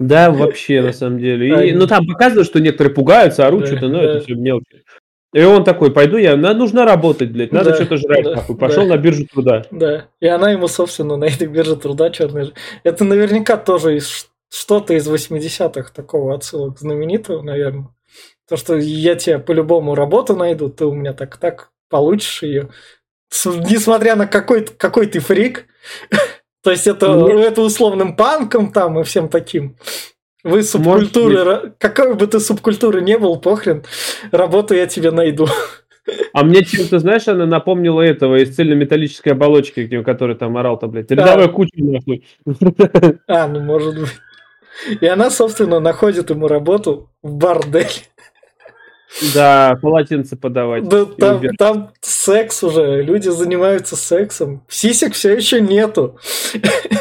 Да, 0.00 0.30
вообще, 0.30 0.80
на 0.80 0.94
самом 0.94 1.18
деле. 1.18 1.68
И, 1.68 1.72
ну, 1.74 1.86
там 1.86 2.06
показывают, 2.06 2.48
что 2.48 2.58
некоторые 2.58 2.94
пугаются, 2.94 3.46
орут 3.46 3.66
что-то, 3.66 3.88
но 3.88 4.00
да. 4.00 4.04
это 4.04 4.20
все 4.24 4.34
мелочи. 4.34 4.82
И 5.34 5.42
он 5.42 5.62
такой, 5.62 5.92
пойду 5.92 6.16
я, 6.16 6.36
на- 6.36 6.54
нужно 6.54 6.84
работать, 6.86 7.30
блядь, 7.30 7.52
надо 7.52 7.70
Да, 7.70 7.76
что-то 7.76 7.98
жрать, 7.98 8.24
да, 8.24 8.34
нахуй. 8.36 8.56
Пошел 8.56 8.82
да. 8.84 8.96
на 8.96 8.96
биржу 8.96 9.26
труда. 9.26 9.64
Да. 9.70 10.06
И 10.20 10.26
она 10.26 10.50
ему, 10.50 10.68
собственно, 10.68 11.16
на 11.16 11.26
этой 11.26 11.46
бирже 11.46 11.76
труда 11.76 12.10
черная. 12.10 12.48
Это 12.82 13.04
наверняка 13.04 13.58
тоже 13.58 13.96
из 13.96 14.28
что-то 14.50 14.94
из 14.94 15.06
80-х 15.06 15.92
такого 15.94 16.34
отсылок 16.34 16.80
знаменитого, 16.80 17.42
наверное. 17.42 17.88
То, 18.48 18.56
что 18.56 18.76
я 18.76 19.14
тебе 19.14 19.38
по-любому 19.38 19.94
работу 19.94 20.34
найду, 20.34 20.70
ты 20.70 20.86
у 20.86 20.94
меня 20.94 21.12
так 21.12 21.36
так 21.36 21.70
получишь 21.88 22.42
ее. 22.42 22.70
Несмотря 23.44 24.16
на 24.16 24.26
какой, 24.26 24.64
какой 24.64 25.06
ты 25.06 25.20
фрик. 25.20 25.66
То 26.62 26.70
есть 26.70 26.86
это, 26.86 27.14
Нет. 27.14 27.52
это 27.52 27.62
условным 27.62 28.16
панком 28.16 28.72
там 28.72 29.00
и 29.00 29.04
всем 29.04 29.28
таким. 29.28 29.76
Вы 30.42 30.62
субкультуры, 30.62 31.34
ра- 31.36 31.72
какой 31.78 32.14
бы 32.14 32.26
ты 32.26 32.40
субкультуры 32.40 33.02
не 33.02 33.18
был, 33.18 33.38
похрен, 33.38 33.84
работу 34.30 34.74
я 34.74 34.86
тебе 34.86 35.10
найду. 35.10 35.48
А 36.32 36.44
мне 36.44 36.64
чем-то, 36.64 36.98
знаешь, 36.98 37.28
она 37.28 37.46
напомнила 37.46 38.00
этого 38.00 38.36
из 38.36 38.54
цельнометаллической 38.54 39.32
оболочки, 39.32 40.02
который 40.02 40.34
там 40.34 40.56
орал-то, 40.56 40.86
блядь. 40.86 41.10
Рядовой 41.10 41.50
куча, 41.50 41.72
нахуй. 41.76 42.26
А, 43.28 43.46
ну 43.46 43.60
может 43.60 43.98
быть. 43.98 44.10
И 45.00 45.06
она, 45.06 45.30
собственно, 45.30 45.78
находит 45.78 46.30
ему 46.30 46.48
работу 46.48 47.10
в 47.22 47.34
борделе. 47.34 47.86
Да, 49.34 49.76
полотенце 49.82 50.36
подавать. 50.36 50.88
Да, 50.88 51.02
И 51.02 51.14
там, 51.16 51.42
там 51.56 51.92
секс 52.00 52.62
уже, 52.62 53.02
люди 53.02 53.28
занимаются 53.28 53.96
сексом. 53.96 54.64
Сисек 54.68 55.14
все 55.14 55.34
еще 55.34 55.60
нету. 55.60 56.18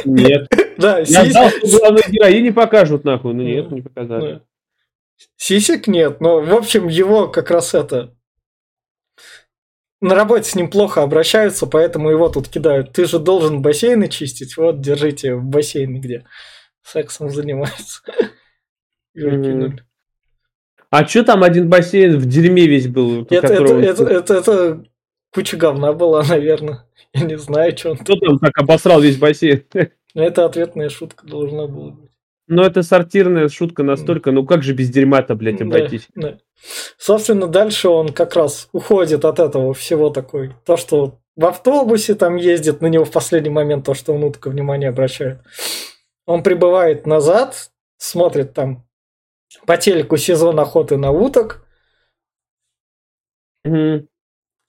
Нет. 0.05 0.47
Да, 0.79 0.99
Я 0.99 1.25
сис- 1.25 1.31
ждал, 1.31 1.49
главной 1.61 2.03
героини 2.07 2.51
покажут, 2.51 3.03
нахуй. 3.03 3.33
Ну 3.33 3.43
нет, 3.43 3.69
не 3.69 3.81
показали. 3.81 4.35
Да. 4.35 4.41
Сисек 5.35 5.87
нет, 5.87 6.21
но, 6.21 6.39
в 6.39 6.53
общем, 6.53 6.87
его 6.87 7.27
как 7.27 7.51
раз 7.51 7.73
это... 7.73 8.15
На 9.99 10.15
работе 10.15 10.49
с 10.49 10.55
ним 10.55 10.69
плохо 10.69 11.01
обращаются, 11.03 11.67
поэтому 11.67 12.09
его 12.09 12.29
тут 12.29 12.47
кидают. 12.47 12.93
Ты 12.93 13.07
же 13.07 13.19
должен 13.19 13.61
бассейны 13.61 14.07
чистить, 14.07 14.55
вот, 14.55 14.79
держите 14.79 15.35
в 15.35 15.43
бассейне, 15.43 15.99
где 15.99 16.25
сексом 16.81 17.29
занимаются. 17.29 18.01
Выкинули. 19.13 19.83
А 20.91 21.05
что 21.07 21.23
там 21.23 21.43
один 21.43 21.69
бассейн 21.69 22.17
в 22.17 22.25
дерьме 22.25 22.65
весь 22.67 22.87
был? 22.87 23.23
Это, 23.23 23.35
это, 23.35 23.47
которому- 23.47 23.79
это, 23.81 24.03
это, 24.05 24.33
это 24.33 24.83
куча 25.33 25.57
говна 25.57 25.93
была, 25.93 26.23
наверное. 26.27 26.85
Я 27.13 27.21
не 27.25 27.37
знаю, 27.37 27.77
что 27.77 27.91
он 27.91 27.97
Кто 27.97 28.15
там 28.15 28.39
так 28.39 28.57
обосрал 28.57 29.01
весь 29.01 29.17
бассейн? 29.17 29.63
Но 30.15 30.23
это 30.23 30.45
ответная 30.45 30.89
шутка 30.89 31.27
должна 31.27 31.67
была 31.67 31.91
быть. 31.91 32.09
Ну, 32.51 32.63
это 32.63 32.81
сортирная 32.81 33.47
шутка 33.47 33.83
настолько, 33.83 34.31
ну 34.31 34.43
как 34.43 34.63
же 34.63 34.73
без 34.73 34.89
дерьма-то, 34.89 35.35
блядь, 35.35 35.57
Да, 35.59 35.65
обойтись? 35.65 36.07
да. 36.15 36.39
Собственно, 36.97 37.45
дальше 37.45 37.89
он 37.89 38.09
как 38.09 38.35
раз 38.35 38.69
уходит 38.71 39.23
от 39.23 39.39
этого 39.39 39.75
всего 39.75 40.09
такой. 40.09 40.53
То, 40.65 40.75
что 40.75 41.19
в 41.35 41.45
автобусе 41.45 42.15
там 42.15 42.37
ездит, 42.37 42.81
на 42.81 42.87
него 42.87 43.05
в 43.05 43.11
последний 43.11 43.51
момент 43.51 43.85
то, 43.85 43.93
что 43.93 44.13
он 44.13 44.23
утка 44.23 44.49
внимание 44.49 44.89
обращает. 44.89 45.41
Он 46.25 46.41
прибывает 46.41 47.05
назад, 47.05 47.69
смотрит 47.97 48.53
там 48.55 48.83
по 49.65 49.77
телеку 49.77 50.17
сезон 50.17 50.59
охоты 50.59 50.97
на 50.97 51.11
уток, 51.11 51.65
Мгм. 53.63 54.07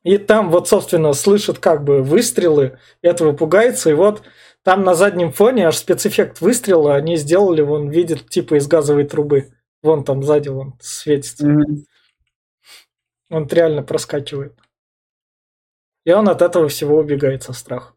И 0.02 0.18
там 0.18 0.50
вот, 0.50 0.68
собственно, 0.68 1.12
слышит 1.12 1.58
как 1.58 1.84
бы 1.84 2.02
выстрелы, 2.02 2.78
этого 3.02 3.32
пугается, 3.32 3.90
и 3.90 3.94
вот 3.94 4.22
там 4.62 4.82
на 4.82 4.94
заднем 4.94 5.30
фоне 5.30 5.68
аж 5.68 5.76
спецэффект 5.76 6.40
выстрела 6.40 6.94
они 6.94 7.16
сделали, 7.16 7.60
вон 7.60 7.90
видит 7.90 8.28
типа 8.28 8.56
из 8.56 8.66
газовой 8.66 9.04
трубы. 9.04 9.52
Вон 9.82 10.04
там 10.04 10.22
сзади 10.22 10.48
вон 10.48 10.74
светится. 10.80 11.46
Мгм. 11.46 11.84
Он 13.30 13.46
реально 13.46 13.82
проскакивает. 13.82 14.54
И 16.04 16.12
он 16.12 16.28
от 16.28 16.42
этого 16.42 16.68
всего 16.68 16.98
убегает 16.98 17.42
со 17.42 17.52
страха. 17.52 17.94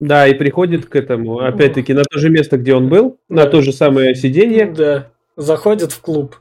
Да, 0.00 0.26
и 0.26 0.34
приходит 0.34 0.86
к 0.86 0.96
этому, 0.96 1.40
опять-таки, 1.40 1.92
на 1.92 2.04
то 2.04 2.18
же 2.18 2.30
место, 2.30 2.56
где 2.56 2.74
он 2.74 2.88
был, 2.88 3.20
на 3.28 3.44
то 3.46 3.60
же 3.60 3.72
самое 3.72 4.14
сиденье. 4.14 4.66
Да. 4.66 5.12
Заходит 5.44 5.92
в 5.92 6.00
клуб. 6.02 6.36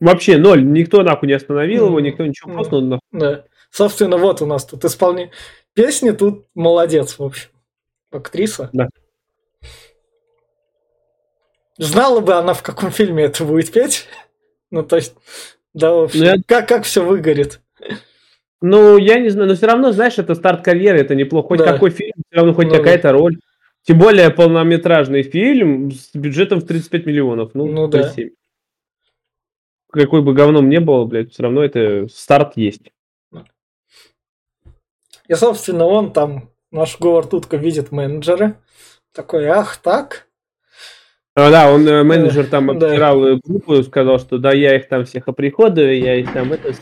Вообще 0.00 0.36
ноль, 0.36 0.64
никто 0.64 1.02
нахуй 1.02 1.28
не 1.28 1.34
остановил 1.34 1.86
его, 1.86 1.96
Мгм. 1.96 2.04
никто 2.04 2.26
ничего, 2.26 2.48
Мгм. 2.48 2.56
просто 2.56 2.76
он 2.76 2.88
нахуй. 2.88 3.02
Да. 3.12 3.44
Собственно, 3.70 4.16
вот 4.18 4.42
у 4.42 4.46
нас 4.46 4.64
тут 4.66 4.84
исполнение. 4.84 5.30
Песни 5.74 6.10
тут 6.10 6.46
молодец, 6.54 7.18
в 7.18 7.22
общем. 7.22 7.50
Актриса. 8.10 8.68
Да. 8.72 8.88
Знала 11.78 12.20
бы 12.20 12.34
она, 12.34 12.52
в 12.54 12.62
каком 12.62 12.90
фильме 12.90 13.24
это 13.24 13.44
будет 13.44 13.70
петь. 13.72 14.06
Ну, 14.72 14.84
то 14.84 14.94
есть, 14.96 15.14
да, 15.74 15.92
в 15.92 16.02
общем, 16.04 16.20
Ну, 16.20 16.26
я- 16.26 16.36
как, 16.46 16.68
как 16.68 16.84
все 16.84 17.04
выгорит. 17.04 17.60
Ну, 18.60 18.98
я 18.98 19.18
не 19.18 19.28
знаю, 19.30 19.48
но 19.48 19.56
все 19.56 19.66
равно, 19.66 19.90
знаешь, 19.90 20.16
это 20.18 20.36
старт 20.36 20.62
карьеры, 20.64 21.00
это 21.00 21.16
неплохо. 21.16 21.48
Хоть 21.48 21.58
Да. 21.58 21.72
какой 21.72 21.90
фильм, 21.90 22.12
все 22.28 22.36
равно 22.36 22.54
хоть 22.54 22.66
Ну 22.68 22.74
какая-то 22.76 23.10
роль. 23.10 23.38
Тем 23.82 23.98
более 23.98 24.30
полнометражный 24.30 25.22
фильм 25.22 25.90
с 25.90 26.10
бюджетом 26.14 26.60
в 26.60 26.66
35 26.66 27.06
миллионов. 27.06 27.50
Ну, 27.54 27.66
Ну 27.66 27.86
да. 27.88 28.02
37. 28.02 28.30
Какой 29.92 30.22
бы 30.22 30.34
говном 30.34 30.68
не 30.68 30.78
было, 30.80 31.04
блядь, 31.04 31.32
все 31.32 31.42
равно 31.42 31.64
это 31.64 32.06
старт 32.08 32.52
есть. 32.56 32.92
И, 35.28 35.34
собственно, 35.34 35.84
он 35.86 36.12
там, 36.12 36.50
наш 36.70 36.98
Говард 36.98 37.32
Утка 37.34 37.56
видит 37.56 37.90
менеджера. 37.92 38.56
Такой, 39.12 39.46
ах, 39.46 39.76
так? 39.78 40.26
А, 41.34 41.50
да, 41.50 41.72
он 41.72 41.86
э, 41.88 42.02
менеджер 42.02 42.46
там 42.46 42.66
Да. 42.78 42.88
обсирал 42.88 43.24
э, 43.24 43.40
группу, 43.44 43.82
сказал, 43.82 44.18
что 44.18 44.38
да, 44.38 44.52
я 44.52 44.76
их 44.76 44.88
там 44.88 45.04
всех 45.04 45.28
оприходую, 45.28 45.98
я 45.98 46.16
их 46.16 46.32
там 46.32 46.52
это... 46.52 46.74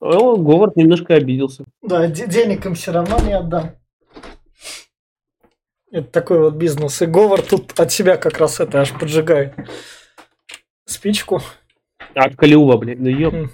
О, 0.00 0.36
Говард 0.36 0.76
немножко 0.76 1.14
обиделся. 1.14 1.64
Да, 1.82 2.06
де- 2.08 2.26
денег 2.26 2.66
им 2.66 2.74
все 2.74 2.92
равно 2.92 3.18
не 3.24 3.32
отдам. 3.32 3.76
Это 5.96 6.08
такой 6.08 6.40
вот 6.40 6.56
бизнес. 6.56 7.00
И 7.00 7.06
Говор 7.06 7.40
тут 7.40 7.80
от 7.80 7.90
себя 7.90 8.18
как 8.18 8.36
раз 8.36 8.60
это 8.60 8.82
аж 8.82 8.92
поджигает 8.92 9.54
спичку. 10.84 11.40
А, 12.14 12.28
Калиуба, 12.28 12.76
блядь, 12.76 12.98
ну 12.98 13.08
ёб. 13.08 13.50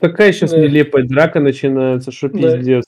Какая 0.00 0.32
сейчас 0.32 0.52
да. 0.52 0.60
нелепая 0.60 1.04
драка 1.04 1.40
начинается, 1.40 2.10
что 2.10 2.30
пиздец. 2.30 2.86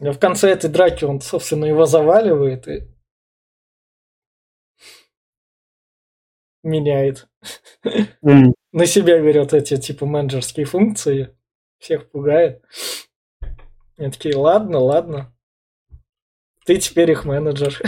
Да. 0.00 0.10
В 0.10 0.18
конце 0.18 0.50
этой 0.50 0.68
драки 0.68 1.04
он, 1.04 1.20
собственно, 1.20 1.66
его 1.66 1.86
заваливает 1.86 2.66
и 2.66 2.88
меняет. 6.64 7.28
Mm. 7.84 8.52
На 8.72 8.86
себя 8.86 9.20
берет 9.22 9.54
эти, 9.54 9.76
типа, 9.76 10.06
менеджерские 10.06 10.66
функции. 10.66 11.36
Всех 11.80 12.10
пугает. 12.10 12.62
И 13.96 14.10
такие, 14.10 14.36
ладно, 14.36 14.78
ладно. 14.78 15.32
Ты 16.66 16.76
теперь 16.76 17.10
их 17.10 17.24
менеджер. 17.24 17.80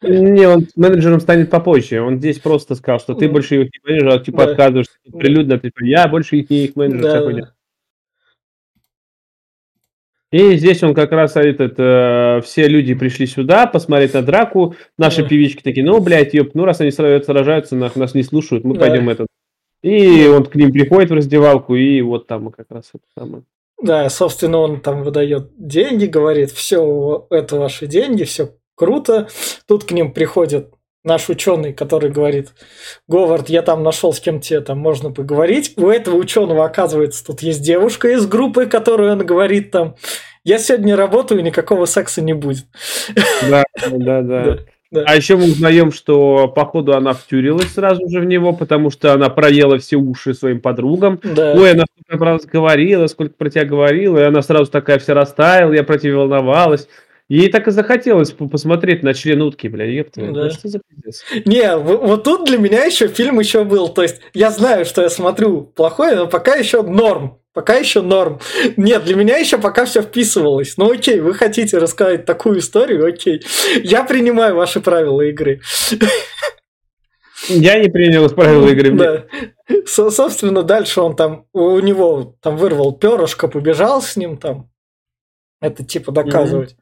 Не, 0.00 0.46
он 0.46 0.66
менеджером 0.74 1.20
станет 1.20 1.50
попозже. 1.50 2.00
Он 2.00 2.18
здесь 2.18 2.38
просто 2.38 2.74
сказал, 2.74 2.98
что 2.98 3.14
ты 3.14 3.28
больше 3.28 3.62
их 3.62 3.70
не 3.72 3.80
менеджер, 3.84 4.08
а 4.08 4.18
типа 4.18 4.46
да. 4.46 4.50
отказываешься 4.52 4.98
прилюдно, 5.12 5.58
типа 5.58 5.84
я 5.84 6.08
больше 6.08 6.36
их 6.36 6.50
не 6.50 6.64
их 6.64 6.76
менеджер. 6.76 7.02
Да. 7.02 7.32
да. 7.32 7.54
И 10.32 10.56
здесь 10.56 10.82
он 10.82 10.94
как 10.94 11.12
раз 11.12 11.36
этот, 11.36 11.74
э, 11.78 12.40
все 12.42 12.66
люди 12.66 12.94
пришли 12.94 13.26
сюда 13.26 13.66
посмотреть 13.66 14.14
на 14.14 14.22
драку. 14.22 14.74
Наши 14.96 15.22
да. 15.22 15.28
певички 15.28 15.62
такие, 15.62 15.84
ну, 15.84 16.00
блядь, 16.00 16.32
ёп, 16.32 16.54
ну, 16.54 16.64
раз 16.64 16.80
они 16.80 16.90
сражаются, 16.90 17.76
нах, 17.76 17.96
нас 17.96 18.14
не 18.14 18.22
слушают, 18.22 18.64
мы 18.64 18.74
да. 18.74 18.80
пойдем 18.80 19.10
этот. 19.10 19.26
И 19.82 20.26
он 20.26 20.44
к 20.44 20.54
ним 20.54 20.72
приходит 20.72 21.10
в 21.10 21.14
раздевалку, 21.14 21.74
и 21.74 22.00
вот 22.02 22.26
там 22.26 22.50
как 22.50 22.66
раз 22.70 22.90
это 22.94 23.04
самое. 23.18 23.42
Да, 23.82 24.08
собственно, 24.10 24.58
он 24.58 24.80
там 24.80 25.02
выдает 25.02 25.50
деньги, 25.56 26.06
говорит, 26.06 26.52
все, 26.52 27.26
это 27.30 27.56
ваши 27.56 27.86
деньги, 27.88 28.22
все 28.22 28.54
круто. 28.76 29.28
Тут 29.66 29.84
к 29.84 29.90
ним 29.90 30.12
приходит 30.12 30.72
наш 31.04 31.28
ученый, 31.28 31.72
который 31.72 32.10
говорит, 32.10 32.52
Говард, 33.08 33.48
я 33.48 33.62
там 33.62 33.82
нашел, 33.82 34.12
с 34.12 34.20
кем 34.20 34.40
тебе 34.40 34.60
там 34.60 34.78
можно 34.78 35.10
поговорить. 35.10 35.72
У 35.76 35.88
этого 35.88 36.16
ученого, 36.16 36.64
оказывается, 36.64 37.26
тут 37.26 37.42
есть 37.42 37.62
девушка 37.62 38.08
из 38.12 38.26
группы, 38.26 38.66
которую 38.66 39.12
он 39.12 39.26
говорит 39.26 39.72
там, 39.72 39.96
я 40.44 40.58
сегодня 40.58 40.96
работаю, 40.96 41.42
никакого 41.42 41.86
секса 41.86 42.22
не 42.22 42.34
будет. 42.34 42.66
Да, 43.48 43.64
да, 43.90 44.22
да. 44.22 44.58
Да. 44.92 45.04
А 45.06 45.16
еще 45.16 45.36
мы 45.36 45.44
узнаем, 45.44 45.90
что 45.90 46.48
походу 46.48 46.92
она 46.92 47.14
втюрилась 47.14 47.72
сразу 47.72 48.06
же 48.10 48.20
в 48.20 48.24
него, 48.26 48.52
потому 48.52 48.90
что 48.90 49.14
она 49.14 49.30
проела 49.30 49.78
все 49.78 49.96
уши 49.96 50.34
своим 50.34 50.60
подругам. 50.60 51.18
Да. 51.24 51.54
Ой, 51.54 51.72
она 51.72 51.84
сколько 51.90 52.18
про 52.18 52.32
вас 52.34 52.44
говорила, 52.44 53.06
сколько 53.06 53.34
про 53.34 53.48
тебя 53.48 53.64
говорила, 53.64 54.18
и 54.18 54.22
она 54.22 54.42
сразу 54.42 54.70
такая 54.70 54.98
вся 54.98 55.14
растаяла, 55.14 55.72
я 55.72 55.82
про 55.82 55.98
тебя 55.98 56.18
волновалась. 56.18 56.88
Ей 57.28 57.48
так 57.48 57.66
и 57.68 57.70
захотелось 57.70 58.32
посмотреть 58.32 59.02
на 59.02 59.14
член 59.14 59.40
утки, 59.40 59.66
бля, 59.66 59.86
ёпта. 59.86 60.20
Да. 60.20 60.26
Ну, 60.26 60.50
что 60.50 60.68
за 60.68 60.80
пиздец? 60.80 61.24
Не, 61.46 61.78
вот 61.78 62.24
тут 62.24 62.44
для 62.44 62.58
меня 62.58 62.84
еще 62.84 63.08
фильм 63.08 63.40
еще 63.40 63.64
был. 63.64 63.88
То 63.88 64.02
есть 64.02 64.20
я 64.34 64.50
знаю, 64.50 64.84
что 64.84 65.00
я 65.00 65.08
смотрю 65.08 65.62
плохое, 65.62 66.14
но 66.16 66.26
пока 66.26 66.56
еще 66.56 66.82
норм. 66.82 67.38
Пока 67.52 67.74
еще 67.74 68.00
норм. 68.00 68.40
Нет, 68.76 69.04
для 69.04 69.14
меня 69.14 69.36
еще 69.36 69.58
пока 69.58 69.84
все 69.84 70.00
вписывалось. 70.00 70.76
Ну 70.78 70.90
окей, 70.90 71.20
вы 71.20 71.34
хотите 71.34 71.78
рассказать 71.78 72.24
такую 72.24 72.60
историю, 72.60 73.06
окей. 73.06 73.44
Я 73.82 74.04
принимаю 74.04 74.56
ваши 74.56 74.80
правила 74.80 75.20
игры. 75.20 75.60
Я 77.48 77.78
не 77.78 77.88
принял 77.90 78.28
правила 78.30 78.68
игры. 78.68 78.92
Да. 78.92 79.24
Со 79.86 80.10
собственно, 80.10 80.62
дальше 80.62 81.00
он 81.00 81.14
там, 81.14 81.46
у 81.52 81.78
него 81.80 82.36
там 82.40 82.56
вырвал 82.56 82.92
перышко, 82.92 83.48
побежал 83.48 84.00
с 84.00 84.16
ним 84.16 84.38
там. 84.38 84.70
Это 85.60 85.84
типа 85.84 86.10
доказывать. 86.10 86.76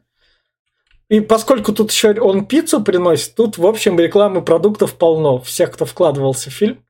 И 1.09 1.19
поскольку 1.21 1.73
тут 1.73 1.91
еще 1.91 2.13
он 2.21 2.47
пиццу 2.47 2.85
приносит, 2.85 3.35
тут, 3.35 3.59
в 3.59 3.67
общем, 3.67 3.99
рекламы 3.99 4.43
продуктов 4.43 4.95
полно. 4.95 5.41
Всех, 5.41 5.73
кто 5.73 5.85
вкладывался 5.85 6.51
в 6.51 6.55
фильм. 6.55 6.85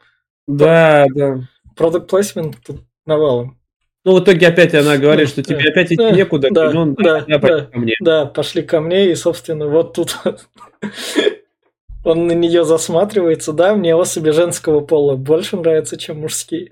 Да, 0.46 1.06
да. 1.14 1.48
Продукт 1.74 2.10
плейсмент 2.10 2.58
тут 2.64 2.82
навалом. 3.06 3.59
Ну, 4.04 4.16
в 4.16 4.24
итоге 4.24 4.48
опять 4.48 4.74
она 4.74 4.96
говорит, 4.96 5.28
что 5.28 5.42
тебе 5.42 5.62
да, 5.62 5.70
опять 5.70 5.88
идти 5.88 5.96
да, 5.96 6.10
некуда. 6.10 6.48
Да, 6.50 6.70
ну, 6.70 6.94
да, 6.96 7.24
да, 7.26 7.38
пошли 7.38 7.66
ко 7.66 7.78
мне. 7.78 7.94
Да, 8.00 8.26
пошли 8.26 8.62
ко 8.62 8.80
мне, 8.80 9.10
и, 9.10 9.14
собственно, 9.14 9.66
вот 9.66 9.92
тут 9.92 10.16
он 12.04 12.26
на 12.26 12.32
нее 12.32 12.64
засматривается. 12.64 13.52
Да, 13.52 13.74
мне 13.74 13.94
особи 13.94 14.30
женского 14.30 14.80
пола 14.80 15.16
больше 15.16 15.56
нравятся, 15.56 15.98
чем 15.98 16.20
мужские. 16.20 16.70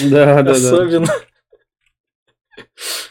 Да, 0.00 0.42
да, 0.42 0.52
Особенно. 0.52 1.08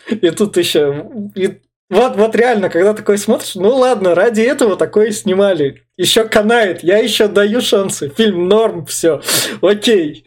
И 0.09 0.29
тут 0.29 0.57
еще... 0.57 1.09
И 1.35 1.59
вот, 1.89 2.15
вот 2.15 2.35
реально, 2.35 2.69
когда 2.69 2.93
такой 2.93 3.17
смотришь, 3.17 3.55
ну 3.55 3.75
ладно, 3.75 4.15
ради 4.15 4.41
этого 4.41 4.75
такое 4.75 5.11
снимали. 5.11 5.83
Еще 5.97 6.25
канает, 6.25 6.83
я 6.83 6.97
еще 6.97 7.27
даю 7.27 7.61
шансы. 7.61 8.09
Фильм 8.09 8.47
норм, 8.47 8.85
все. 8.85 9.21
Окей. 9.61 10.25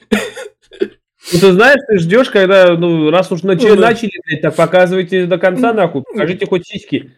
Ну, 1.32 1.40
ты 1.40 1.52
знаешь, 1.52 1.80
ты 1.88 1.98
ждешь, 1.98 2.30
когда, 2.30 2.76
ну, 2.76 3.10
раз 3.10 3.32
уж 3.32 3.42
начали, 3.42 3.70
ну, 3.70 3.76
да. 3.76 3.88
начали 3.88 4.12
блядь, 4.24 4.42
так 4.42 4.54
показывайте 4.54 5.26
до 5.26 5.38
конца, 5.38 5.72
нахуй, 5.72 6.02
покажите 6.02 6.46
хоть 6.46 6.66
сиськи. 6.66 7.12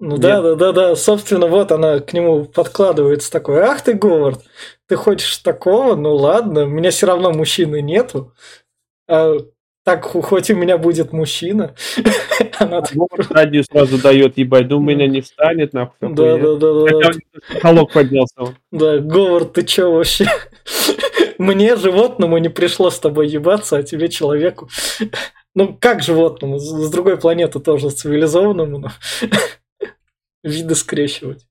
Ну 0.00 0.12
Нет. 0.12 0.20
да, 0.20 0.40
да, 0.40 0.54
да, 0.54 0.72
да. 0.72 0.96
Собственно, 0.96 1.46
вот 1.46 1.72
она 1.72 2.00
к 2.00 2.14
нему 2.14 2.46
подкладывается 2.46 3.30
такой. 3.30 3.60
Ах 3.60 3.82
ты, 3.82 3.92
Говард, 3.92 4.40
ты 4.88 4.96
хочешь 4.96 5.36
такого? 5.38 5.94
Ну 5.94 6.14
ладно, 6.14 6.64
у 6.64 6.68
меня 6.68 6.90
все 6.90 7.06
равно 7.06 7.32
мужчины 7.32 7.82
нету. 7.82 8.32
А, 9.06 9.36
так, 9.84 10.04
хоть 10.04 10.50
у 10.50 10.56
меня 10.56 10.78
будет 10.78 11.12
мужчина. 11.12 11.74
Она 12.58 12.82
радио 13.30 13.62
сразу 13.62 13.98
дает, 13.98 14.38
ебать, 14.38 14.68
да 14.68 14.76
у 14.76 14.80
меня 14.80 15.06
не 15.06 15.20
встанет, 15.20 15.74
нахуй. 15.74 16.14
Да, 16.14 16.38
да, 16.38 16.56
да, 16.56 16.72
да. 16.74 17.60
Холок 17.60 17.92
поднялся. 17.92 18.56
Да, 18.72 18.98
Говард, 18.98 19.52
ты 19.52 19.64
чё 19.64 19.92
вообще? 19.92 20.26
Мне, 21.40 21.74
животному, 21.74 22.36
не 22.36 22.50
пришлось 22.50 22.96
с 22.96 22.98
тобой 22.98 23.26
ебаться, 23.26 23.78
а 23.78 23.82
тебе, 23.82 24.08
человеку. 24.08 24.68
Ну, 25.54 25.76
как 25.76 26.00
животному? 26.00 26.60
С 26.60 26.90
другой 26.90 27.16
планеты 27.16 27.58
тоже 27.58 27.90
цивилизованному, 27.90 28.78
но 28.78 28.92
виды 30.44 30.76
скрещивать. 30.76 31.44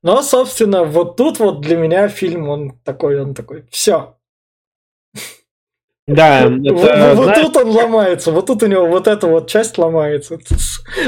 Но, 0.00 0.22
собственно, 0.22 0.84
вот 0.84 1.16
тут 1.16 1.40
вот 1.40 1.60
для 1.60 1.76
меня 1.76 2.06
фильм, 2.06 2.48
он 2.48 2.78
такой, 2.84 3.20
он 3.20 3.34
такой, 3.34 3.66
все. 3.70 4.16
Да, 6.06 6.44
это, 6.44 6.72
вот, 6.72 7.16
вот 7.16 7.34
тут 7.34 7.56
он 7.56 7.70
ломается, 7.70 8.30
вот 8.30 8.46
тут 8.46 8.62
у 8.62 8.66
него 8.66 8.86
вот 8.86 9.08
эта 9.08 9.26
вот 9.26 9.48
часть 9.48 9.76
ломается. 9.76 10.38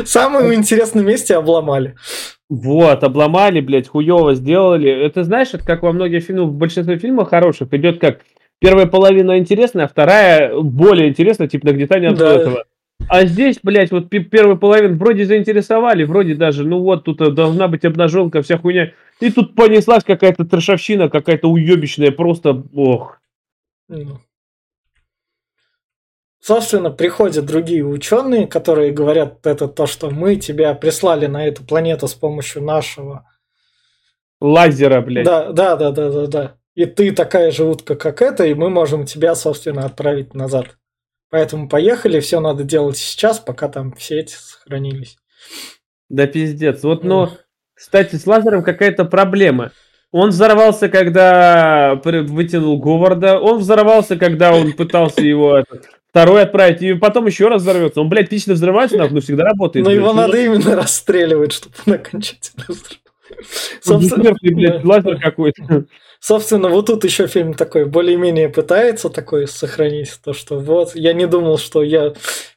Самом 0.04 0.52
интересном 0.52 1.06
месте 1.06 1.37
обломали. 1.37 1.94
Вот, 2.48 3.04
обломали, 3.04 3.61
блядь, 3.61 3.88
хуево 3.88 4.34
сделали. 4.34 4.90
Это 4.90 5.22
знаешь, 5.22 5.50
это 5.52 5.64
как 5.64 5.82
во 5.82 5.92
многих 5.92 6.24
фильмах, 6.24 6.48
в 6.48 6.56
большинстве 6.56 6.98
фильмов 6.98 7.28
хороших 7.28 7.72
идет 7.74 8.00
как 8.00 8.20
первая 8.58 8.87
половина 8.87 9.38
интересная, 9.38 9.84
а 9.84 9.88
вторая 9.88 10.58
более 10.58 11.08
интересная, 11.11 11.46
типа 11.46 11.66
нагнетание 11.66 12.11
от 12.11 12.18
да. 12.18 12.34
этого. 12.34 12.64
А 13.06 13.24
здесь, 13.24 13.61
блядь, 13.62 13.92
вот 13.92 14.11
первую 14.11 14.58
половину 14.58 14.96
вроде 14.96 15.24
заинтересовали, 15.24 16.02
вроде 16.02 16.34
даже, 16.34 16.64
ну 16.64 16.80
вот, 16.80 17.04
тут 17.04 17.20
э, 17.20 17.30
должна 17.30 17.68
быть 17.68 17.84
обнаженка, 17.84 18.42
вся 18.42 18.58
хуйня. 18.58 18.92
И 19.20 19.30
тут 19.30 19.54
понеслась 19.54 20.02
какая-то 20.02 20.44
трешовщина, 20.44 21.08
какая-то 21.08 21.48
уебищная, 21.48 22.11
просто, 22.11 22.64
ох. 22.74 23.20
Ну. 23.88 24.18
Собственно, 26.40 26.90
приходят 26.90 27.46
другие 27.46 27.85
ученые, 27.85 28.46
которые 28.46 28.92
говорят 28.92 29.44
это 29.46 29.66
то, 29.66 29.87
что 29.87 30.11
мы 30.11 30.37
тебя 30.37 30.72
прислали 30.74 31.27
на 31.27 31.46
эту 31.46 31.64
планету 31.64 32.07
с 32.07 32.14
помощью 32.14 32.62
нашего 32.62 33.27
лазера, 34.40 35.01
блядь. 35.01 35.24
Да, 35.24 35.53
да, 35.53 35.77
да, 35.77 35.90
да, 35.90 36.11
да, 36.11 36.27
да. 36.27 36.55
И 36.74 36.87
ты 36.87 37.11
такая 37.12 37.51
же 37.51 37.64
утка, 37.64 37.96
как 37.96 38.22
эта, 38.22 38.44
и 38.44 38.55
мы 38.55 38.70
можем 38.70 39.05
тебя, 39.05 39.35
собственно, 39.35 39.85
отправить 39.85 40.35
назад. 40.35 40.79
Поэтому 41.31 41.68
поехали, 41.68 42.20
все 42.20 42.40
надо 42.40 42.62
делать 42.62 42.96
сейчас, 42.96 43.40
пока 43.40 43.68
там 43.68 43.92
все 43.94 44.20
эти 44.20 44.35
сохранились. 44.35 45.16
Да 46.09 46.27
пиздец. 46.27 46.83
Вот, 46.85 47.03
но, 47.05 47.33
кстати, 47.74 48.14
с 48.16 48.27
лазером 48.27 48.62
какая-то 48.62 49.05
проблема. 49.05 49.72
Он 50.11 50.31
взорвался, 50.31 50.88
когда 50.88 52.01
вытянул 52.03 52.81
Говарда. 52.81 53.38
Он 53.38 53.59
взорвался, 53.59 54.16
когда 54.16 54.55
он 54.55 54.72
пытался 54.72 55.20
его 55.20 55.62
второй 56.11 56.42
отправить, 56.42 56.83
и 56.83 56.94
потом 56.94 57.27
еще 57.27 57.49
раз 57.49 57.62
взорвется. 57.62 58.01
Он, 58.01 58.09
блядь, 58.09 58.33
лично 58.33 58.55
взрывается, 58.55 58.97
но 59.11 59.21
всегда 59.21 59.44
работает. 59.44 59.85
Но 59.85 59.92
его 59.92 60.12
надо 60.12 60.38
именно 60.38 60.77
расстреливать, 60.77 61.53
чтобы 61.53 61.75
он 61.87 61.92
окончательно 61.94 62.64
Собственно, 63.81 64.35
блядь, 64.40 64.85
лазер 64.85 65.21
какой-то. 65.21 65.85
Собственно, 66.21 66.68
вот 66.68 66.87
тут 66.87 67.05
еще 67.05 67.27
фильм 67.29 67.55
такой 67.55 67.85
более-менее 67.85 68.49
пытается 68.49 69.09
такой 69.09 69.47
сохранить 69.47 70.18
то, 70.25 70.33
что 70.33 70.59
вот 70.59 70.97
я 70.97 71.12
не 71.12 71.27
думал, 71.27 71.59
что 71.59 71.83
я 71.83 72.14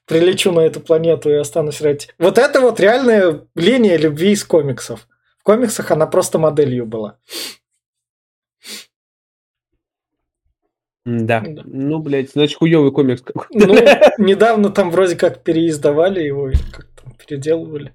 прилечу 0.07 0.51
на 0.51 0.61
эту 0.61 0.79
планету 0.79 1.29
и 1.29 1.33
останусь 1.33 1.81
ради. 1.81 2.07
Вот 2.17 2.37
это 2.37 2.59
вот 2.59 2.79
реальная 2.79 3.41
линия 3.55 3.97
любви 3.97 4.31
из 4.31 4.43
комиксов. 4.43 5.07
В 5.39 5.43
комиксах 5.43 5.91
она 5.91 6.07
просто 6.07 6.39
моделью 6.39 6.85
была. 6.85 7.17
Да. 11.19 11.41
да. 11.45 11.63
Ну, 11.65 11.99
блядь, 11.99 12.31
значит, 12.31 12.57
хуёвый 12.57 12.91
комикс 12.91 13.21
какой-то. 13.21 13.67
Ну, 13.67 13.75
недавно 14.17 14.69
там 14.69 14.91
вроде 14.91 15.15
как 15.15 15.43
переиздавали 15.43 16.21
его, 16.21 16.51
как 16.71 16.87
там 17.01 17.13
переделывали. 17.13 17.93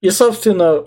И, 0.00 0.10
собственно, 0.10 0.84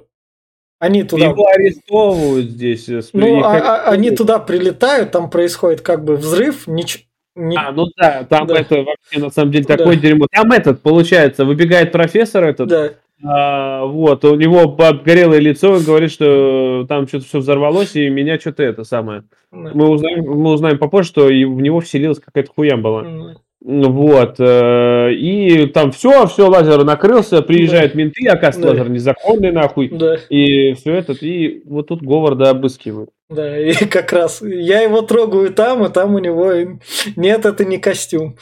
они 0.80 1.04
туда... 1.04 1.26
Его 1.26 1.48
арестовывают 1.48 2.52
здесь. 2.52 2.88
Э, 2.88 3.02
ну, 3.14 3.44
а, 3.44 3.58
а, 3.58 3.90
они 3.92 4.12
туда 4.12 4.40
прилетают, 4.40 5.12
там 5.12 5.30
происходит 5.30 5.82
как 5.82 6.04
бы 6.04 6.16
взрыв, 6.18 6.68
нич... 6.68 7.08
Не... 7.36 7.56
А, 7.56 7.72
ну 7.72 7.86
да, 7.98 8.24
там 8.24 8.48
да. 8.48 8.60
это 8.60 8.78
вообще 8.78 9.20
на 9.20 9.30
самом 9.30 9.52
деле 9.52 9.66
такое 9.66 9.96
да. 9.96 10.02
дерьмо. 10.02 10.28
Там 10.32 10.52
этот, 10.52 10.82
получается, 10.82 11.46
выбегает 11.46 11.92
профессор 11.92 12.44
этот, 12.46 12.68
да. 12.68 12.94
А, 13.24 13.84
вот, 13.86 14.24
у 14.26 14.36
него 14.36 14.62
обгорелое 14.62 15.40
лицо, 15.40 15.74
он 15.74 15.84
говорит, 15.84 16.12
что 16.12 16.86
там 16.88 17.08
что-то 17.08 17.26
все 17.26 17.40
взорвалось, 17.40 17.96
и 17.96 18.10
меня 18.10 18.40
что-то 18.40 18.64
это 18.64 18.84
самое. 18.84 19.24
Да. 19.52 19.72
Мы, 19.74 19.90
узнаем, 19.90 20.24
мы 20.24 20.52
узнаем 20.52 20.78
попозже, 20.78 21.10
что 21.10 21.26
в 21.26 21.32
него 21.32 21.80
вселилась 21.80 22.20
какая-то 22.20 22.52
хуя 22.56 22.78
была. 22.78 23.04
Да. 23.04 23.36
Вот. 23.60 24.36
Э, 24.40 25.12
и 25.14 25.66
там 25.68 25.92
все, 25.92 26.28
все, 26.28 26.48
лазер 26.48 26.84
накрылся, 26.84 27.42
приезжают 27.42 27.94
да. 27.94 27.98
менты, 27.98 28.28
оказывается, 28.28 28.62
да. 28.62 28.70
лазер 28.70 28.90
незаконный 28.90 29.52
нахуй. 29.52 29.90
Да. 29.90 30.18
И 30.30 30.74
все 30.74 30.94
это, 30.94 31.14
и 31.14 31.64
вот 31.66 31.88
тут 31.88 32.04
Говарда 32.04 32.52
обыскивают. 32.52 33.10
Да, 33.30 33.58
и 33.58 33.74
как 33.90 34.14
раз 34.14 34.42
я 34.42 34.82
его 34.82 35.02
трогаю 35.02 35.52
там, 35.54 35.84
и 35.86 35.90
там 35.92 36.14
у 36.14 36.20
него 36.20 36.78
нет, 37.16 37.46
это 37.46 37.66
не 37.66 37.80
костюм. 37.80 38.38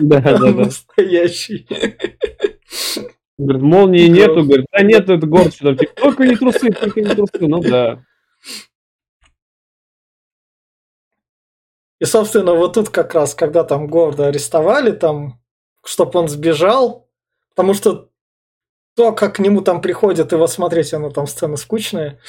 Да, 0.00 0.20
да, 0.20 0.38
да. 0.38 0.50
Настоящий. 0.50 1.66
Говорит, 3.40 3.62
молнии 3.62 4.06
нету, 4.06 4.44
говорит, 4.44 4.66
да 4.70 4.82
нет, 4.82 5.08
это 5.08 5.26
город, 5.26 5.54
что 5.54 5.68
там, 5.68 5.78
типа, 5.78 5.94
только 5.94 6.26
не 6.26 6.36
трусы, 6.36 6.70
только 6.70 7.00
не 7.00 7.14
трусы, 7.14 7.38
ну 7.40 7.60
да. 7.60 8.04
И, 12.00 12.04
собственно, 12.04 12.52
вот 12.52 12.74
тут 12.74 12.90
как 12.90 13.14
раз, 13.14 13.34
когда 13.34 13.64
там 13.64 13.86
Горда 13.86 14.26
арестовали, 14.26 14.92
там, 14.92 15.40
чтобы 15.82 16.18
он 16.20 16.28
сбежал, 16.28 17.08
потому 17.48 17.72
что 17.72 18.10
то, 18.94 19.12
как 19.12 19.36
к 19.36 19.38
нему 19.38 19.62
там 19.62 19.80
приходят 19.80 20.32
его 20.32 20.46
смотреть, 20.46 20.92
оно 20.92 21.08
там 21.08 21.26
сцена 21.26 21.56
скучная. 21.56 22.20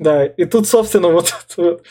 Да, 0.00 0.26
и 0.26 0.44
тут, 0.44 0.66
собственно, 0.66 1.08
вот 1.08 1.28
это 1.28 1.62
вот 1.62 1.86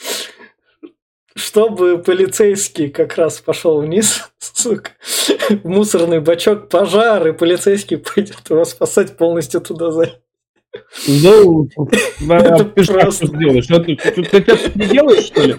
чтобы 1.38 2.00
полицейский 2.00 2.89
как 2.89 3.15
раз 3.15 3.39
пошел 3.39 3.82
вниз, 3.82 4.30
сука, 4.39 4.91
в 5.50 5.67
мусорный 5.67 6.19
бачок, 6.19 6.69
пожар, 6.69 7.28
и 7.28 7.34
полицейский 7.34 7.97
пойдет 7.97 8.50
его 8.50 8.65
спасать 8.65 9.17
полностью 9.17 9.62
туда 9.62 9.91
за. 9.91 10.19
Ну, 11.08 11.69
это 12.30 12.65
просто... 12.65 13.28
Делаешь? 13.28 13.67
Ты, 13.67 13.95
ты, 14.23 14.41
ты, 14.41 14.71
не 14.76 14.86
делаешь, 14.86 15.26
что 15.26 15.41
ли? 15.43 15.56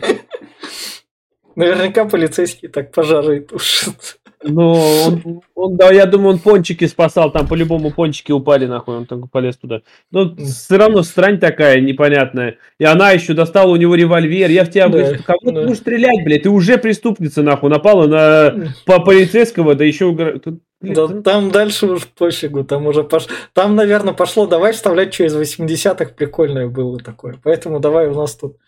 Наверняка 1.55 2.05
полицейский 2.05 2.69
так 2.69 2.93
пожары 2.93 3.41
тушит. 3.41 4.21
Ну, 4.43 4.73
он, 5.07 5.43
он, 5.55 5.77
да, 5.77 5.91
я 5.91 6.07
думаю, 6.07 6.35
он 6.35 6.39
пончики 6.39 6.87
спасал, 6.87 7.33
там 7.33 7.49
по-любому 7.49 7.91
пончики 7.91 8.31
упали, 8.31 8.67
нахуй, 8.67 8.97
он 8.97 9.07
только 9.07 9.27
полез 9.27 9.57
туда. 9.57 9.83
Но 10.11 10.35
все 10.37 10.77
равно 10.77 11.03
странь 11.03 11.39
такая 11.39 11.81
непонятная. 11.81 12.57
И 12.79 12.85
она 12.85 13.11
еще 13.11 13.35
достала 13.35 13.71
у 13.71 13.77
него 13.77 13.97
револьвер. 13.97 14.51
Я 14.51 14.65
в 14.65 14.71
тебя 14.71 14.89
да, 14.89 14.99
говорю, 14.99 15.23
кого 15.25 15.39
да. 15.43 15.53
ты 15.53 15.67
будешь 15.67 15.79
стрелять, 15.79 16.25
блядь? 16.25 16.43
Ты 16.43 16.51
уже 16.51 16.79
преступница, 16.79 17.43
нахуй, 17.43 17.69
напала 17.69 18.07
на 18.07 18.73
по 18.87 19.01
полицейского, 19.01 19.75
да 19.75 19.85
еще... 19.85 20.41
Да, 20.81 21.09
там 21.09 21.51
дальше 21.51 21.87
уж 21.87 22.07
пофигу, 22.07 22.63
там 22.63 22.87
уже 22.87 23.03
пош... 23.03 23.27
Там, 23.53 23.75
наверное, 23.75 24.15
пошло, 24.15 24.47
давай 24.47 24.73
вставлять, 24.73 25.13
что 25.13 25.25
из 25.25 25.35
80-х 25.35 26.13
прикольное 26.15 26.69
было 26.69 27.01
такое. 27.01 27.37
Поэтому 27.43 27.81
давай 27.81 28.07
у 28.07 28.15
нас 28.15 28.37
тут 28.37 28.59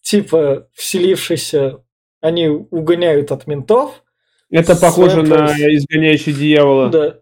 типа 0.00 0.68
вселившийся, 0.72 1.82
они 2.22 2.48
угоняют 2.48 3.30
от 3.32 3.46
ментов, 3.46 4.02
это 4.50 4.76
похоже 4.76 5.22
на 5.22 5.52
изгоняющий 5.56 6.32
дьявола. 6.32 6.88
Да. 6.90 7.18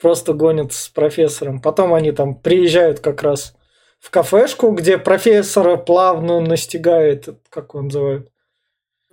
Просто 0.00 0.32
гонят 0.32 0.72
с 0.72 0.88
профессором. 0.88 1.60
Потом 1.60 1.92
они 1.92 2.12
там 2.12 2.36
приезжают 2.36 3.00
как 3.00 3.22
раз 3.22 3.56
в 3.98 4.10
кафешку, 4.10 4.70
где 4.70 4.96
профессора 4.96 5.76
плавно 5.76 6.40
настигает, 6.40 7.28
как 7.50 7.74
он 7.74 7.86
называет? 7.86 8.30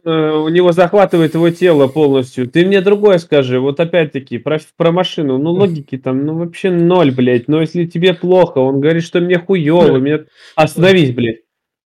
Э, 0.03 0.31
у 0.33 0.49
него 0.49 0.71
захватывает 0.71 1.33
его 1.33 1.49
тело 1.49 1.87
полностью. 1.87 2.47
Ты 2.47 2.65
мне 2.65 2.81
другое 2.81 3.17
скажи. 3.17 3.59
Вот 3.59 3.79
опять-таки, 3.79 4.37
про, 4.37 4.59
про 4.77 4.91
машину. 4.91 5.39
Ну, 5.39 5.51
логики 5.51 5.97
там, 5.97 6.23
ну, 6.25 6.37
вообще 6.37 6.69
ноль, 6.69 7.11
блядь. 7.11 7.47
Но 7.47 7.61
если 7.61 7.85
тебе 7.85 8.13
плохо, 8.13 8.59
он 8.59 8.79
говорит, 8.79 9.03
что 9.03 9.19
мне 9.19 9.39
хуёво, 9.39 9.97
мне... 9.97 10.25
Остановись, 10.55 11.11
блядь. 11.11 11.44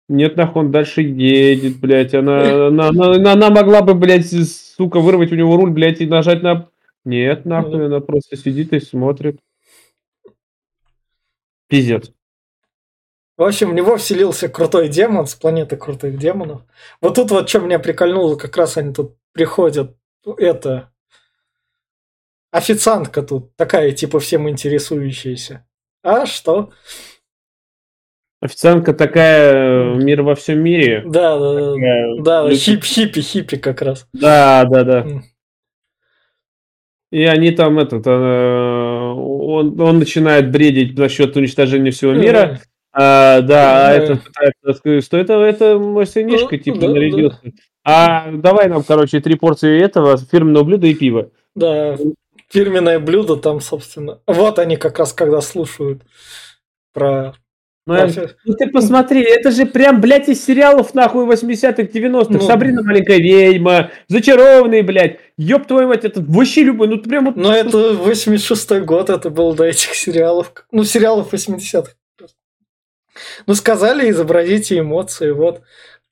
Нет, 0.09 0.37
нахуй 0.37 0.63
он 0.63 0.71
дальше 0.71 1.03
едет, 1.03 1.81
блядь. 1.81 2.15
Она, 2.15 2.67
она, 2.67 2.89
она, 2.89 3.33
она 3.33 3.51
могла 3.51 3.81
бы, 3.83 3.95
блядь, 3.95 4.27
сука, 4.27 5.01
вырвать 5.01 5.33
у 5.33 5.37
него 5.37 5.57
руль, 5.57 5.71
блядь, 5.71 6.01
и 6.01 6.07
нажать 6.07 6.43
на... 6.43 6.69
Нет, 7.05 7.45
нахуй, 7.45 7.87
она 7.87 8.01
просто 8.01 8.37
сидит 8.37 8.73
и 8.73 8.81
смотрит. 8.81 9.41
Пиздец. 11.69 12.13
В 13.37 13.43
общем, 13.43 13.71
в 13.71 13.75
него 13.75 13.97
вселился 13.97 14.49
крутой 14.49 14.89
демон 14.89 15.27
с 15.27 15.35
планеты 15.35 15.77
крутых 15.77 16.19
демонов. 16.19 16.63
Вот 17.01 17.17
тут 17.17 17.31
вот 17.31 17.49
что 17.49 17.61
меня 17.61 17.79
прикольнуло, 17.79 18.37
как 18.37 18.57
раз 18.57 18.77
они 18.77 18.95
тут 18.95 19.17
приходят. 19.33 19.97
Это 20.39 20.93
официантка 22.53 23.23
тут 23.23 23.57
такая, 23.57 23.91
типа, 23.91 24.21
всем 24.21 24.49
интересующаяся. 24.49 25.67
А 26.03 26.27
что? 26.27 26.73
Официантка 28.45 28.93
такая 28.93 29.95
мир 29.95 30.21
во 30.21 30.35
всем 30.35 30.63
мире. 30.63 31.03
Да, 31.07 31.39
да, 31.39 31.73
такая, 31.73 32.17
да, 32.19 32.43
да, 32.45 32.55
хип, 32.55 32.85
хиппи, 32.85 33.23
хиппи 33.23 33.57
как 33.57 33.81
раз. 33.81 34.07
Да, 34.13 34.67
да, 34.71 34.85
да. 34.85 35.07
И 37.11 37.25
они 37.25 37.53
там 37.53 37.79
этот, 37.79 38.07
э, 38.07 38.11
он, 38.11 39.81
он 39.81 39.99
начинает 39.99 40.51
бредить 40.51 40.99
насчет 40.99 41.35
уничтожения 41.35 41.91
всего 41.91 42.13
мира. 42.13 42.61
А, 42.93 43.41
да, 43.41 43.89
а 43.89 43.93
этот 43.93 44.21
пытается 44.25 45.01
что 45.01 45.17
это, 45.17 45.41
это 45.41 45.79
мой 45.79 46.07
сынишка, 46.07 46.57
ну, 46.57 46.59
типа, 46.59 46.79
да, 46.81 46.89
нарядился. 46.89 47.41
Да. 47.43 47.51
А 47.83 48.31
давай 48.31 48.69
нам, 48.69 48.83
короче, 48.83 49.21
три 49.21 49.37
порции 49.37 49.81
этого, 49.81 50.19
фирменного 50.19 50.65
блюда 50.65 50.87
и 50.87 50.95
пива. 50.95 51.31
Да, 51.55 51.97
фирменное 52.51 52.99
блюдо 52.99 53.37
там, 53.37 53.63
собственно. 53.63 54.21
Вот 54.27 54.59
они 54.59 54.77
как 54.77 54.99
раз 54.99 55.15
когда 55.15 55.41
слушают 55.41 56.03
про 56.93 57.35
ну, 57.87 58.09
ну 58.45 58.55
ты 58.55 58.71
посмотри, 58.71 59.23
это 59.23 59.51
же 59.51 59.67
прям, 59.67 60.01
блядь, 60.01 60.29
из 60.29 60.43
сериалов 60.45 60.95
нахуй 60.95 61.27
80-х, 61.27 61.83
90-х. 61.83 62.27
Ну, 62.31 62.41
Сабрина 62.41 62.83
маленькая 62.83 63.19
ведьма, 63.19 63.91
зачарованный, 64.09 64.83
блядь. 64.83 65.19
Ёб 65.37 65.67
твою 65.67 65.89
мать, 65.89 66.05
это 66.05 66.23
вообще 66.23 66.63
любой, 66.63 66.89
ну 66.89 66.99
прям 66.99 67.27
вот... 67.27 67.37
Ну 67.37 67.51
это 67.51 67.93
86-й 67.93 68.81
год, 68.81 69.11
это 69.11 69.29
был 69.29 69.55
до 69.55 69.65
этих 69.65 69.95
сериалов. 69.95 70.53
Ну, 70.73 70.85
сериалов 70.85 71.35
80-х. 71.35 71.93
Ну, 73.47 73.55
сказали, 73.55 74.11
изобразите 74.11 74.79
эмоции, 74.79 75.31
вот. 75.31 75.61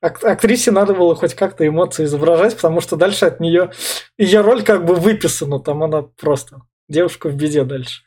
Актрисе 0.00 0.72
надо 0.72 0.94
было 0.94 1.14
хоть 1.14 1.35
как-то 1.35 1.66
эмоции 1.66 2.04
изображать, 2.04 2.56
потому 2.56 2.80
что 2.80 2.96
дальше 2.96 3.26
от 3.26 3.38
нее 3.38 3.70
ее 4.18 4.40
роль 4.40 4.64
как 4.64 4.85
бы 4.85 4.96
выписана, 4.96 5.61
там 5.61 5.82
она 5.85 6.02
просто 6.02 6.62
девушка 6.88 7.28
в 7.28 7.37
беде 7.37 7.64
дальше. 7.64 8.02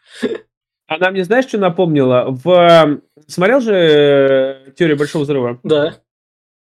Она 0.87 1.09
мне, 1.09 1.23
знаешь, 1.23 1.45
что 1.45 1.57
напомнила? 1.57 2.25
В... 2.27 2.99
Смотрел 3.27 3.61
же 3.61 3.73
э, 3.73 4.71
«Теорию 4.75 4.97
Большого 4.97 5.23
Взрыва»? 5.23 5.59
Да. 5.63 5.95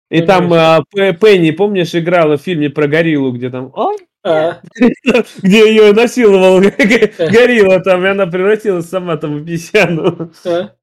И 0.10 0.22
ну, 0.22 0.28
там 0.28 0.54
а, 0.54 0.84
Пенни, 0.92 1.52
помнишь, 1.52 1.96
играла 1.96 2.38
в 2.38 2.42
фильме 2.42 2.70
про 2.70 2.88
гориллу, 2.88 3.32
где 3.32 3.50
там... 3.50 3.72
Ой, 3.74 3.98
а. 4.24 4.62
Где 5.42 5.70
ее 5.70 5.92
насиловал 5.92 6.60
горилла 7.18 7.82
там, 7.82 8.06
и 8.06 8.10
она 8.10 8.26
превратилась 8.26 8.88
сама 8.88 9.18
там 9.18 9.34
в 9.34 9.38
обезьяну. 9.38 10.32
А. 10.46 10.76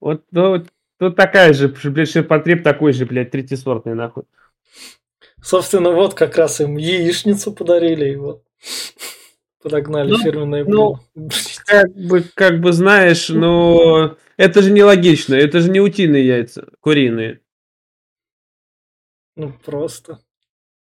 Вот, 0.00 0.22
ну, 0.32 0.64
тут 0.98 1.16
такая 1.16 1.52
же, 1.52 1.68
блядь, 1.68 2.10
ширпотреб 2.10 2.64
такой 2.64 2.92
же, 2.92 3.06
блядь, 3.06 3.30
третьесортный, 3.30 3.94
нахуй. 3.94 4.24
Собственно, 5.42 5.90
вот 5.90 6.14
как 6.14 6.36
раз 6.36 6.60
им 6.60 6.76
яичницу 6.76 7.52
подарили, 7.52 8.12
и 8.12 8.16
вот 8.16 8.42
подогнали 9.62 10.10
ну, 10.10 10.18
фирменное 10.18 10.64
блюдо. 10.64 11.00
Ну, 11.14 11.30
как 11.66 11.94
бы, 11.94 12.24
как 12.34 12.60
бы 12.60 12.72
знаешь, 12.72 13.28
но 13.28 14.16
это 14.36 14.62
же 14.62 14.70
нелогично, 14.70 15.34
это 15.34 15.60
же 15.60 15.70
не 15.70 15.80
утиные 15.80 16.26
яйца, 16.26 16.68
куриные. 16.80 17.40
Ну, 19.36 19.52
просто. 19.64 20.20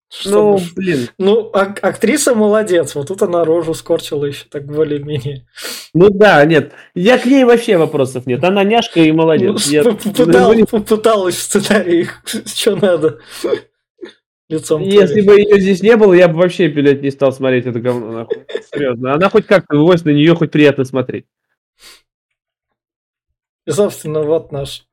Чтобы... 0.10 0.60
Ну, 0.60 0.66
блин. 0.76 1.08
Ну, 1.18 1.49
ак- 1.54 1.82
актриса 1.82 2.36
молодец. 2.36 2.95
Вот 2.95 3.08
тут 3.08 3.22
она 3.22 3.45
рожу 3.45 3.74
скорчила 3.74 4.26
еще 4.26 4.45
так 4.49 4.66
более-менее. 4.66 5.47
Ну 5.93 6.10
да, 6.10 6.43
нет. 6.43 6.74
Я 6.93 7.18
к 7.18 7.26
ней 7.26 7.45
вообще 7.45 7.78
вопросов 7.78 8.26
нет. 8.26 8.43
Она 8.43 8.66
няшка 8.66 8.99
и 8.99 9.12
молодец. 9.14 9.68
Ну, 9.68 9.72
я... 9.72 9.84
попытал, 9.84 10.54
попыталась 10.70 11.36
в 11.36 11.41
сценарии, 11.41 12.10
что 12.45 12.76
надо. 12.76 13.20
Лицом 14.49 14.82
Если 14.82 15.22
бы 15.22 15.39
ее 15.39 15.62
здесь 15.62 15.82
не 15.82 15.95
было, 15.95 16.14
я 16.14 16.28
бы 16.28 16.36
вообще, 16.36 16.68
блядь, 16.68 17.02
не 17.02 17.10
стал 17.10 17.32
смотреть 17.32 17.66
это 17.66 17.80
говно, 17.80 18.12
нахуй. 18.12 18.43
Серьезно. 18.74 19.14
Она 19.14 19.30
хоть 19.30 19.47
как-то 19.47 19.78
вывозит 19.78 20.06
на 20.06 20.10
нее, 20.10 20.36
хоть 20.36 20.52
приятно 20.52 20.84
смотреть. 20.84 21.26
И, 23.66 23.72
собственно, 23.72 24.22
вот 24.22 24.51
наш 24.51 24.86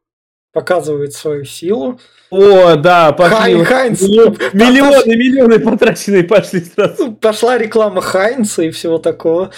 показывает 0.52 1.12
свою 1.12 1.44
силу. 1.44 2.00
О, 2.30 2.76
да, 2.76 3.12
пошли. 3.12 3.36
Хай, 3.36 3.64
Хайнц. 3.64 4.02
Миллионы, 4.02 5.16
миллионы 5.16 5.58
потраченные 5.60 6.24
пошли 6.24 6.60
сразу. 6.60 7.12
Пошла 7.12 7.58
реклама 7.58 8.00
Хайнца 8.00 8.62
и 8.62 8.70
всего 8.70 8.98
такого. 8.98 9.50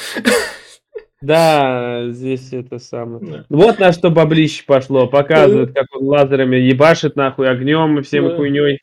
Да, 1.21 2.07
здесь 2.11 2.53
это 2.53 2.79
самое. 2.79 3.21
Да. 3.21 3.45
Вот 3.51 3.79
на 3.79 3.93
что 3.93 4.11
баблище 4.11 4.65
пошло. 4.67 5.07
Показывают, 5.07 5.75
как 5.75 5.87
он 5.95 6.07
лазерами 6.07 6.57
ебашит 6.57 7.17
нахуй 7.17 7.51
огнем 7.51 7.99
и 7.99 8.03
всем 8.03 8.29
да. 8.29 8.37
хуйней. 8.37 8.81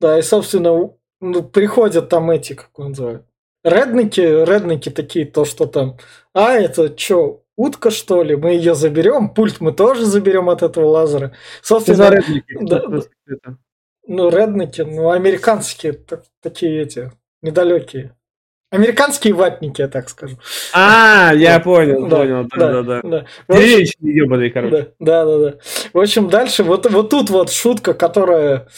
Да, 0.00 0.18
и, 0.18 0.22
собственно, 0.22 0.90
ну, 1.20 1.42
приходят 1.42 2.08
там 2.08 2.30
эти, 2.30 2.54
как 2.54 2.78
он 2.78 2.88
называет, 2.88 3.22
редники, 3.64 4.20
редники 4.20 4.90
такие, 4.90 5.26
то, 5.26 5.44
что 5.44 5.66
там, 5.66 5.96
а, 6.34 6.54
это 6.54 6.96
что, 6.98 7.42
утка, 7.56 7.90
что 7.90 8.22
ли? 8.22 8.36
Мы 8.36 8.50
ее 8.52 8.74
заберем, 8.74 9.30
пульт 9.30 9.60
мы 9.60 9.72
тоже 9.72 10.04
заберем 10.04 10.48
от 10.48 10.62
этого 10.62 10.86
лазера. 10.86 11.32
Собственно, 11.62 11.96
за 11.96 12.10
редники? 12.10 12.58
Да, 12.60 12.82
ну, 14.06 14.28
редники, 14.30 14.82
ну, 14.82 15.10
американские 15.10 15.92
так, 15.92 16.22
такие 16.40 16.82
эти, 16.82 17.10
недалекие. 17.42 18.14
Американские 18.70 19.32
ватники, 19.32 19.80
я 19.80 19.88
так 19.88 20.08
скажу. 20.08 20.38
А, 20.72 21.32
я 21.34 21.60
понял, 21.60 22.08
да, 22.08 22.16
понял, 22.18 22.46
да, 22.56 22.82
да, 22.82 23.00
да. 23.02 23.24
да. 23.48 23.58
ебаные, 23.58 24.50
короче. 24.50 24.92
Да, 24.98 25.24
да, 25.24 25.38
да. 25.38 25.54
В 25.92 25.98
общем, 25.98 26.28
дальше 26.28 26.64
вот, 26.64 26.90
вот 26.90 27.10
тут 27.10 27.30
вот 27.30 27.50
шутка, 27.50 27.94
которая... 27.94 28.68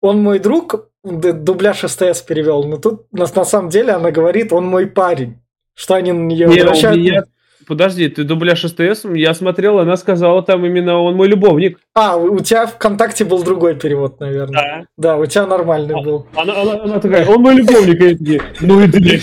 Он 0.00 0.22
мой 0.22 0.38
друг, 0.38 0.90
дубляж 1.02 1.80
СТС 1.80 2.22
перевел, 2.22 2.62
но 2.64 2.76
тут 2.76 3.12
на, 3.12 3.26
на 3.34 3.44
самом 3.44 3.68
деле 3.68 3.92
она 3.92 4.12
говорит, 4.12 4.52
он 4.52 4.64
мой 4.66 4.86
парень. 4.86 5.40
Что 5.74 5.94
они 5.94 6.12
на 6.12 6.24
нее 6.24 6.46
возвращают 6.46 7.28
подожди, 7.68 8.08
ты 8.08 8.24
дубляж 8.24 8.62
СТС, 8.62 9.04
я 9.14 9.34
смотрел, 9.34 9.78
она 9.78 9.96
сказала 9.96 10.42
там 10.42 10.64
именно 10.66 10.98
он 10.98 11.14
мой 11.14 11.28
любовник. 11.28 11.78
А, 11.94 12.16
у 12.16 12.40
тебя 12.40 12.66
ВКонтакте 12.66 13.24
был 13.24 13.44
другой 13.44 13.76
перевод, 13.76 14.18
наверное. 14.18 14.86
Да. 14.96 15.12
Да, 15.12 15.16
у 15.18 15.26
тебя 15.26 15.46
нормальный 15.46 15.94
а, 15.94 16.02
был. 16.02 16.26
Она, 16.34 16.60
она, 16.60 16.82
она 16.82 16.98
такая, 16.98 17.26
он 17.26 17.42
мой 17.42 17.54
любовник, 17.54 18.00
и 18.00 18.16
такие, 18.16 18.42
ну 18.60 18.80
и 18.80 18.90
ты, 18.90 19.20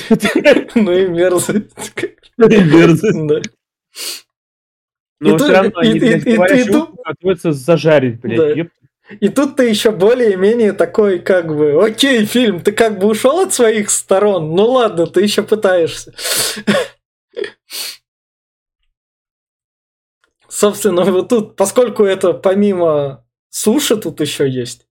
Ну 0.76 0.92
и 0.92 1.08
мерзость. 1.08 1.66
Ну 2.38 2.48
и 2.48 2.64
мерзость. 2.64 3.28
Да. 3.28 3.42
Но 5.20 5.38
все 5.38 5.52
равно 5.52 5.72
они, 5.76 6.00
блядь, 6.00 6.70
готовятся 6.70 7.52
зажарить, 7.52 8.22
блядь, 8.22 8.68
и 9.20 9.30
тут 9.30 9.56
ты 9.56 9.70
еще 9.70 9.92
более-менее 9.92 10.74
такой, 10.74 11.20
как 11.20 11.56
бы, 11.56 11.86
окей, 11.86 12.26
фильм, 12.26 12.60
ты 12.60 12.72
как 12.72 12.98
бы 12.98 13.08
ушел 13.08 13.40
от 13.40 13.54
своих 13.54 13.92
сторон, 13.92 14.56
ну 14.56 14.66
ладно, 14.72 15.06
ты 15.06 15.22
еще 15.22 15.44
пытаешься. 15.44 16.14
Собственно, 20.48 21.04
вот 21.12 21.30
тут, 21.30 21.56
поскольку 21.56 22.04
это 22.04 22.34
помимо 22.34 23.26
суши 23.50 23.98
тут 23.98 24.22
еще 24.22 24.50
есть. 24.50 24.88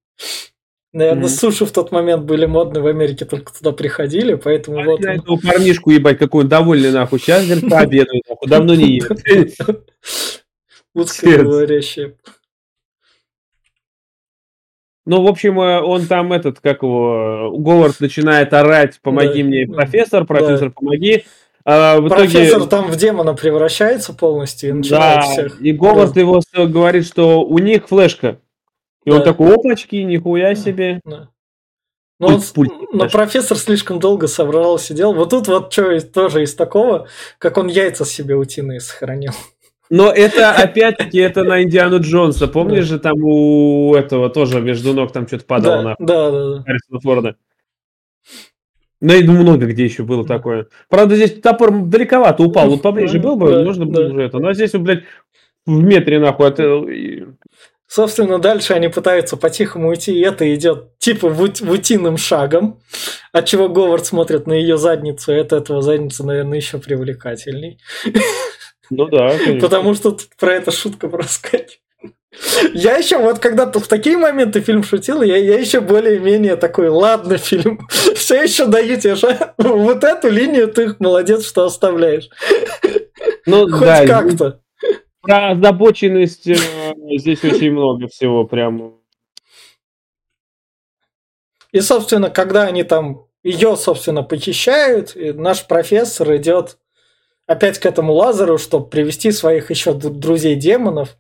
Наверное, 0.93 1.25
mm-hmm. 1.25 1.29
суши 1.29 1.67
в 1.67 1.73
тот 1.73 1.91
момент 1.91 2.23
были 2.23 2.47
модны 2.47 2.81
в 2.81 2.87
Америке, 2.87 3.25
только 3.25 3.53
туда 3.53 3.73
приходили, 3.73 4.35
поэтому 4.35 4.79
а 4.79 4.85
вот... 4.85 5.01
Я 5.01 5.15
этому 5.15 5.41
парнишку 5.41 5.91
ебать, 5.91 6.19
какой 6.19 6.45
он 6.45 6.49
довольный, 6.49 6.93
нахуй. 6.93 7.19
Сейчас, 7.19 7.45
говорит, 7.45 7.69
пообедаю, 7.71 8.23
нахуй, 8.29 8.49
давно 8.49 8.75
не 8.77 8.99
ел. 8.99 9.07
Русскоговорящий. 10.95 12.15
Ну, 15.07 15.23
в 15.23 15.27
общем, 15.27 15.61
э, 15.61 15.81
он 15.81 16.07
там 16.07 16.33
этот, 16.33 16.61
как 16.61 16.83
его, 16.83 17.53
Говард 17.59 18.01
начинает 18.01 18.55
орать, 18.55 19.01
помоги 19.03 19.43
да, 19.43 19.49
мне, 19.49 19.67
профессор, 19.67 20.25
профессор, 20.25 20.69
да. 20.69 20.75
помоги. 20.75 21.25
А, 21.67 21.99
в 21.99 22.09
Профессор 22.09 22.59
итоге... 22.59 22.71
там 22.71 22.91
в 22.91 22.97
демона 22.97 23.35
превращается 23.35 24.13
полностью 24.13 24.71
и 24.71 24.73
начинает 24.75 25.21
да, 25.21 25.23
всех. 25.23 25.61
И 25.63 25.73
Говард 25.73 26.17
его 26.17 26.43
говорит, 26.53 27.07
что 27.07 27.43
у 27.43 27.59
них 27.59 27.89
флешка. 27.89 28.39
И 29.05 29.11
да. 29.11 29.17
он 29.17 29.23
такой, 29.23 29.55
опачки, 29.55 29.97
нихуя 29.97 30.55
себе. 30.55 31.01
Да. 31.05 31.31
Но, 32.21 32.29
он, 32.29 32.43
пульт, 32.55 32.73
но 32.93 33.09
профессор 33.09 33.57
слишком 33.57 33.99
долго 33.99 34.29
собрал, 34.29 34.79
сидел. 34.79 35.15
Вот 35.15 35.31
тут 35.31 35.49
вот 35.49 35.73
что 35.73 36.01
тоже 36.01 36.45
из 36.45 36.55
такого, 36.55 37.09
как 37.39 37.59
он 37.59 37.67
яйца 37.67 38.05
себе 38.05 38.37
утиные 38.37 38.81
сохранил. 38.81 39.33
Но 39.91 40.11
это 40.11 40.53
опять-таки 40.57 41.19
это 41.19 41.45
на 41.45 41.63
Индиану 41.63 42.01
Джонса. 42.01 42.47
Помнишь 42.47 42.89
да. 42.89 42.95
же 42.95 42.99
там 43.01 43.23
у 43.23 43.95
этого 43.95 44.31
тоже 44.31 44.61
между 44.61 44.93
ног 44.93 45.13
там 45.13 45.27
что-то 45.27 45.45
падало 45.45 45.77
да, 45.77 45.83
на 45.83 45.97
да, 45.99 46.31
да, 46.31 46.49
да. 46.57 46.63
Харрисона 46.63 47.01
Форда. 47.01 47.37
Ну, 49.05 49.13
и 49.13 49.23
много 49.23 49.67
где 49.67 49.85
еще 49.85 50.03
было 50.03 50.27
такое. 50.27 50.69
Правда, 50.89 51.15
здесь 51.15 51.35
топор 51.35 51.71
далековато 51.71 52.43
упал. 52.43 52.71
Вот 52.71 52.81
поближе 52.81 53.19
был 53.19 53.37
бы, 53.37 53.63
можно 53.63 53.85
было 53.85 54.07
уже 54.07 54.23
это. 54.23 54.39
Но 54.39 54.55
здесь, 54.55 54.73
блядь, 54.73 55.05
в 55.67 55.83
метре 55.83 56.19
нахуй 56.19 56.49
от... 56.49 56.59
Э, 56.59 57.27
Собственно, 57.87 58.39
дальше 58.39 58.73
они 58.73 58.89
пытаются 58.89 59.37
по-тихому 59.37 59.91
уйти, 59.91 60.19
и 60.19 60.23
это 60.23 60.53
идет 60.55 60.99
типа 60.99 61.29
в, 61.29 61.37
в 61.37 61.71
утиным 61.71 62.17
шагом, 62.17 62.81
от 63.31 63.45
чего 63.45 63.69
Говард 63.69 64.07
смотрит 64.07 64.47
на 64.47 64.55
ее 64.55 64.79
задницу, 64.79 65.35
и 65.35 65.39
от 65.39 65.53
этого 65.53 65.83
задница, 65.83 66.25
наверное, 66.25 66.57
еще 66.57 66.79
привлекательней. 66.79 67.79
Ну 68.91 69.07
да, 69.09 69.37
конечно. 69.37 69.61
Потому 69.61 69.95
что 69.95 70.13
тут 70.13 70.31
про 70.39 70.55
это 70.55 70.71
шутка 70.71 71.09
проскакивает. 71.09 71.81
Я 72.73 72.97
еще 72.97 73.19
вот 73.19 73.39
когда-то 73.39 73.81
в 73.81 73.89
такие 73.89 74.17
моменты 74.17 74.61
фильм 74.61 74.83
шутил, 74.83 75.23
я, 75.23 75.37
я 75.37 75.59
еще 75.59 75.81
более-менее 75.81 76.57
такой, 76.57 76.89
ладно, 76.89 77.39
фильм, 77.39 77.87
все 77.89 78.43
еще 78.43 78.67
даю 78.67 78.99
тебе 78.99 79.15
же 79.15 79.55
вот 79.59 80.05
эту 80.05 80.31
линию 80.31 80.69
ты 80.69 80.95
молодец, 80.99 81.47
что 81.47 81.65
оставляешь. 81.65 82.29
Ну, 83.47 83.69
Хоть 83.71 83.81
да, 83.81 84.07
как-то. 84.07 84.61
Про 85.21 85.51
озабоченность 85.53 86.47
э, 86.47 86.57
здесь 87.19 87.43
очень 87.45 87.73
много 87.73 88.09
всего 88.09 88.45
прям. 88.45 88.99
И, 91.73 91.81
собственно, 91.81 92.31
когда 92.31 92.65
они 92.65 92.85
там 92.85 93.27
ее, 93.43 93.77
собственно, 93.77 94.23
похищают, 94.23 95.17
и 95.17 95.33
наш 95.33 95.67
профессор 95.67 96.37
идет 96.37 96.79
опять 97.47 97.79
к 97.79 97.87
этому 97.87 98.13
лазеру, 98.13 98.59
чтобы 98.59 98.89
привести 98.89 99.33
своих 99.33 99.71
еще 99.71 99.93
друзей-демонов 99.93 101.17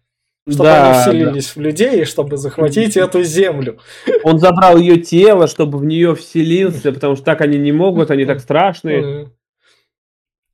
чтобы 0.47 0.65
да, 0.65 0.91
они 0.91 1.01
вселились 1.01 1.47
да. 1.47 1.53
в 1.55 1.63
людей, 1.63 2.05
чтобы 2.05 2.37
захватить 2.37 2.97
эту 2.97 3.23
землю. 3.23 3.79
Он 4.23 4.39
забрал 4.39 4.77
ее 4.77 4.97
тело, 4.99 5.47
чтобы 5.47 5.79
в 5.79 5.85
нее 5.85 6.15
вселился, 6.15 6.93
потому 6.93 7.17
что 7.17 7.25
так 7.25 7.41
они 7.41 7.59
не 7.59 7.73
могут, 7.73 8.11
они 8.11 8.27
так 8.27 8.41
страшные. 8.41 9.31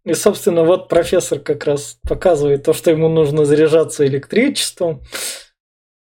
И, 0.04 0.14
собственно, 0.14 0.64
вот 0.64 0.88
профессор 0.88 1.40
как 1.40 1.66
раз 1.66 1.98
показывает 2.08 2.64
то, 2.64 2.72
что 2.72 2.90
ему 2.90 3.08
нужно 3.08 3.44
заряжаться 3.44 4.06
электричеством. 4.06 5.02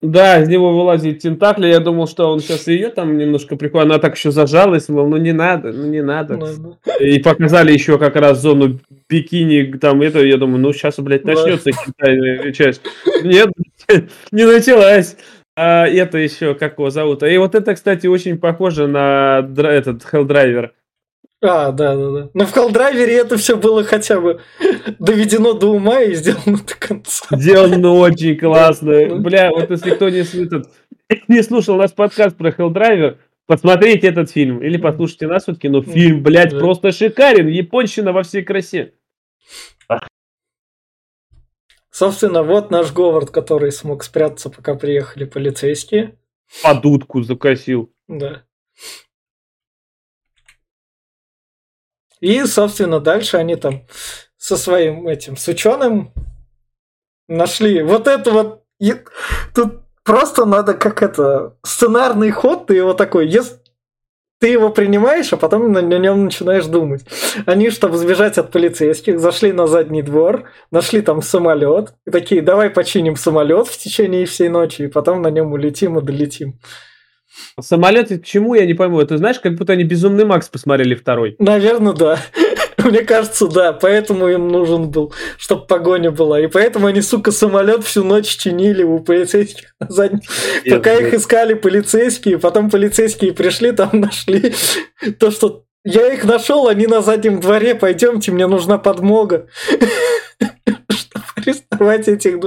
Да, 0.01 0.41
из 0.41 0.47
него 0.47 0.73
вылазит 0.73 1.19
тентакли. 1.19 1.67
Я 1.67 1.81
думал, 1.81 2.07
что 2.07 2.31
он 2.31 2.39
сейчас 2.39 2.67
ее 2.67 2.89
там 2.89 3.17
немножко 3.17 3.57
прикольно. 3.57 3.95
Она 3.95 3.99
так 3.99 4.15
еще 4.15 4.31
зажалась, 4.31 4.87
мол, 4.87 5.07
ну 5.07 5.17
не 5.17 5.33
надо, 5.33 5.73
ну 5.73 5.87
не 5.87 6.01
надо. 6.01 6.37
надо. 6.37 6.77
И 7.01 7.19
показали 7.19 7.73
еще 7.73 7.97
как 7.97 8.15
раз 8.15 8.41
зону 8.41 8.79
бикини, 9.09 9.77
там 9.77 10.01
это, 10.01 10.23
я 10.23 10.37
думаю, 10.37 10.59
ну 10.59 10.71
сейчас, 10.71 10.99
блядь, 10.99 11.25
начнется 11.25 11.71
да. 11.97 12.51
часть. 12.53 12.81
Нет, 13.23 13.49
не 14.31 14.45
началась. 14.45 15.17
А 15.57 15.85
это 15.85 16.17
еще, 16.17 16.55
как 16.55 16.77
его 16.77 16.89
зовут? 16.89 17.21
И 17.23 17.37
вот 17.37 17.53
это, 17.53 17.75
кстати, 17.75 18.07
очень 18.07 18.37
похоже 18.37 18.87
на 18.87 19.39
этот 19.57 20.03
Helldiver. 20.03 20.69
А, 21.41 21.71
да, 21.71 21.95
да, 21.95 22.11
да. 22.11 22.29
Но 22.33 22.45
в 22.45 22.51
Халдрайвере 22.51 23.15
это 23.15 23.37
все 23.37 23.55
было 23.55 23.83
хотя 23.83 24.19
бы 24.19 24.41
доведено 24.99 25.53
до 25.53 25.67
ума 25.67 26.01
и 26.01 26.13
сделано 26.13 26.57
до 26.57 26.75
конца. 26.75 27.25
Сделано 27.31 27.93
очень 27.93 28.37
классно. 28.37 29.07
Ну. 29.07 29.19
Бля, 29.19 29.49
вот 29.51 29.69
если 29.69 29.91
кто 29.91 30.09
не, 30.09 30.19
этот, 30.19 30.69
не 31.29 31.41
слушал 31.41 31.77
наш 31.77 31.93
подкаст 31.93 32.35
про 32.35 32.49
Helldiver, 32.49 33.17
посмотрите 33.45 34.07
этот 34.07 34.29
фильм. 34.29 34.61
Или 34.61 34.77
послушайте 34.77 35.27
нас 35.27 35.43
все-таки, 35.43 35.69
но 35.69 35.81
фильм, 35.81 36.23
блядь, 36.23 36.51
да. 36.51 36.59
просто 36.59 36.91
шикарен. 36.91 37.47
Японщина 37.47 38.11
во 38.11 38.23
всей 38.23 38.43
красе. 38.43 38.93
Собственно, 41.91 42.43
вот 42.43 42.69
наш 42.69 42.91
Говард, 42.93 43.31
который 43.31 43.71
смог 43.71 44.03
спрятаться, 44.03 44.49
пока 44.49 44.75
приехали 44.75 45.23
полицейские. 45.23 46.17
Под 46.63 46.85
утку 46.85 47.23
закосил. 47.23 47.93
Да. 48.07 48.43
И, 52.19 52.43
собственно, 52.45 52.99
дальше 52.99 53.37
они 53.37 53.55
там 53.55 53.85
со 54.37 54.57
своим 54.57 55.07
этим, 55.07 55.37
с 55.37 55.47
ученым 55.47 56.13
нашли 57.27 57.81
вот 57.83 58.07
это 58.07 58.31
вот. 58.31 58.63
Тут 59.53 59.81
просто 60.03 60.45
надо 60.45 60.73
как 60.73 61.01
это, 61.01 61.57
сценарный 61.63 62.31
ход, 62.31 62.67
ты 62.67 62.75
его 62.75 62.93
такой, 62.93 63.27
если 63.27 63.57
ты 64.39 64.47
его 64.47 64.69
принимаешь, 64.69 65.33
а 65.33 65.37
потом 65.37 65.71
на 65.71 65.81
нем 65.81 66.23
начинаешь 66.23 66.65
думать. 66.65 67.03
Они, 67.45 67.69
чтобы 67.69 67.97
сбежать 67.97 68.37
от 68.37 68.51
полицейских, 68.51 69.19
зашли 69.19 69.51
на 69.51 69.67
задний 69.67 70.01
двор, 70.01 70.49
нашли 70.71 71.01
там 71.01 71.21
самолет, 71.21 71.93
и 72.07 72.11
такие, 72.11 72.41
давай 72.41 72.69
починим 72.69 73.17
самолет 73.17 73.67
в 73.67 73.77
течение 73.77 74.25
всей 74.25 74.47
ночи, 74.47 74.83
и 74.83 74.87
потом 74.87 75.21
на 75.21 75.29
нем 75.29 75.51
улетим 75.51 75.99
и 75.99 76.01
долетим. 76.01 76.57
Самолет, 77.59 78.09
к 78.09 78.25
чему, 78.25 78.55
я 78.55 78.65
не 78.65 78.73
пойму. 78.73 78.99
Это 78.99 79.17
знаешь, 79.17 79.39
как 79.39 79.55
будто 79.55 79.73
они 79.73 79.83
«Безумный 79.83 80.25
Макс» 80.25 80.49
посмотрели 80.49 80.95
второй. 80.95 81.35
Наверное, 81.39 81.93
да. 81.93 82.19
Мне 82.83 83.01
кажется, 83.01 83.47
да, 83.47 83.73
поэтому 83.73 84.27
им 84.27 84.47
нужен 84.47 84.89
был, 84.89 85.13
чтобы 85.37 85.65
погоня 85.65 86.11
была. 86.11 86.39
И 86.39 86.47
поэтому 86.47 86.87
они, 86.87 87.01
сука, 87.01 87.31
самолет 87.31 87.83
всю 87.83 88.03
ночь 88.03 88.37
чинили 88.37 88.83
у 88.83 88.99
полицейских 88.99 89.75
на 89.79 89.89
заднем. 89.89 90.21
Пока 90.69 90.93
их 90.93 91.13
искали 91.13 91.53
полицейские, 91.53 92.39
потом 92.39 92.69
полицейские 92.69 93.33
пришли, 93.33 93.71
там 93.71 93.89
нашли 93.93 94.53
то, 95.19 95.31
что 95.31 95.65
я 95.85 96.13
их 96.13 96.25
нашел, 96.25 96.67
они 96.67 96.87
на 96.87 97.01
заднем 97.01 97.39
дворе, 97.39 97.75
пойдемте, 97.75 98.31
мне 98.31 98.47
нужна 98.47 98.77
подмога. 98.77 99.47
Арестовать 101.79 102.07
этих... 102.07 102.39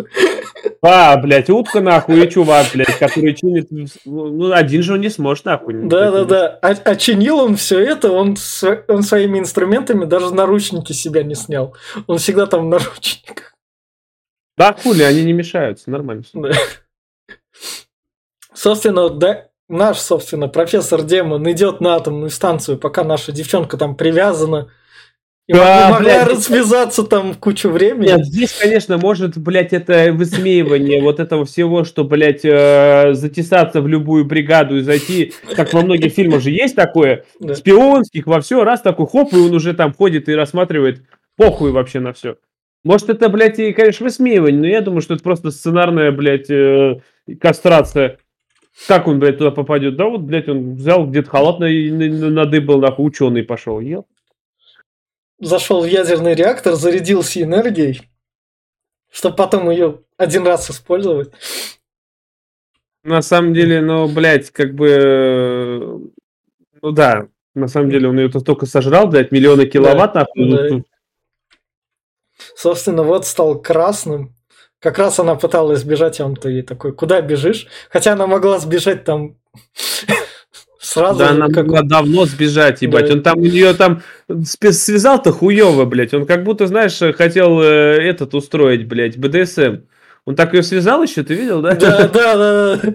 А, 0.83 1.17
блядь, 1.17 1.51
утка 1.51 1.81
нахуй, 1.81 2.25
и 2.25 2.31
чувак, 2.31 2.67
блядь, 2.75 2.99
который 2.99 3.35
чинит... 3.35 3.69
Ну, 4.05 4.53
один 4.53 4.83
же 4.83 4.95
он 4.95 5.01
не 5.01 5.11
сможет 5.11 5.45
нахуй. 5.45 5.75
Да-да-да. 5.75 6.59
А, 6.63 6.71
а 6.71 6.97
чинил 6.97 7.39
он 7.39 7.57
все 7.57 7.81
это, 7.81 8.11
он, 8.13 8.37
он 8.89 9.03
своими 9.03 9.39
инструментами 9.39 10.05
даже 10.05 10.35
наручники 10.35 10.93
себя 10.93 11.23
не 11.23 11.35
снял. 11.35 11.77
Он 12.07 12.19
всегда 12.19 12.47
там 12.47 12.67
в 12.67 12.69
наручниках. 12.69 13.55
Да, 14.57 14.75
хули, 14.75 15.03
они 15.03 15.25
не 15.25 15.33
мешаются, 15.33 15.91
нормально. 15.91 16.25
Да. 16.35 16.51
Собственно, 18.55 19.09
да, 19.09 19.49
наш, 19.69 19.99
собственно, 19.99 20.49
профессор 20.49 21.03
Демон 21.03 21.51
идет 21.51 21.81
на 21.81 21.95
атомную 21.95 22.31
станцию, 22.31 22.79
пока 22.79 23.03
наша 23.03 23.33
девчонка 23.33 23.77
там 23.77 23.97
привязана. 23.97 24.71
И 25.49 25.55
да, 25.55 25.91
могла 25.91 25.99
блядь, 25.99 26.29
развязаться 26.29 27.03
там 27.03 27.35
кучу 27.35 27.69
времени. 27.69 28.07
Нет, 28.07 28.25
здесь, 28.25 28.53
конечно, 28.53 28.97
может, 28.97 29.37
блядь, 29.37 29.73
это 29.73 30.13
высмеивание 30.13 31.03
вот 31.03 31.19
этого 31.19 31.45
всего, 31.45 31.83
что, 31.83 32.05
блядь, 32.05 32.45
э, 32.45 33.13
затесаться 33.15 33.81
в 33.81 33.89
любую 33.89 34.25
бригаду 34.25 34.77
и 34.77 34.83
зайти, 34.83 35.33
как 35.57 35.73
во 35.73 35.83
многих 35.83 36.13
фильмах 36.13 36.43
же 36.43 36.51
есть 36.51 36.77
такое, 36.77 37.25
да. 37.41 37.57
шпионских, 37.57 38.27
во 38.27 38.41
все, 38.41 38.63
раз 38.63 38.83
такой 38.83 39.07
хоп, 39.07 39.33
и 39.33 39.37
он 39.37 39.53
уже 39.53 39.75
там 39.75 39.93
ходит 39.93 40.29
и 40.29 40.35
рассматривает 40.35 41.03
похуй 41.37 41.73
вообще 41.73 41.99
на 41.99 42.13
все. 42.13 42.37
Может, 42.85 43.11
это, 43.11 43.29
блядь, 43.29 43.59
и, 43.59 43.73
конечно, 43.73 44.05
высмеивание, 44.05 44.61
но 44.61 44.67
я 44.69 44.81
думаю, 44.81 45.03
что 45.03 45.15
это 45.15 45.25
просто 45.25 45.51
сценарная, 45.51 46.13
блядь, 46.13 46.51
э, 46.51 47.01
кастрация. 47.41 48.19
Как 48.87 49.09
он, 49.09 49.19
блядь, 49.19 49.39
туда 49.39 49.51
попадет? 49.51 49.97
Да 49.97 50.07
вот, 50.07 50.23
блядь, 50.23 50.49
он 50.49 50.75
взял 50.75 51.07
где-то 51.07 51.29
халат 51.29 51.59
на, 51.59 51.69
на, 51.69 52.31
надыбал, 52.31 52.81
нахуй, 52.81 53.07
ученый 53.07 53.43
пошел. 53.43 53.81
Ел. 53.81 54.07
Зашел 55.43 55.83
в 55.83 55.87
ядерный 55.87 56.35
реактор, 56.35 56.75
зарядился 56.75 57.43
энергией, 57.43 58.09
чтобы 59.11 59.35
потом 59.35 59.71
ее 59.71 60.03
один 60.17 60.47
раз 60.47 60.71
использовать. 60.71 61.33
На 63.03 63.23
самом 63.23 63.53
деле, 63.53 63.81
ну, 63.81 64.07
блядь, 64.07 64.53
как 64.53 64.73
бы... 64.75 66.13
Ну 66.81 66.91
да, 66.93 67.27
на 67.57 67.67
самом 67.67 67.91
деле 67.91 68.09
он 68.09 68.21
ее 68.21 68.31
только 68.31 68.67
сожрал, 68.67 69.09
блядь, 69.09 69.33
миллионы 69.33 69.67
киловатт, 69.67 70.15
да, 70.15 70.21
нахуй. 70.21 70.79
Да. 70.79 70.85
Собственно, 72.55 73.03
вот 73.03 73.27
стал 73.27 73.61
красным. 73.61 74.37
Как 74.79 74.99
раз 74.99 75.19
она 75.19 75.35
пыталась 75.35 75.81
сбежать, 75.81 76.21
а 76.21 76.33
ей 76.45 76.63
такой, 76.63 76.93
куда 76.95 77.21
бежишь? 77.21 77.67
Хотя 77.91 78.13
она 78.13 78.29
могла 78.29 78.61
сбежать 78.61 79.03
там 79.03 79.37
сразу. 80.93 81.19
Да, 81.19 81.31
она 81.31 81.49
как... 81.49 81.67
могла 81.67 81.83
давно 81.83 82.27
сбежать, 82.27 82.83
ебать. 82.83 83.07
Да. 83.07 83.15
Он 83.15 83.23
там 83.23 83.39
у 83.39 83.43
нее 83.43 83.75
там 83.75 84.03
связал-то 84.45 85.33
хуево, 85.33 85.85
блядь. 85.85 86.15
Он 86.15 86.27
как 86.27 86.45
будто, 86.45 86.67
знаешь, 86.67 86.99
хотел 87.17 87.61
э, 87.61 87.99
этот 88.01 88.35
устроить, 88.35 88.87
блядь, 88.87 89.17
БДСМ. 89.17 89.83
Он 90.25 90.37
так 90.37 90.55
ее 90.55 90.63
связал 90.63 91.03
еще, 91.03 91.23
ты 91.25 91.35
видел, 91.35 91.63
да? 91.63 91.75
Да, 91.75 92.09
да, 92.09 92.77
да. 92.77 92.95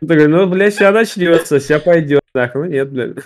Он 0.00 0.08
такой, 0.08 0.28
ну, 0.28 0.46
блядь, 0.46 0.74
сейчас 0.74 0.94
начнется, 0.94 1.60
сейчас 1.60 1.82
пойдет. 1.82 2.20
Так, 2.32 2.54
ну 2.54 2.64
нет, 2.64 2.90
блядь. 2.90 3.16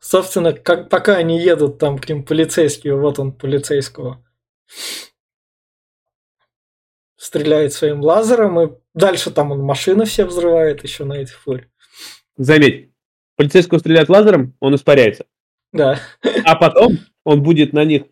Собственно, 0.00 0.52
как, 0.52 0.88
пока 0.88 1.16
они 1.16 1.42
едут, 1.42 1.78
там 1.78 1.98
к 1.98 2.08
ним 2.08 2.22
полицейские, 2.22 2.94
вот 2.94 3.18
он 3.18 3.32
полицейского, 3.32 4.24
стреляет 7.16 7.72
своим 7.72 8.00
лазером, 8.02 8.60
и 8.60 8.72
дальше 8.96 9.30
там 9.30 9.52
он 9.52 9.60
машины 9.60 10.04
все 10.04 10.24
взрывает 10.24 10.82
еще 10.82 11.04
на 11.04 11.12
эти 11.12 11.30
фуре. 11.30 11.70
Заметь, 12.36 12.90
полицейского 13.36 13.78
стреляет 13.78 14.08
лазером, 14.08 14.56
он 14.58 14.74
испаряется. 14.74 15.26
Да. 15.72 16.00
А 16.44 16.56
потом 16.56 16.98
он 17.22 17.44
будет 17.44 17.72
на 17.72 17.84
них 17.84 18.02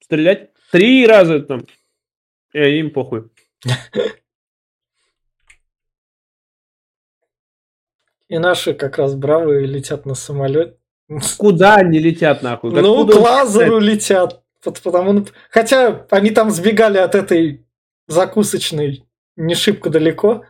стрелять 0.00 0.50
три 0.70 1.04
раза 1.06 1.40
там, 1.40 1.66
и 2.52 2.60
им 2.60 2.92
похуй. 2.92 3.28
И 8.28 8.38
наши 8.38 8.74
как 8.74 8.98
раз 8.98 9.14
бравые 9.14 9.68
летят 9.68 10.04
на 10.04 10.16
самолет, 10.16 10.80
Куда 11.38 11.76
они 11.76 11.98
летят, 11.98 12.42
нахуй? 12.42 12.72
Ну, 12.72 12.78
Откуда 12.78 13.12
к 13.12 13.20
лазеру 13.20 13.78
летят. 13.78 14.42
Потому... 14.62 15.24
Хотя 15.50 16.06
они 16.10 16.30
там 16.30 16.50
сбегали 16.50 16.98
от 16.98 17.14
этой 17.14 17.64
закусочной 18.08 19.05
не 19.36 19.54
шибко 19.54 19.90
далеко. 19.90 20.44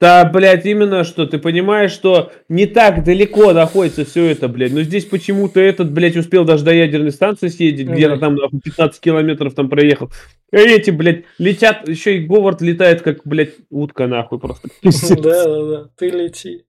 Да, 0.00 0.24
блядь, 0.24 0.64
именно 0.64 1.02
что. 1.02 1.26
Ты 1.26 1.38
понимаешь, 1.38 1.90
что 1.90 2.30
не 2.48 2.66
так 2.66 3.02
далеко 3.02 3.52
находится 3.52 4.04
все 4.04 4.26
это, 4.26 4.46
блядь. 4.46 4.72
Но 4.72 4.82
здесь 4.82 5.04
почему-то 5.04 5.58
этот, 5.58 5.90
блядь, 5.90 6.16
успел 6.16 6.44
даже 6.44 6.64
до 6.64 6.72
ядерной 6.72 7.10
станции 7.10 7.48
съездить, 7.48 7.88
где-то 7.88 8.16
там 8.18 8.36
15 8.36 9.00
километров 9.00 9.54
там 9.54 9.68
проехал. 9.68 10.10
И 10.52 10.56
эти, 10.56 10.90
блядь, 10.90 11.24
летят, 11.38 11.88
еще 11.88 12.16
и 12.16 12.26
Говард 12.26 12.60
летает, 12.62 13.02
как, 13.02 13.22
блядь, 13.24 13.54
утка, 13.70 14.06
нахуй 14.06 14.38
просто. 14.38 14.68
Да, 15.20 15.44
да, 15.44 15.64
да, 15.64 15.90
ты 15.96 16.10
лети. 16.10 16.64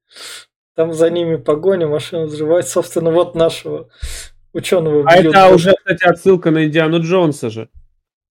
Там 0.75 0.93
за 0.93 1.09
ними 1.11 1.35
погоня, 1.35 1.87
машина 1.87 2.23
взрывает. 2.25 2.67
Собственно, 2.67 3.11
вот 3.11 3.35
нашего 3.35 3.89
ученого. 4.53 5.03
А 5.05 5.17
это 5.17 5.53
уже, 5.53 5.73
кстати, 5.73 6.03
отсылка 6.03 6.49
на 6.49 6.65
Индиану 6.65 6.99
Джонса 7.01 7.51
же. 7.51 7.69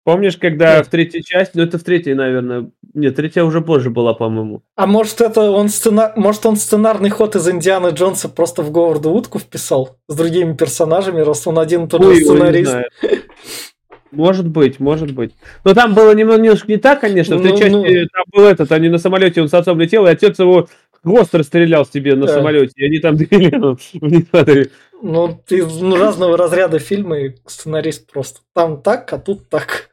Помнишь, 0.09 0.39
когда 0.39 0.79
Нет. 0.79 0.87
в 0.87 0.89
третьей 0.89 1.23
части, 1.23 1.53
ну 1.55 1.65
это 1.65 1.77
в 1.77 1.83
третьей, 1.83 2.15
наверное, 2.15 2.71
нет, 2.95 3.15
третья 3.15 3.45
уже 3.45 3.61
позже 3.61 3.91
была, 3.91 4.15
по-моему. 4.15 4.63
А 4.75 4.87
может 4.87 5.21
это 5.21 5.51
он 5.51 5.69
сцена... 5.69 6.15
может 6.17 6.47
он 6.47 6.57
сценарный 6.57 7.11
ход 7.11 7.37
из 7.37 7.47
Индианы 7.47 7.89
Джонса 7.89 8.31
просто 8.31 8.63
в 8.63 8.71
Говарда 8.71 9.11
утку 9.11 9.39
вписал 9.39 9.99
с 10.09 10.17
другими 10.17 10.55
персонажами, 10.55 11.21
раз 11.21 11.47
он 11.47 11.59
один 11.59 11.85
и 11.85 11.89
тот 11.89 12.03
же 12.05 12.25
сценарист. 12.25 12.75
Может 14.11 14.49
быть, 14.49 14.81
может 14.81 15.13
быть. 15.13 15.35
Но 15.65 15.75
там 15.75 15.95
было 15.95 16.15
немножко 16.15 16.67
не 16.69 16.79
так, 16.79 17.01
конечно. 17.01 17.37
В 17.37 17.43
той 17.43 17.53
ну, 17.53 17.59
части 17.59 17.73
ну... 17.73 17.83
там 17.85 18.25
был 18.33 18.45
этот, 18.45 18.73
они 18.73 18.89
на 18.89 18.99
самолете, 18.99 19.43
он 19.43 19.49
с 19.49 19.55
отцом 19.55 19.79
летел, 19.79 20.07
и 20.07 20.11
отец 20.11 20.39
его 20.39 20.69
хвост 21.03 21.35
расстрелял 21.35 21.87
себе 21.87 22.15
на 22.15 22.27
да. 22.27 22.35
самолете, 22.35 22.73
и 22.77 22.87
они 22.87 22.99
там 22.99 23.17
двигали 23.17 24.71
Ну, 25.03 25.43
из 25.49 25.81
ну, 25.81 25.97
разного 25.97 26.37
разряда 26.37 26.79
фильма 26.79 27.19
и 27.19 27.37
сценарист 27.47 28.11
просто. 28.11 28.41
Там 28.55 28.83
так, 28.83 29.13
а 29.13 29.19
тут 29.19 29.49
так. 29.49 29.91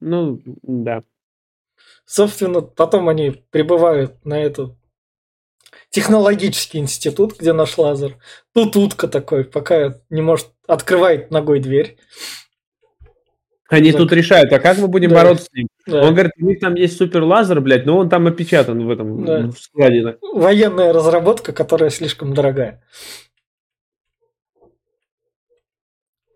Ну, 0.00 0.40
да. 0.62 1.02
Собственно, 2.06 2.60
потом 2.60 3.08
они 3.08 3.42
прибывают 3.50 4.24
на 4.24 4.40
этот 4.40 4.74
технологический 5.90 6.78
институт, 6.78 7.38
где 7.38 7.52
наш 7.52 7.78
лазер. 7.78 8.16
Тут 8.52 8.76
утка 8.76 9.08
такой, 9.08 9.44
пока 9.44 9.94
не 10.10 10.22
может, 10.22 10.48
открывает 10.66 11.30
ногой 11.30 11.60
дверь. 11.60 11.96
Они 13.68 13.92
так. 13.92 14.02
тут 14.02 14.12
решают, 14.12 14.52
а 14.52 14.58
как 14.58 14.78
мы 14.78 14.88
будем 14.88 15.10
да. 15.10 15.16
бороться 15.16 15.46
с 15.46 15.52
ним? 15.52 15.68
Да. 15.86 16.02
Он 16.02 16.12
говорит, 16.12 16.32
у 16.38 16.44
них 16.44 16.60
там 16.60 16.74
есть 16.74 16.98
супер 16.98 17.22
лазер, 17.22 17.60
блядь, 17.60 17.86
но 17.86 17.98
он 17.98 18.08
там 18.08 18.26
опечатан 18.26 18.84
в 18.84 18.90
этом 18.90 19.24
да. 19.24 19.46
в 19.48 19.58
складе. 19.58 20.18
Военная 20.20 20.92
разработка, 20.92 21.52
которая 21.52 21.90
слишком 21.90 22.34
дорогая. 22.34 22.82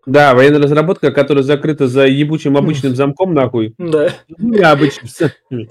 Да, 0.05 0.33
военная 0.33 0.61
разработка, 0.61 1.11
которая 1.11 1.43
закрыта 1.43 1.87
за 1.87 2.07
ебучим 2.07 2.57
обычным 2.57 2.95
замком, 2.95 3.35
нахуй. 3.35 3.75
Да. 3.77 4.11
Необычным. 4.39 5.67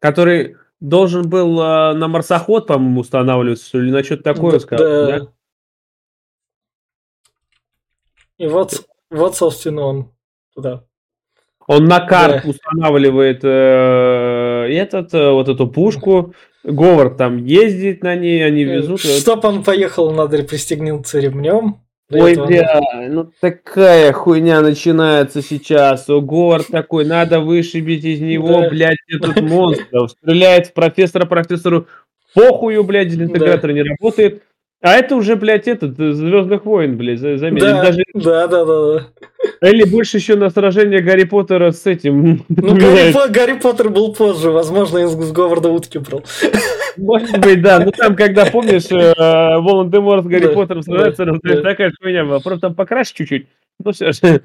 Который 0.00 0.56
должен 0.80 1.30
был 1.30 1.58
э, 1.62 1.94
на 1.94 2.08
марсоход, 2.08 2.66
по-моему, 2.66 3.00
устанавливаться, 3.00 3.78
или 3.78 3.90
на 3.90 4.04
что-то 4.04 4.22
такое, 4.22 4.52
да, 4.52 4.60
сказал, 4.60 5.06
да? 5.06 5.28
И 8.36 8.46
вот 8.46 8.84
вот, 9.14 9.36
собственно, 9.36 9.82
он 9.82 10.10
туда. 10.54 10.84
Он 11.66 11.84
на 11.86 12.00
карт 12.00 12.42
да. 12.44 12.50
устанавливает 12.50 13.40
э, 13.42 14.66
этот, 14.70 15.14
э, 15.14 15.30
вот 15.30 15.48
эту 15.48 15.66
пушку. 15.66 16.34
Говард 16.62 17.16
там 17.16 17.38
ездит 17.38 18.02
на 18.02 18.16
ней, 18.16 18.44
они 18.44 18.62
э, 18.62 18.76
везут. 18.76 19.00
Чтоб 19.00 19.44
он 19.44 19.64
поехал, 19.64 20.10
надо 20.12 20.42
пристегнуться 20.42 21.20
ремнем. 21.20 21.80
Ой, 22.10 22.36
бля, 22.36 22.80
ну 23.08 23.30
такая 23.40 24.12
хуйня 24.12 24.60
начинается 24.60 25.40
сейчас. 25.40 26.08
О, 26.10 26.20
Говард 26.20 26.66
такой, 26.66 27.06
надо 27.06 27.40
вышибить 27.40 28.04
из 28.04 28.20
него, 28.20 28.60
да. 28.60 28.68
блядь, 28.68 28.98
этот 29.08 29.40
монстр. 29.40 30.08
Стреляет 30.08 30.66
в 30.66 30.72
профессора, 30.74 31.24
профессору 31.24 31.86
похую, 32.34 32.84
блядь, 32.84 33.14
интегратор 33.14 33.70
да. 33.70 33.72
не 33.72 33.82
работает. 33.82 34.42
А 34.84 34.96
это 34.96 35.16
уже, 35.16 35.34
блядь, 35.34 35.66
этот, 35.66 35.98
э, 35.98 36.12
Звездных 36.12 36.66
войн, 36.66 36.98
блядь, 36.98 37.18
заметил. 37.18 37.68
Да, 37.68 37.82
Даже... 37.84 38.02
да, 38.12 38.46
да, 38.46 38.64
да, 38.66 39.08
да. 39.62 39.70
Или 39.70 39.84
больше 39.84 40.18
еще 40.18 40.36
на 40.36 40.50
сражение 40.50 41.00
Гарри 41.00 41.24
Поттера 41.24 41.70
с 41.70 41.86
этим. 41.86 42.44
Ну, 42.50 42.76
Гарри, 42.76 43.12
По- 43.14 43.28
Гарри 43.28 43.58
Поттер 43.58 43.88
был 43.88 44.12
позже, 44.12 44.50
возможно, 44.50 44.98
из 44.98 45.32
Говарда 45.32 45.70
утки 45.70 45.96
брал. 45.96 46.22
Может 46.98 47.40
быть, 47.40 47.62
да. 47.62 47.80
Ну 47.80 47.92
там, 47.92 48.14
когда, 48.14 48.44
помнишь, 48.44 48.90
э, 48.90 49.14
Волан-де-Морт 49.16 50.24
с 50.24 50.28
Гарри 50.28 50.54
Поттером 50.54 50.82
сражается, 50.82 51.24
такая 51.62 51.90
хуйня 51.98 52.26
была. 52.26 52.40
Просто 52.40 52.60
там 52.60 52.74
покраше 52.74 53.14
чуть-чуть. 53.14 53.46
Ну 53.82 53.92
все 53.92 54.12
же. 54.12 54.42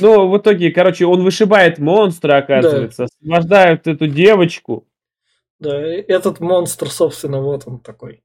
Ну, 0.00 0.28
в 0.28 0.38
итоге, 0.38 0.70
короче, 0.70 1.06
он 1.06 1.24
вышибает 1.24 1.80
монстра, 1.80 2.36
оказывается, 2.36 3.06
освобождает 3.06 3.88
эту 3.88 4.06
девочку. 4.06 4.86
Да, 5.58 5.76
этот 5.76 6.38
монстр, 6.38 6.88
собственно, 6.88 7.40
вот 7.40 7.64
он 7.66 7.80
такой. 7.80 8.22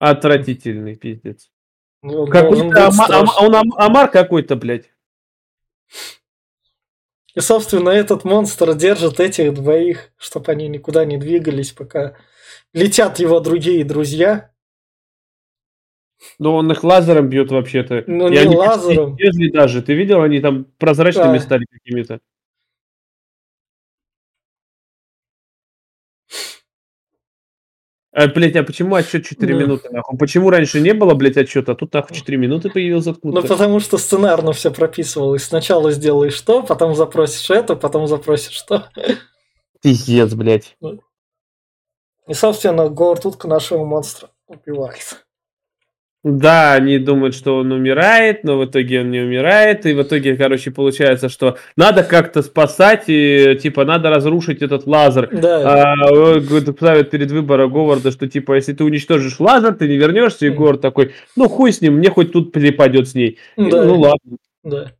Отвратительный 0.00 0.96
пиздец. 0.96 1.50
Ну, 2.02 2.22
он 2.22 2.30
какой-то 2.30 2.86
ама- 2.86 3.36
он 3.38 3.54
ам- 3.54 3.74
Амар 3.76 4.10
какой-то, 4.10 4.56
блядь. 4.56 4.90
И, 7.34 7.40
собственно, 7.40 7.90
этот 7.90 8.24
монстр 8.24 8.74
держит 8.74 9.20
этих 9.20 9.52
двоих, 9.52 10.10
чтобы 10.16 10.50
они 10.50 10.68
никуда 10.68 11.04
не 11.04 11.18
двигались, 11.18 11.72
пока 11.72 12.16
летят 12.72 13.18
его 13.18 13.40
другие 13.40 13.84
друзья. 13.84 14.50
Ну, 16.38 16.54
он 16.54 16.72
их 16.72 16.82
лазером 16.82 17.28
бьет 17.28 17.50
вообще-то. 17.50 18.04
Ну, 18.06 18.28
не 18.28 18.44
лазером. 18.44 19.16
Если 19.16 19.50
даже. 19.50 19.82
Ты 19.82 19.92
видел, 19.92 20.22
они 20.22 20.40
там 20.40 20.64
прозрачными 20.78 21.36
да. 21.36 21.40
стали 21.40 21.66
какими-то. 21.70 22.20
А, 28.12 28.26
блять, 28.26 28.56
а 28.56 28.64
почему 28.64 28.96
отчет 28.96 29.24
4 29.24 29.54
ну. 29.54 29.60
минуты, 29.60 29.88
нахуй? 29.90 30.18
Почему 30.18 30.50
раньше 30.50 30.80
не 30.80 30.92
было, 30.94 31.14
блядь, 31.14 31.36
отчета, 31.36 31.72
а 31.72 31.74
тут, 31.76 31.92
нахуй, 31.92 32.16
4 32.16 32.36
минуты 32.38 32.68
появился 32.68 33.10
откуда-то? 33.10 33.46
Ну, 33.46 33.48
потому 33.48 33.78
что 33.78 33.98
сценарно 33.98 34.52
все 34.52 34.72
прописывалось. 34.72 35.44
Сначала 35.44 35.92
сделаешь 35.92 36.40
то, 36.40 36.62
потом 36.62 36.96
запросишь 36.96 37.50
это, 37.50 37.76
потом 37.76 38.08
запросишь 38.08 38.60
то. 38.62 38.88
Пиздец, 39.80 40.34
блядь. 40.34 40.76
Ну. 40.80 41.00
И, 42.26 42.34
собственно, 42.34 42.88
Говард 42.88 43.26
Утка 43.26 43.46
нашего 43.46 43.84
монстра 43.84 44.30
убивает. 44.48 45.24
Да, 46.22 46.74
они 46.74 46.98
думают, 46.98 47.34
что 47.34 47.56
он 47.56 47.72
умирает, 47.72 48.44
но 48.44 48.58
в 48.58 48.66
итоге 48.66 49.00
он 49.00 49.10
не 49.10 49.20
умирает, 49.20 49.86
и 49.86 49.94
в 49.94 50.02
итоге, 50.02 50.36
короче, 50.36 50.70
получается, 50.70 51.30
что 51.30 51.56
надо 51.76 52.02
как-то 52.04 52.42
спасать, 52.42 53.04
и, 53.06 53.58
типа, 53.60 53.86
надо 53.86 54.10
разрушить 54.10 54.60
этот 54.60 54.86
лазер. 54.86 55.30
Да. 55.32 55.94
А, 55.94 56.40
ставят 56.76 57.08
перед 57.10 57.30
выбором 57.30 57.72
Говарда, 57.72 58.10
что, 58.10 58.28
типа, 58.28 58.56
если 58.56 58.74
ты 58.74 58.84
уничтожишь 58.84 59.40
лазер, 59.40 59.74
ты 59.74 59.88
не 59.88 59.96
вернешься, 59.96 60.44
и 60.44 60.50
Говард 60.50 60.82
такой, 60.82 61.14
ну, 61.36 61.48
хуй 61.48 61.72
с 61.72 61.80
ним, 61.80 61.94
мне 61.94 62.10
хоть 62.10 62.32
тут 62.32 62.52
перепадет 62.52 63.08
с 63.08 63.14
ней. 63.14 63.38
Да. 63.56 63.84
Ну, 63.84 64.00
ладно. 64.00 64.36
Да. 64.62 64.92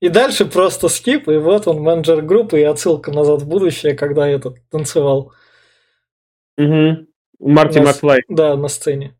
И 0.00 0.08
дальше 0.08 0.44
просто 0.44 0.88
скип, 0.88 1.28
и 1.28 1.36
вот 1.36 1.68
он 1.68 1.82
менеджер 1.82 2.20
группы, 2.22 2.58
и 2.58 2.64
отсылка 2.64 3.12
назад 3.12 3.42
в 3.42 3.48
будущее, 3.48 3.94
когда 3.94 4.28
этот 4.28 4.56
танцевал. 4.70 5.32
Угу. 6.56 7.06
Марти 7.38 7.78
на, 7.78 7.84
Макфлай. 7.84 8.22
Да, 8.28 8.56
на 8.56 8.66
сцене 8.66 9.14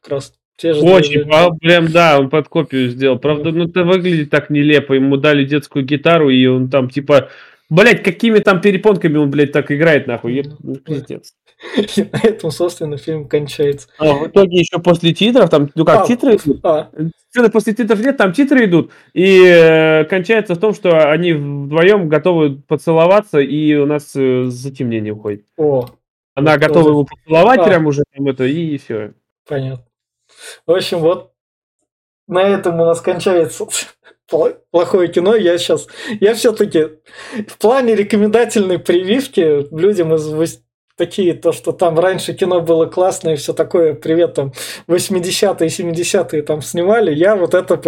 как 0.00 0.12
раз 0.12 0.32
те 0.56 0.74
же 0.74 0.80
Очень, 0.80 1.30
а, 1.30 1.50
прям 1.50 1.90
да, 1.92 2.18
он 2.18 2.30
под 2.30 2.48
копию 2.48 2.90
сделал. 2.90 3.18
Правда, 3.18 3.52
ну 3.52 3.66
это 3.66 3.84
выглядит 3.84 4.30
так 4.30 4.50
нелепо. 4.50 4.92
Ему 4.92 5.16
дали 5.16 5.44
детскую 5.44 5.84
гитару, 5.84 6.30
и 6.30 6.46
он 6.46 6.68
там 6.68 6.90
типа, 6.90 7.28
блять, 7.70 8.02
какими 8.02 8.40
там 8.40 8.60
перепонками 8.60 9.18
он, 9.18 9.30
блядь, 9.30 9.52
так 9.52 9.70
играет, 9.70 10.08
нахуй. 10.08 10.44
Ну, 10.60 10.74
пиздец. 10.74 11.32
И 11.96 12.02
на 12.02 12.18
этом, 12.22 12.50
собственно, 12.50 12.96
фильм 12.96 13.28
кончается. 13.28 13.88
А 13.98 14.14
в 14.14 14.28
итоге 14.28 14.58
еще 14.58 14.80
после 14.80 15.12
титров, 15.12 15.48
там, 15.48 15.70
ну 15.74 15.84
как, 15.84 16.04
а, 16.04 16.06
титры 16.06 16.36
идут? 16.36 16.60
А. 16.64 16.90
После 17.52 17.74
титров 17.74 18.00
нет, 18.00 18.16
там 18.16 18.32
титры 18.32 18.64
идут, 18.64 18.90
и 19.12 19.44
э, 19.44 20.04
кончается 20.04 20.54
в 20.54 20.58
том, 20.58 20.72
что 20.72 21.10
они 21.10 21.32
вдвоем 21.34 22.08
готовы 22.08 22.56
поцеловаться, 22.56 23.38
и 23.38 23.74
у 23.74 23.86
нас 23.86 24.12
э, 24.16 24.44
затемнение 24.44 25.12
уходит. 25.12 25.44
О. 25.56 25.88
Она 26.34 26.56
готова 26.58 26.88
его 26.88 27.04
поцеловать 27.04 27.60
а. 27.60 27.64
прям 27.64 27.86
уже, 27.86 28.04
там 28.14 28.26
это, 28.28 28.44
и 28.44 28.78
все. 28.78 29.12
Понятно. 29.46 29.87
В 30.66 30.72
общем, 30.72 30.98
вот 30.98 31.32
на 32.26 32.42
этом 32.42 32.80
у 32.80 32.84
нас 32.84 33.00
кончается 33.00 33.66
плохое 34.70 35.08
кино. 35.08 35.34
Я 35.34 35.58
сейчас, 35.58 35.86
я 36.20 36.34
все-таки 36.34 36.98
в 37.48 37.58
плане 37.58 37.94
рекомендательной 37.94 38.78
прививки 38.78 39.74
людям 39.74 40.14
из 40.14 40.60
такие, 40.98 41.32
то, 41.32 41.52
что 41.52 41.72
там 41.72 41.98
раньше 41.98 42.34
кино 42.34 42.60
было 42.60 42.84
классное 42.86 43.34
и 43.34 43.36
все 43.36 43.54
такое, 43.54 43.94
привет, 43.94 44.34
там, 44.34 44.52
80-е, 44.88 45.68
70-е 45.68 46.42
там 46.42 46.60
снимали, 46.60 47.14
я 47.14 47.36
вот 47.36 47.54
это... 47.54 47.80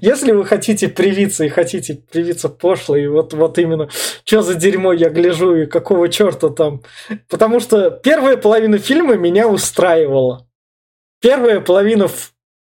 Если 0.00 0.32
вы 0.32 0.44
хотите 0.46 0.88
привиться 0.88 1.44
и 1.44 1.48
хотите 1.48 2.00
привиться 2.10 2.48
пошло, 2.48 2.96
и 2.96 3.06
вот, 3.08 3.34
вот 3.34 3.58
именно, 3.58 3.90
что 4.24 4.42
за 4.42 4.54
дерьмо 4.54 4.92
я 4.92 5.10
гляжу 5.10 5.56
и 5.56 5.66
какого 5.66 6.08
черта 6.08 6.48
там... 6.48 6.82
Потому 7.28 7.60
что 7.60 7.90
первая 7.90 8.36
половина 8.36 8.78
фильма 8.78 9.16
меня 9.16 9.48
устраивала 9.48 10.46
первая 11.22 11.60
половина 11.60 12.08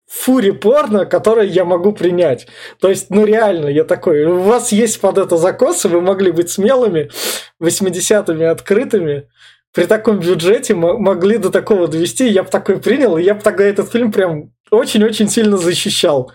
фури 0.07 0.51
порно, 0.51 1.07
которое 1.07 1.47
я 1.47 1.65
могу 1.65 1.93
принять. 1.93 2.47
То 2.81 2.89
есть, 2.89 3.11
ну 3.11 3.25
реально, 3.25 3.69
я 3.69 3.85
такой, 3.85 4.25
у 4.25 4.41
вас 4.41 4.73
есть 4.73 5.01
под 5.01 5.19
это 5.19 5.37
закосы, 5.37 5.89
вы 5.89 6.01
могли 6.01 6.31
быть 6.31 6.51
смелыми, 6.51 7.11
80-ми 7.63 8.45
открытыми, 8.45 9.29
при 9.73 9.85
таком 9.85 10.19
бюджете 10.19 10.75
могли 10.75 11.39
до 11.39 11.51
такого 11.51 11.87
довести, 11.87 12.29
я 12.29 12.43
бы 12.43 12.51
такой 12.51 12.81
принял, 12.81 13.17
и 13.17 13.23
я 13.23 13.35
бы 13.35 13.41
тогда 13.41 13.65
этот 13.65 13.93
фильм 13.93 14.11
прям 14.11 14.53
очень-очень 14.71 15.29
сильно 15.29 15.57
защищал. 15.57 16.33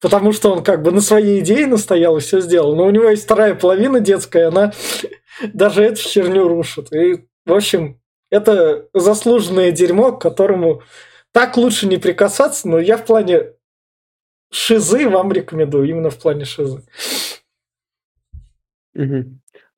Потому 0.00 0.32
что 0.32 0.52
он 0.52 0.62
как 0.62 0.82
бы 0.82 0.90
на 0.90 1.00
своей 1.00 1.40
идее 1.40 1.66
настоял 1.66 2.16
и 2.16 2.20
все 2.20 2.40
сделал. 2.40 2.76
Но 2.76 2.86
у 2.86 2.90
него 2.90 3.10
есть 3.10 3.24
вторая 3.24 3.54
половина 3.54 4.00
детская, 4.00 4.48
она 4.48 4.72
даже 5.52 5.82
эту 5.82 6.00
херню 6.00 6.48
рушит. 6.48 6.92
И, 6.94 7.24
в 7.44 7.52
общем, 7.52 8.00
это 8.30 8.86
заслуженное 8.94 9.70
дерьмо, 9.70 10.12
к 10.12 10.22
которому 10.22 10.82
так 11.38 11.56
лучше 11.56 11.86
не 11.86 11.98
прикасаться, 11.98 12.66
но 12.66 12.80
я 12.80 12.96
в 12.96 13.04
плане 13.04 13.52
шизы 14.50 15.08
вам 15.08 15.30
рекомендую, 15.30 15.88
именно 15.88 16.10
в 16.10 16.18
плане 16.18 16.44
шизы. 16.44 16.82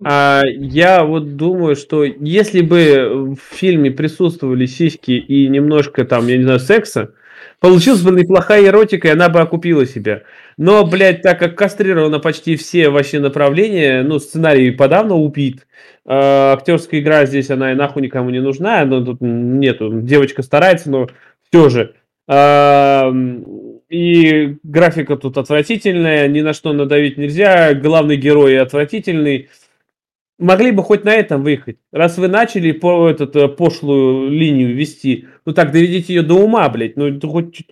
А, 0.02 0.40
я 0.46 1.04
вот 1.04 1.36
думаю, 1.36 1.76
что 1.76 2.04
если 2.04 2.62
бы 2.62 3.34
в 3.34 3.54
фильме 3.54 3.90
присутствовали 3.90 4.64
сиськи 4.64 5.10
и 5.10 5.48
немножко 5.48 6.06
там, 6.06 6.28
я 6.28 6.38
не 6.38 6.44
знаю, 6.44 6.60
секса, 6.60 7.12
получилась 7.58 8.00
бы 8.00 8.10
неплохая 8.12 8.64
эротика, 8.64 9.08
и 9.08 9.10
она 9.10 9.28
бы 9.28 9.40
окупила 9.40 9.84
себя. 9.84 10.22
Но, 10.56 10.86
блядь, 10.86 11.20
так 11.20 11.38
как 11.38 11.56
кастрировано 11.56 12.20
почти 12.20 12.56
все 12.56 12.88
вообще 12.88 13.20
направления, 13.20 14.02
ну, 14.02 14.18
сценарий 14.18 14.70
подавно 14.70 15.14
убит, 15.16 15.66
э, 16.06 16.12
актерская 16.14 17.00
игра 17.00 17.26
здесь, 17.26 17.50
она 17.50 17.72
и 17.72 17.74
нахуй 17.74 18.02
никому 18.02 18.30
не 18.30 18.40
нужна, 18.40 18.84
но 18.86 19.04
тут 19.04 19.18
нету, 19.20 20.00
девочка 20.00 20.42
старается, 20.42 20.90
но 20.90 21.08
все 21.50 21.68
же. 21.68 21.94
И 23.90 24.56
графика 24.62 25.16
тут 25.16 25.36
отвратительная, 25.36 26.28
ни 26.28 26.42
на 26.42 26.52
что 26.52 26.72
надавить 26.72 27.18
нельзя, 27.18 27.74
главный 27.74 28.16
герой 28.16 28.60
отвратительный. 28.60 29.48
Могли 30.38 30.70
бы 30.70 30.84
хоть 30.84 31.04
на 31.04 31.12
этом 31.12 31.42
выехать. 31.42 31.78
Раз 31.92 32.16
вы 32.16 32.28
начали 32.28 32.70
по 32.72 33.10
этот, 33.10 33.36
э, 33.36 33.48
пошлую 33.48 34.30
линию 34.30 34.74
вести, 34.74 35.26
ну 35.44 35.52
так 35.52 35.70
доведите 35.70 36.14
ее 36.14 36.22
до 36.22 36.34
ума, 36.34 36.66
блядь. 36.70 36.96
Ну, 36.96 37.20
хоть, 37.20 37.66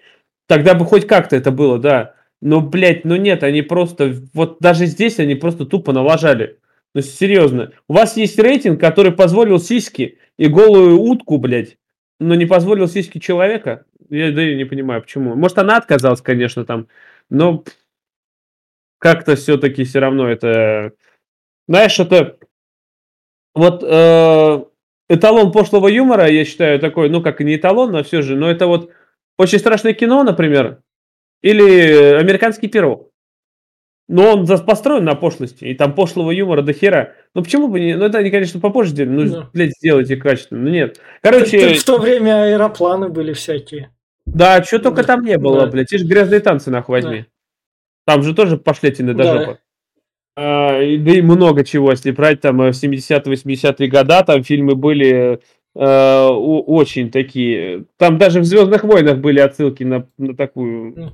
тогда 0.47 0.74
бы 0.74 0.85
хоть 0.85 1.07
как-то 1.07 1.35
это 1.35 1.51
было, 1.51 1.79
да. 1.79 2.14
Но, 2.43 2.61
блядь, 2.61 3.07
ну 3.07 3.16
нет, 3.16 3.43
они 3.43 3.62
просто, 3.62 4.14
вот 4.35 4.59
даже 4.61 4.85
здесь 4.85 5.18
они 5.18 5.35
просто 5.35 5.64
тупо 5.64 5.93
налажали. 5.93 6.59
Ну, 6.95 7.01
серьезно. 7.01 7.72
У 7.89 7.95
вас 7.95 8.16
есть 8.18 8.39
рейтинг, 8.39 8.79
который 8.81 9.12
позволил 9.12 9.61
сиськи 9.61 10.18
и 10.37 10.49
голую 10.49 10.99
утку, 10.99 11.39
блядь, 11.39 11.79
но 12.20 12.34
не 12.34 12.46
позволил 12.46 12.88
сиськи 12.88 13.18
человека. 13.18 13.84
Я 14.10 14.32
да, 14.32 14.42
я 14.42 14.56
не 14.56 14.64
понимаю, 14.64 15.02
почему. 15.02 15.34
Может, 15.34 15.58
она 15.58 15.76
отказалась, 15.76 16.22
конечно, 16.22 16.64
там, 16.64 16.88
но 17.30 17.64
как-то 18.98 19.36
все-таки 19.36 19.84
все 19.84 20.00
равно 20.00 20.28
это... 20.28 20.92
Знаешь, 21.66 21.98
это... 21.98 22.38
Вот 23.54 23.82
э, 23.82 24.64
эталон 25.08 25.52
пошлого 25.52 25.88
юмора, 25.88 26.28
я 26.28 26.44
считаю, 26.44 26.78
такой, 26.78 27.08
ну, 27.10 27.22
как 27.22 27.40
и 27.40 27.44
не 27.44 27.56
эталон, 27.56 27.92
но 27.92 28.02
все 28.02 28.22
же, 28.22 28.36
но 28.36 28.50
это 28.50 28.66
вот 28.66 28.90
очень 29.36 29.58
страшное 29.58 29.94
кино, 29.94 30.22
например, 30.22 30.82
или 31.42 32.14
американский 32.14 32.68
пирог. 32.68 33.10
Но 34.09 34.32
он 34.32 34.46
построен 34.46 35.04
на 35.04 35.14
пошлости, 35.14 35.66
и 35.66 35.74
там 35.74 35.94
пошлого 35.94 36.30
юмора 36.30 36.62
до 36.62 36.72
хера. 36.72 37.12
Ну 37.34 37.42
почему 37.42 37.68
бы 37.68 37.78
не... 37.78 37.94
Ну 37.94 38.06
это 38.06 38.18
они, 38.18 38.30
конечно, 38.30 38.59
попозже 38.59 38.90
сделали. 38.90 39.28
Ну, 39.28 39.30
да. 39.30 39.50
блядь, 39.52 39.76
сделайте 39.76 40.16
качественно. 40.16 40.62
Ну 40.62 40.70
нет. 40.70 40.98
Короче... 41.20 41.61
Так, 41.61 41.78
в 41.78 41.84
то 41.84 41.98
время 41.98 42.44
аэропланы 42.44 43.11
были 43.11 43.34
всякие. 43.34 43.90
Да, 44.24 44.62
что 44.62 44.78
только 44.78 45.02
да. 45.02 45.09
там 45.09 45.24
не 45.24 45.36
было, 45.36 45.61
да. 45.61 45.66
блядь. 45.66 45.88
Те 45.88 45.98
же 45.98 46.06
грязные 46.06 46.40
танцы, 46.40 46.70
нахуй, 46.70 47.02
возьми. 47.02 47.18
Да. 47.18 48.14
Там 48.14 48.22
же 48.22 48.34
тоже 48.34 48.56
пошлятины 48.56 49.12
до 49.12 49.24
да. 49.24 49.38
жопы. 49.38 49.59
А, 50.36 50.80
и, 50.80 50.96
да 50.96 51.11
и 51.12 51.20
много 51.20 51.62
чего, 51.62 51.90
если 51.90 52.11
брать 52.11 52.40
там 52.40 52.62
70-80-е 52.62 53.74
э, 53.78 53.90
года, 53.90 54.22
там 54.22 54.42
фильмы 54.42 54.74
были 54.74 55.40
э, 55.74 56.26
очень 56.28 57.11
такие. 57.11 57.84
Там 57.98 58.16
даже 58.16 58.40
в 58.40 58.44
Звездных 58.44 58.84
войнах 58.84 59.18
были 59.18 59.40
отсылки 59.40 59.82
на, 59.82 60.09
на 60.16 60.34
такую 60.34 61.12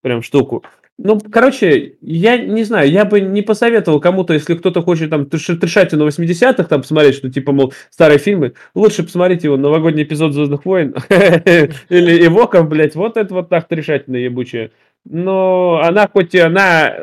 прям 0.00 0.22
штуку. 0.22 0.64
Ну, 1.04 1.18
короче, 1.18 1.96
я 2.00 2.38
не 2.38 2.62
знаю, 2.62 2.88
я 2.88 3.04
бы 3.04 3.20
не 3.20 3.42
посоветовал 3.42 3.98
кому-то, 3.98 4.34
если 4.34 4.54
кто-то 4.54 4.82
хочет 4.82 5.10
там 5.10 5.26
трешатину 5.26 6.06
80-х 6.06 6.62
там 6.62 6.82
посмотреть, 6.82 7.16
что 7.16 7.28
типа, 7.28 7.50
мол, 7.50 7.74
старые 7.90 8.18
фильмы, 8.18 8.52
лучше 8.76 9.02
посмотрите 9.02 9.48
его 9.48 9.56
новогодний 9.56 10.04
эпизод 10.04 10.32
Звездных 10.32 10.64
войн 10.64 10.94
или 11.08 12.26
Эвоков, 12.26 12.68
блядь, 12.68 12.94
вот 12.94 13.16
это 13.16 13.34
вот 13.34 13.48
так 13.48 13.66
трешатина 13.66 14.14
ебучая. 14.14 14.70
Но 15.04 15.80
она 15.82 16.06
хоть 16.06 16.36
и 16.36 16.38
она 16.38 16.94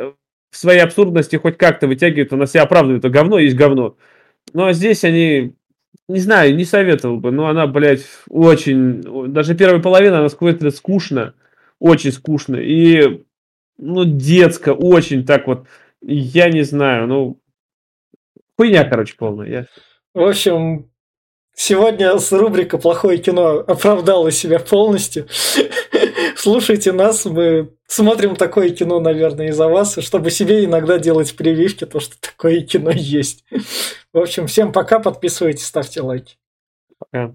в 0.49 0.55
своей 0.55 0.79
абсурдности 0.79 1.35
хоть 1.35 1.57
как-то 1.57 1.87
вытягивает, 1.87 2.31
она 2.31 2.45
себя 2.45 2.63
оправдывает, 2.63 3.03
а 3.03 3.09
говно 3.09 3.37
есть 3.37 3.57
говно. 3.57 3.97
Но 4.53 4.71
здесь 4.71 5.03
они, 5.03 5.55
не 6.07 6.19
знаю, 6.19 6.55
не 6.55 6.63
советовал 6.63 7.17
бы, 7.17 7.31
но 7.31 7.47
она, 7.47 7.67
блядь, 7.67 8.05
очень, 8.29 9.01
даже 9.33 9.55
первая 9.55 9.81
половина, 9.81 10.19
она 10.19 10.29
какой-то 10.29 10.71
скучно, 10.71 11.33
очень 11.79 12.13
скучно. 12.13 12.55
И 12.55 13.23
ну, 13.79 14.03
детско, 14.03 14.73
очень 14.73 15.25
так 15.25 15.47
вот, 15.47 15.65
я 16.01 16.49
не 16.49 16.63
знаю, 16.63 17.07
ну, 17.07 17.41
хуйня, 18.57 18.83
короче, 18.83 19.15
полная. 19.17 19.47
Я... 19.47 19.65
В 20.13 20.21
общем, 20.21 20.91
сегодня 21.55 22.17
с 22.17 22.31
рубрика 22.31 22.77
«Плохое 22.77 23.17
кино» 23.17 23.63
оправдала 23.65 24.31
себя 24.31 24.59
полностью. 24.59 25.27
Слушайте 26.35 26.91
нас, 26.91 27.25
мы 27.25 27.73
смотрим 27.87 28.35
такое 28.35 28.69
кино, 28.69 28.99
наверное, 28.99 29.49
из-за 29.49 29.67
вас, 29.67 29.97
чтобы 29.99 30.29
себе 30.31 30.65
иногда 30.65 30.99
делать 30.99 31.35
прививки, 31.35 31.85
то, 31.85 31.99
что 31.99 32.15
такое 32.19 32.61
кино 32.61 32.91
есть. 32.91 33.45
В 34.13 34.19
общем, 34.19 34.47
всем 34.47 34.71
пока, 34.71 34.99
подписывайтесь, 34.99 35.65
ставьте 35.65 36.01
лайки. 36.01 36.37
Пока. 36.97 37.33